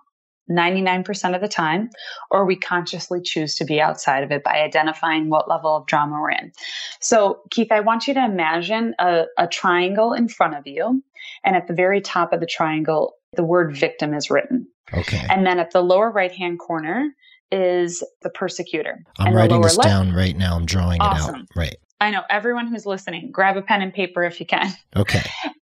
99% 0.52 1.36
of 1.36 1.42
the 1.42 1.48
time, 1.48 1.90
or 2.30 2.46
we 2.46 2.58
consciously 2.58 3.22
choose 3.22 3.56
to 3.56 3.66
be 3.66 3.80
outside 3.80 4.24
of 4.24 4.32
it 4.32 4.44
by 4.44 4.62
identifying 4.62 5.30
what 5.30 5.50
level 5.50 5.76
of 5.76 5.86
drama 5.86 6.20
we're 6.20 6.32
in. 6.32 6.52
So, 7.00 7.42
Keith, 7.50 7.72
I 7.72 7.80
want 7.80 8.08
you 8.08 8.14
to 8.14 8.26
imagine 8.26 8.94
a, 9.00 9.24
a 9.38 9.48
triangle 9.48 10.12
in 10.12 10.28
front 10.28 10.56
of 10.56 10.68
you. 10.68 11.02
And 11.46 11.56
at 11.56 11.68
the 11.68 11.74
very 11.74 12.02
top 12.02 12.34
of 12.34 12.42
the 12.42 12.46
triangle, 12.46 13.14
the 13.34 13.44
word 13.44 13.76
victim 13.76 14.14
is 14.14 14.30
written. 14.30 14.68
Okay. 14.94 15.26
And 15.30 15.46
then 15.46 15.60
at 15.60 15.72
the 15.72 15.82
lower 15.82 16.12
right 16.12 16.32
hand 16.32 16.60
corner 16.60 17.14
is 17.54 18.04
the 18.24 18.30
persecutor. 18.32 19.00
I'm 19.20 19.34
writing 19.34 19.62
this 19.62 19.78
left, 19.78 19.88
down 19.88 20.12
right 20.12 20.36
now. 20.36 20.56
I'm 20.56 20.66
drawing 20.66 21.00
awesome. 21.00 21.36
it 21.36 21.40
out. 21.40 21.46
Right. 21.56 21.76
I 22.02 22.10
know 22.10 22.24
everyone 22.30 22.68
who's 22.68 22.86
listening, 22.86 23.30
grab 23.32 23.56
a 23.56 23.62
pen 23.62 23.84
and 23.84 23.94
paper 23.94 24.24
if 24.24 24.40
you 24.40 24.46
can. 24.46 24.74
Okay. 24.96 25.22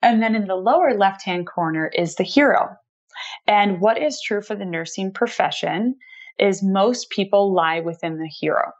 And 0.02 0.22
then 0.22 0.34
in 0.34 0.46
the 0.46 0.56
lower 0.56 0.96
left 0.96 1.22
hand 1.22 1.46
corner 1.46 1.90
is 1.94 2.14
the 2.14 2.24
hero. 2.24 2.68
And 3.46 3.80
what 3.80 4.00
is 4.00 4.20
true 4.20 4.42
for 4.42 4.54
the 4.54 4.64
nursing 4.64 5.12
profession 5.12 5.96
is 6.38 6.62
most 6.62 7.10
people 7.10 7.52
lie 7.52 7.80
within 7.80 8.18
the 8.18 8.28
hero. 8.28 8.72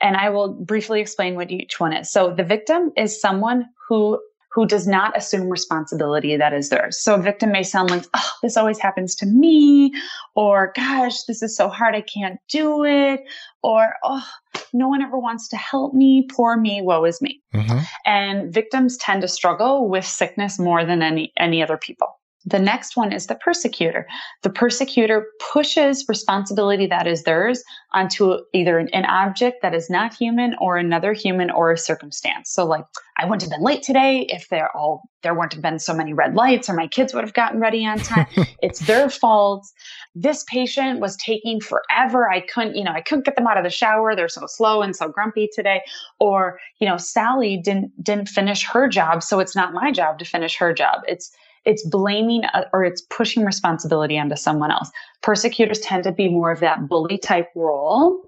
And 0.00 0.16
I 0.16 0.30
will 0.30 0.52
briefly 0.52 1.00
explain 1.00 1.34
what 1.34 1.50
each 1.50 1.80
one 1.80 1.92
is. 1.92 2.10
So 2.10 2.34
the 2.34 2.44
victim 2.44 2.92
is 2.96 3.20
someone 3.20 3.66
who 3.88 4.20
who 4.52 4.66
does 4.66 4.86
not 4.86 5.16
assume 5.16 5.48
responsibility 5.48 6.36
that 6.36 6.52
is 6.52 6.68
theirs. 6.68 6.98
So 6.98 7.14
a 7.14 7.22
victim 7.22 7.52
may 7.52 7.62
sound 7.62 7.90
like, 7.90 8.04
oh, 8.14 8.30
this 8.42 8.56
always 8.56 8.78
happens 8.78 9.14
to 9.16 9.26
me, 9.26 9.92
or 10.34 10.72
gosh, 10.76 11.22
this 11.24 11.42
is 11.42 11.56
so 11.56 11.68
hard, 11.68 11.94
I 11.94 12.02
can't 12.02 12.38
do 12.48 12.84
it, 12.84 13.20
or 13.62 13.94
oh, 14.04 14.24
no 14.72 14.88
one 14.88 15.02
ever 15.02 15.18
wants 15.18 15.48
to 15.48 15.56
help 15.56 15.94
me, 15.94 16.26
poor 16.30 16.56
me, 16.56 16.82
woe 16.82 17.04
is 17.04 17.22
me. 17.22 17.40
Mm-hmm. 17.54 17.78
And 18.04 18.52
victims 18.52 18.96
tend 18.98 19.22
to 19.22 19.28
struggle 19.28 19.88
with 19.88 20.04
sickness 20.04 20.58
more 20.58 20.84
than 20.84 21.02
any, 21.02 21.32
any 21.38 21.62
other 21.62 21.78
people. 21.78 22.08
The 22.44 22.58
next 22.58 22.96
one 22.96 23.12
is 23.12 23.26
the 23.26 23.36
persecutor. 23.36 24.06
The 24.42 24.50
persecutor 24.50 25.26
pushes 25.52 26.04
responsibility 26.08 26.86
that 26.86 27.06
is 27.06 27.22
theirs 27.22 27.62
onto 27.92 28.38
either 28.52 28.78
an, 28.78 29.04
object 29.04 29.62
that 29.62 29.74
is 29.74 29.88
not 29.88 30.14
human 30.14 30.54
or 30.60 30.76
another 30.76 31.12
human 31.12 31.50
or 31.50 31.70
a 31.70 31.78
circumstance. 31.78 32.50
So 32.50 32.64
like, 32.64 32.84
I 33.18 33.24
wouldn't 33.24 33.42
have 33.42 33.50
been 33.50 33.62
late 33.62 33.82
today 33.82 34.26
if 34.28 34.48
there 34.48 34.74
all, 34.74 35.02
there 35.22 35.34
wouldn't 35.34 35.52
have 35.52 35.62
been 35.62 35.78
so 35.78 35.94
many 35.94 36.12
red 36.14 36.34
lights 36.34 36.68
or 36.68 36.72
my 36.72 36.88
kids 36.88 37.14
would 37.14 37.24
have 37.24 37.34
gotten 37.34 37.60
ready 37.60 37.86
on 37.86 37.98
time. 37.98 38.26
it's 38.62 38.80
their 38.80 39.08
fault. 39.08 39.66
This 40.14 40.44
patient 40.44 40.98
was 40.98 41.16
taking 41.16 41.60
forever. 41.60 42.28
I 42.28 42.40
couldn't, 42.40 42.74
you 42.74 42.82
know, 42.82 42.92
I 42.92 43.02
couldn't 43.02 43.26
get 43.26 43.36
them 43.36 43.46
out 43.46 43.58
of 43.58 43.64
the 43.64 43.70
shower. 43.70 44.16
They're 44.16 44.28
so 44.28 44.46
slow 44.46 44.82
and 44.82 44.96
so 44.96 45.08
grumpy 45.08 45.48
today. 45.54 45.82
Or, 46.18 46.58
you 46.80 46.88
know, 46.88 46.96
Sally 46.96 47.56
didn't, 47.56 47.92
didn't 48.02 48.28
finish 48.28 48.66
her 48.66 48.88
job. 48.88 49.22
So 49.22 49.38
it's 49.38 49.54
not 49.54 49.74
my 49.74 49.92
job 49.92 50.18
to 50.18 50.24
finish 50.24 50.56
her 50.56 50.72
job. 50.72 51.02
It's, 51.06 51.30
it's 51.64 51.86
blaming 51.86 52.44
uh, 52.44 52.64
or 52.72 52.84
it's 52.84 53.02
pushing 53.02 53.44
responsibility 53.44 54.18
onto 54.18 54.36
someone 54.36 54.70
else. 54.70 54.90
Persecutors 55.22 55.80
tend 55.80 56.04
to 56.04 56.12
be 56.12 56.28
more 56.28 56.50
of 56.50 56.60
that 56.60 56.88
bully 56.88 57.18
type 57.18 57.48
role. 57.54 58.20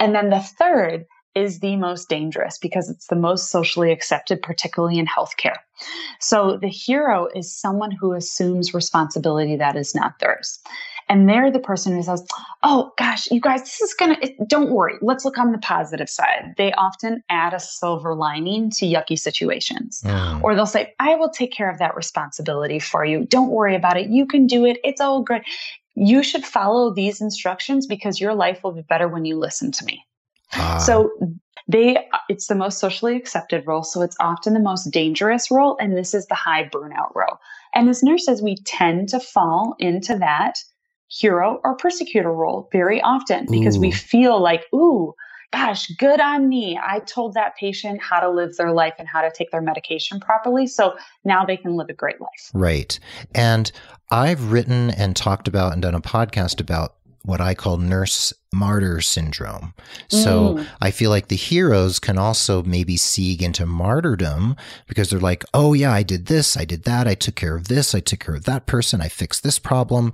And 0.00 0.14
then 0.14 0.30
the 0.30 0.40
third 0.40 1.06
is 1.34 1.60
the 1.60 1.76
most 1.76 2.08
dangerous 2.08 2.58
because 2.58 2.88
it's 2.88 3.08
the 3.08 3.16
most 3.16 3.50
socially 3.50 3.90
accepted, 3.90 4.40
particularly 4.42 4.98
in 4.98 5.06
healthcare. 5.06 5.56
So 6.20 6.58
the 6.60 6.68
hero 6.68 7.28
is 7.34 7.52
someone 7.52 7.90
who 7.90 8.12
assumes 8.12 8.72
responsibility 8.72 9.56
that 9.56 9.76
is 9.76 9.94
not 9.94 10.18
theirs. 10.20 10.60
And 11.08 11.28
they're 11.28 11.50
the 11.50 11.58
person 11.58 11.94
who 11.94 12.02
says, 12.02 12.26
Oh 12.62 12.92
gosh, 12.96 13.30
you 13.30 13.40
guys, 13.40 13.62
this 13.62 13.80
is 13.80 13.94
gonna, 13.94 14.16
don't 14.46 14.70
worry. 14.70 14.94
Let's 15.02 15.24
look 15.24 15.38
on 15.38 15.52
the 15.52 15.58
positive 15.58 16.08
side. 16.08 16.54
They 16.56 16.72
often 16.72 17.22
add 17.28 17.54
a 17.54 17.60
silver 17.60 18.14
lining 18.14 18.70
to 18.70 18.86
yucky 18.86 19.18
situations. 19.18 20.02
Mm. 20.04 20.42
Or 20.42 20.54
they'll 20.54 20.66
say, 20.66 20.94
I 20.98 21.14
will 21.14 21.30
take 21.30 21.52
care 21.52 21.70
of 21.70 21.78
that 21.78 21.96
responsibility 21.96 22.78
for 22.78 23.04
you. 23.04 23.26
Don't 23.26 23.50
worry 23.50 23.74
about 23.74 23.96
it. 23.96 24.08
You 24.08 24.26
can 24.26 24.46
do 24.46 24.64
it. 24.64 24.78
It's 24.84 25.00
all 25.00 25.22
good. 25.22 25.42
You 25.94 26.22
should 26.22 26.44
follow 26.44 26.92
these 26.92 27.20
instructions 27.20 27.86
because 27.86 28.20
your 28.20 28.34
life 28.34 28.64
will 28.64 28.72
be 28.72 28.82
better 28.82 29.08
when 29.08 29.24
you 29.24 29.38
listen 29.38 29.70
to 29.72 29.84
me. 29.84 30.04
Ah. 30.54 30.78
So 30.78 31.10
they 31.68 31.96
it's 32.28 32.46
the 32.46 32.54
most 32.54 32.78
socially 32.78 33.16
accepted 33.16 33.66
role 33.66 33.82
so 33.82 34.02
it's 34.02 34.16
often 34.20 34.54
the 34.54 34.60
most 34.60 34.90
dangerous 34.90 35.50
role 35.50 35.76
and 35.80 35.96
this 35.96 36.14
is 36.14 36.26
the 36.26 36.34
high 36.34 36.64
burnout 36.68 37.14
role 37.14 37.38
and 37.74 37.88
as 37.88 38.02
nurses 38.02 38.42
we 38.42 38.56
tend 38.64 39.08
to 39.08 39.18
fall 39.18 39.74
into 39.78 40.16
that 40.18 40.58
hero 41.20 41.60
or 41.64 41.76
persecutor 41.76 42.32
role 42.32 42.68
very 42.72 43.00
often 43.02 43.46
because 43.50 43.76
ooh. 43.76 43.80
we 43.80 43.90
feel 43.90 44.40
like, 44.40 44.64
ooh, 44.74 45.14
gosh, 45.52 45.86
good 45.98 46.20
on 46.20 46.48
me. 46.48 46.78
I 46.82 46.98
told 47.00 47.34
that 47.34 47.56
patient 47.56 48.02
how 48.02 48.18
to 48.20 48.28
live 48.28 48.56
their 48.56 48.72
life 48.72 48.94
and 48.98 49.06
how 49.06 49.22
to 49.22 49.30
take 49.30 49.50
their 49.52 49.60
medication 49.60 50.18
properly. 50.18 50.66
So 50.66 50.96
now 51.24 51.44
they 51.44 51.56
can 51.56 51.76
live 51.76 51.88
a 51.88 51.94
great 51.94 52.20
life. 52.20 52.50
Right. 52.52 52.98
And 53.34 53.70
I've 54.10 54.50
written 54.50 54.90
and 54.90 55.14
talked 55.14 55.46
about 55.46 55.72
and 55.72 55.82
done 55.82 55.94
a 55.94 56.00
podcast 56.00 56.60
about 56.60 56.96
what 57.22 57.40
I 57.40 57.54
call 57.54 57.78
nurse 57.78 58.34
martyr 58.52 59.00
syndrome. 59.00 59.72
So 60.08 60.56
mm. 60.56 60.66
I 60.82 60.90
feel 60.90 61.08
like 61.08 61.28
the 61.28 61.36
heroes 61.36 61.98
can 61.98 62.18
also 62.18 62.62
maybe 62.62 62.98
seek 62.98 63.40
into 63.40 63.64
martyrdom 63.64 64.56
because 64.88 65.08
they're 65.08 65.20
like, 65.20 65.42
oh, 65.54 65.72
yeah, 65.72 65.92
I 65.92 66.02
did 66.02 66.26
this, 66.26 66.54
I 66.54 66.66
did 66.66 66.84
that, 66.84 67.08
I 67.08 67.14
took 67.14 67.34
care 67.34 67.56
of 67.56 67.68
this, 67.68 67.94
I 67.94 68.00
took 68.00 68.20
care 68.20 68.34
of 68.34 68.44
that 68.44 68.66
person, 68.66 69.00
I 69.00 69.08
fixed 69.08 69.42
this 69.42 69.58
problem. 69.58 70.12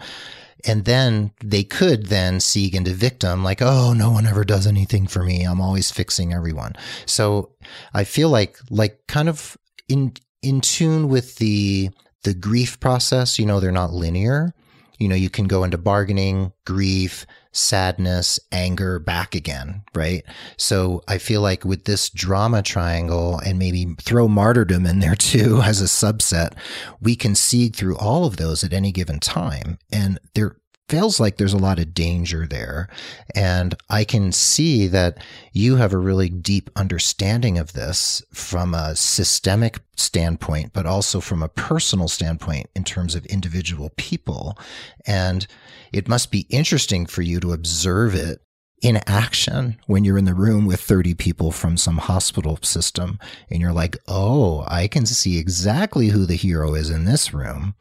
And 0.66 0.84
then 0.84 1.32
they 1.42 1.64
could 1.64 2.06
then 2.06 2.40
seek 2.40 2.74
into 2.74 2.92
victim, 2.92 3.42
like, 3.42 3.62
oh, 3.62 3.92
no 3.92 4.10
one 4.10 4.26
ever 4.26 4.44
does 4.44 4.66
anything 4.66 5.06
for 5.06 5.22
me. 5.22 5.44
I'm 5.44 5.60
always 5.60 5.90
fixing 5.90 6.32
everyone. 6.32 6.74
So 7.06 7.52
I 7.94 8.04
feel 8.04 8.28
like, 8.28 8.58
like 8.70 9.00
kind 9.06 9.28
of 9.28 9.56
in, 9.88 10.12
in 10.42 10.60
tune 10.60 11.08
with 11.08 11.36
the, 11.36 11.90
the 12.24 12.34
grief 12.34 12.80
process, 12.80 13.38
you 13.38 13.46
know, 13.46 13.60
they're 13.60 13.72
not 13.72 13.92
linear. 13.92 14.54
You 14.98 15.08
know, 15.08 15.14
you 15.14 15.30
can 15.30 15.46
go 15.46 15.64
into 15.64 15.78
bargaining, 15.78 16.52
grief, 16.66 17.26
sadness, 17.52 18.38
anger, 18.52 18.98
back 18.98 19.34
again, 19.34 19.82
right? 19.94 20.24
So 20.56 21.02
I 21.08 21.18
feel 21.18 21.40
like 21.40 21.64
with 21.64 21.84
this 21.84 22.10
drama 22.10 22.62
triangle 22.62 23.38
and 23.38 23.58
maybe 23.58 23.94
throw 24.00 24.28
martyrdom 24.28 24.86
in 24.86 25.00
there 25.00 25.14
too 25.16 25.60
as 25.62 25.80
a 25.80 25.84
subset, 25.84 26.52
we 27.00 27.16
can 27.16 27.34
see 27.34 27.68
through 27.68 27.96
all 27.96 28.24
of 28.24 28.36
those 28.36 28.62
at 28.62 28.72
any 28.72 28.92
given 28.92 29.20
time. 29.20 29.78
And 29.92 30.18
there 30.34 30.56
feels 30.90 31.20
like 31.20 31.36
there's 31.36 31.52
a 31.52 31.58
lot 31.58 31.78
of 31.78 31.94
danger 31.94 32.48
there. 32.48 32.88
And 33.32 33.76
I 33.88 34.02
can 34.02 34.32
see 34.32 34.88
that 34.88 35.22
you 35.52 35.76
have 35.76 35.92
a 35.92 35.98
really 35.98 36.28
deep 36.28 36.68
understanding 36.74 37.58
of 37.58 37.74
this 37.74 38.22
from 38.32 38.74
a 38.74 38.96
systemic 38.96 39.78
standpoint, 39.94 40.72
but 40.72 40.86
also 40.86 41.20
from 41.20 41.44
a 41.44 41.48
personal 41.48 42.08
standpoint 42.08 42.70
in 42.74 42.82
terms 42.82 43.14
of 43.14 43.24
individual 43.26 43.92
people. 43.96 44.58
And 45.06 45.46
it 45.92 46.08
must 46.08 46.32
be 46.32 46.46
interesting 46.50 47.06
for 47.06 47.22
you 47.22 47.38
to 47.38 47.52
observe 47.52 48.16
it 48.16 48.40
in 48.82 49.00
action 49.06 49.76
when 49.86 50.02
you're 50.04 50.18
in 50.18 50.24
the 50.24 50.34
room 50.34 50.66
with 50.66 50.80
30 50.80 51.14
people 51.14 51.52
from 51.52 51.76
some 51.76 51.98
hospital 51.98 52.58
system 52.62 53.20
and 53.48 53.60
you're 53.60 53.72
like, 53.72 53.96
oh, 54.08 54.64
I 54.66 54.88
can 54.88 55.06
see 55.06 55.38
exactly 55.38 56.08
who 56.08 56.26
the 56.26 56.34
hero 56.34 56.74
is 56.74 56.90
in 56.90 57.04
this 57.04 57.32
room. 57.32 57.76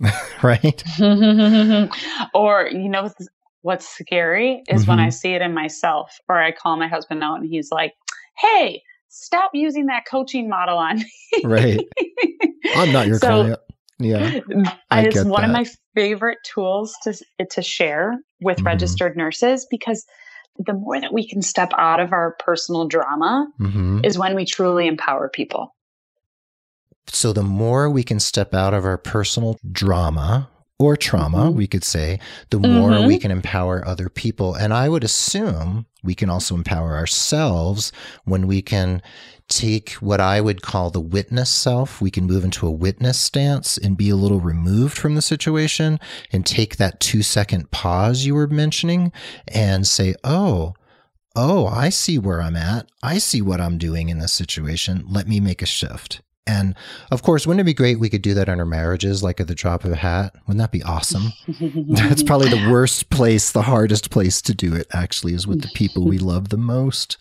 right? 0.42 0.82
or, 2.34 2.68
you 2.68 2.88
know, 2.88 3.10
what's 3.62 3.88
scary 3.88 4.62
is 4.68 4.82
mm-hmm. 4.82 4.90
when 4.90 4.98
I 4.98 5.04
mm-hmm. 5.04 5.10
see 5.10 5.34
it 5.34 5.42
in 5.42 5.54
myself, 5.54 6.18
or 6.28 6.36
I 6.36 6.52
call 6.52 6.76
my 6.76 6.88
husband 6.88 7.22
out 7.22 7.40
and 7.40 7.48
he's 7.48 7.70
like, 7.70 7.92
hey, 8.36 8.82
stop 9.08 9.50
using 9.54 9.86
that 9.86 10.04
coaching 10.06 10.48
model 10.48 10.78
on 10.78 10.98
me. 10.98 11.40
right. 11.44 11.80
I'm 12.76 12.92
not 12.92 13.06
your 13.06 13.18
so, 13.18 13.28
client. 13.28 13.60
Yeah. 14.00 14.40
I 14.90 15.02
it's 15.02 15.24
one 15.24 15.42
that. 15.42 15.50
of 15.50 15.52
my 15.52 15.66
favorite 15.94 16.38
tools 16.44 16.96
to, 17.04 17.14
to 17.50 17.62
share 17.62 18.18
with 18.40 18.58
mm-hmm. 18.58 18.66
registered 18.66 19.16
nurses 19.16 19.66
because 19.70 20.04
the 20.58 20.74
more 20.74 21.00
that 21.00 21.12
we 21.12 21.26
can 21.26 21.42
step 21.42 21.72
out 21.76 22.00
of 22.00 22.12
our 22.12 22.36
personal 22.38 22.86
drama 22.86 23.48
mm-hmm. 23.60 24.00
is 24.04 24.18
when 24.18 24.34
we 24.34 24.44
truly 24.44 24.86
empower 24.86 25.28
people. 25.28 25.74
So 27.08 27.32
the 27.32 27.42
more 27.42 27.90
we 27.90 28.02
can 28.02 28.20
step 28.20 28.54
out 28.54 28.74
of 28.74 28.84
our 28.84 28.98
personal 28.98 29.58
drama 29.70 30.50
or 30.78 30.96
trauma, 30.96 31.46
mm-hmm. 31.46 31.56
we 31.56 31.66
could 31.66 31.84
say, 31.84 32.18
the 32.50 32.58
more 32.58 32.90
mm-hmm. 32.90 33.06
we 33.06 33.18
can 33.18 33.30
empower 33.30 33.86
other 33.86 34.08
people. 34.08 34.54
And 34.54 34.72
I 34.72 34.88
would 34.88 35.04
assume 35.04 35.86
we 36.02 36.14
can 36.14 36.28
also 36.28 36.54
empower 36.54 36.96
ourselves 36.96 37.92
when 38.24 38.46
we 38.46 38.60
can 38.60 39.00
take 39.48 39.92
what 39.92 40.20
I 40.20 40.40
would 40.40 40.62
call 40.62 40.90
the 40.90 41.00
witness 41.00 41.50
self. 41.50 42.00
We 42.00 42.10
can 42.10 42.26
move 42.26 42.44
into 42.44 42.66
a 42.66 42.72
witness 42.72 43.18
stance 43.18 43.78
and 43.78 43.96
be 43.96 44.10
a 44.10 44.16
little 44.16 44.40
removed 44.40 44.96
from 44.96 45.14
the 45.14 45.22
situation 45.22 46.00
and 46.32 46.44
take 46.44 46.76
that 46.76 47.00
two 47.00 47.22
second 47.22 47.70
pause 47.70 48.24
you 48.24 48.34
were 48.34 48.46
mentioning 48.46 49.12
and 49.48 49.86
say, 49.86 50.14
Oh, 50.24 50.74
oh, 51.36 51.66
I 51.66 51.90
see 51.90 52.18
where 52.18 52.40
I'm 52.40 52.56
at. 52.56 52.88
I 53.02 53.18
see 53.18 53.42
what 53.42 53.60
I'm 53.60 53.78
doing 53.78 54.08
in 54.08 54.18
this 54.18 54.32
situation. 54.32 55.04
Let 55.08 55.28
me 55.28 55.40
make 55.40 55.62
a 55.62 55.66
shift. 55.66 56.20
And 56.46 56.74
of 57.10 57.22
course, 57.22 57.46
wouldn't 57.46 57.62
it 57.62 57.64
be 57.64 57.74
great 57.74 57.98
we 57.98 58.10
could 58.10 58.22
do 58.22 58.34
that 58.34 58.48
in 58.48 58.60
our 58.60 58.66
marriages, 58.66 59.22
like 59.22 59.40
at 59.40 59.48
the 59.48 59.54
drop 59.54 59.84
of 59.84 59.92
a 59.92 59.96
hat? 59.96 60.34
Wouldn't 60.46 60.58
that 60.58 60.72
be 60.72 60.82
awesome? 60.82 61.32
That's 61.88 62.22
probably 62.22 62.50
the 62.50 62.70
worst 62.70 63.08
place, 63.10 63.50
the 63.50 63.62
hardest 63.62 64.10
place 64.10 64.42
to 64.42 64.54
do 64.54 64.74
it, 64.74 64.86
actually, 64.92 65.32
is 65.32 65.46
with 65.46 65.62
the 65.62 65.70
people 65.74 66.04
we 66.04 66.18
love 66.32 66.50
the 66.50 66.58
most. 66.58 67.16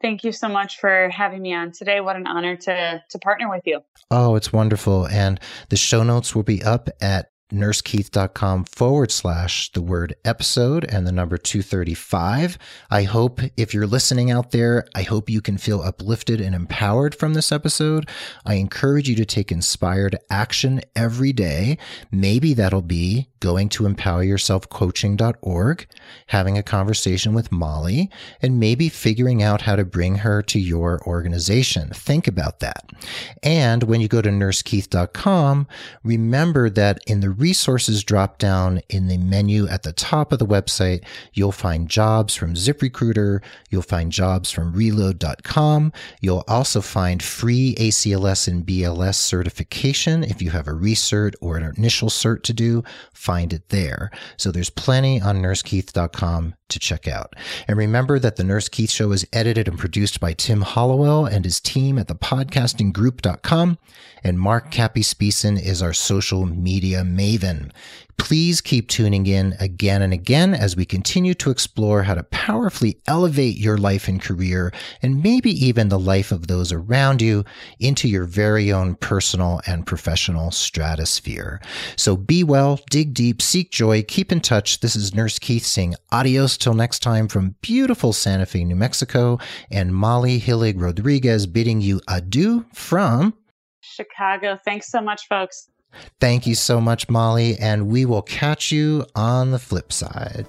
Thank 0.00 0.22
you 0.22 0.32
so 0.32 0.48
much 0.48 0.78
for 0.78 1.08
having 1.08 1.42
me 1.42 1.54
on 1.54 1.72
today. 1.72 2.00
What 2.00 2.16
an 2.16 2.26
honor 2.26 2.56
to 2.56 3.02
to 3.08 3.18
partner 3.18 3.48
with 3.48 3.62
you. 3.64 3.80
Oh, 4.10 4.36
it's 4.36 4.52
wonderful. 4.52 5.08
And 5.08 5.40
the 5.70 5.76
show 5.76 6.02
notes 6.02 6.34
will 6.34 6.42
be 6.42 6.62
up 6.62 6.90
at 7.00 7.30
nursekeith.com 7.54 8.64
forward 8.64 9.10
slash 9.10 9.70
the 9.72 9.80
word 9.80 10.14
episode 10.24 10.84
and 10.84 11.06
the 11.06 11.12
number 11.12 11.38
235. 11.38 12.58
I 12.90 13.04
hope 13.04 13.40
if 13.56 13.72
you're 13.72 13.86
listening 13.86 14.30
out 14.30 14.50
there, 14.50 14.86
I 14.94 15.02
hope 15.02 15.30
you 15.30 15.40
can 15.40 15.58
feel 15.58 15.80
uplifted 15.80 16.40
and 16.40 16.54
empowered 16.54 17.14
from 17.14 17.34
this 17.34 17.52
episode. 17.52 18.08
I 18.44 18.54
encourage 18.54 19.08
you 19.08 19.14
to 19.16 19.24
take 19.24 19.52
inspired 19.52 20.18
action 20.30 20.80
every 20.94 21.32
day. 21.32 21.78
Maybe 22.10 22.54
that'll 22.54 22.82
be 22.82 23.28
going 23.44 23.68
to 23.68 23.84
empoweryourselfcoaching.org, 23.84 25.86
having 26.28 26.56
a 26.56 26.62
conversation 26.62 27.34
with 27.34 27.52
Molly, 27.52 28.08
and 28.40 28.58
maybe 28.58 28.88
figuring 28.88 29.42
out 29.42 29.60
how 29.60 29.76
to 29.76 29.84
bring 29.84 30.16
her 30.16 30.40
to 30.40 30.58
your 30.58 30.98
organization. 31.06 31.90
Think 31.90 32.26
about 32.26 32.60
that. 32.60 32.88
And 33.42 33.82
when 33.82 34.00
you 34.00 34.08
go 34.08 34.22
to 34.22 34.30
nursekeith.com, 34.30 35.68
remember 36.02 36.70
that 36.70 37.00
in 37.06 37.20
the 37.20 37.28
resources 37.28 38.02
drop 38.02 38.38
down 38.38 38.80
in 38.88 39.08
the 39.08 39.18
menu 39.18 39.68
at 39.68 39.82
the 39.82 39.92
top 39.92 40.32
of 40.32 40.38
the 40.38 40.46
website, 40.46 41.04
you'll 41.34 41.52
find 41.52 41.86
jobs 41.86 42.34
from 42.34 42.54
ZipRecruiter. 42.54 43.42
You'll 43.68 43.82
find 43.82 44.10
jobs 44.10 44.50
from 44.50 44.72
relode.com. 44.72 45.92
You'll 46.22 46.44
also 46.48 46.80
find 46.80 47.22
free 47.22 47.74
ACLS 47.74 48.48
and 48.48 48.64
BLS 48.64 49.16
certification 49.16 50.24
if 50.24 50.40
you 50.40 50.48
have 50.48 50.66
a 50.66 50.72
recert 50.72 51.34
or 51.42 51.58
an 51.58 51.74
initial 51.76 52.08
cert 52.08 52.42
to 52.44 52.54
do. 52.54 52.82
Find 53.34 53.52
it 53.52 53.70
there. 53.70 54.12
So 54.36 54.52
there's 54.52 54.70
plenty 54.70 55.20
on 55.20 55.42
nursekeith.com 55.42 56.54
to 56.68 56.78
check 56.78 57.08
out. 57.08 57.34
And 57.66 57.76
remember 57.76 58.20
that 58.20 58.36
the 58.36 58.44
Nurse 58.44 58.68
Keith 58.68 58.92
Show 58.92 59.10
is 59.10 59.26
edited 59.32 59.66
and 59.66 59.76
produced 59.76 60.20
by 60.20 60.34
Tim 60.34 60.60
Hollowell 60.60 61.26
and 61.26 61.44
his 61.44 61.58
team 61.58 61.98
at 61.98 62.06
thepodcastinggroup.com. 62.06 63.78
And 64.22 64.38
Mark 64.38 64.70
Cappy 64.70 65.02
Speeson 65.02 65.58
is 65.58 65.82
our 65.82 65.92
social 65.92 66.46
media 66.46 67.02
maven. 67.02 67.72
Please 68.16 68.60
keep 68.60 68.88
tuning 68.88 69.26
in 69.26 69.54
again 69.60 70.00
and 70.00 70.12
again 70.12 70.54
as 70.54 70.76
we 70.76 70.84
continue 70.84 71.34
to 71.34 71.50
explore 71.50 72.02
how 72.02 72.14
to 72.14 72.22
powerfully 72.22 72.98
elevate 73.06 73.56
your 73.56 73.76
life 73.76 74.08
and 74.08 74.22
career, 74.22 74.72
and 75.02 75.22
maybe 75.22 75.50
even 75.50 75.88
the 75.88 75.98
life 75.98 76.32
of 76.32 76.46
those 76.46 76.72
around 76.72 77.20
you, 77.20 77.44
into 77.80 78.08
your 78.08 78.24
very 78.24 78.72
own 78.72 78.94
personal 78.94 79.60
and 79.66 79.86
professional 79.86 80.50
stratosphere. 80.50 81.60
So 81.96 82.16
be 82.16 82.44
well, 82.44 82.80
dig 82.90 83.14
deep, 83.14 83.42
seek 83.42 83.70
joy, 83.70 84.02
keep 84.02 84.32
in 84.32 84.40
touch. 84.40 84.80
This 84.80 84.96
is 84.96 85.14
Nurse 85.14 85.38
Keith 85.38 85.64
saying 85.64 85.94
adios 86.10 86.56
till 86.56 86.74
next 86.74 87.00
time 87.00 87.28
from 87.28 87.56
beautiful 87.60 88.12
Santa 88.12 88.46
Fe, 88.46 88.64
New 88.64 88.76
Mexico, 88.76 89.38
and 89.70 89.94
Molly 89.94 90.40
Hillig 90.40 90.80
Rodriguez 90.80 91.46
bidding 91.46 91.80
you 91.80 92.00
adieu 92.08 92.64
from 92.72 93.34
Chicago. 93.80 94.58
Thanks 94.64 94.90
so 94.90 95.00
much, 95.00 95.28
folks. 95.28 95.68
Thank 96.20 96.46
you 96.46 96.54
so 96.54 96.80
much, 96.80 97.08
Molly, 97.08 97.56
and 97.58 97.88
we 97.88 98.04
will 98.04 98.22
catch 98.22 98.72
you 98.72 99.06
on 99.14 99.50
the 99.50 99.58
flip 99.58 99.92
side. 99.92 100.46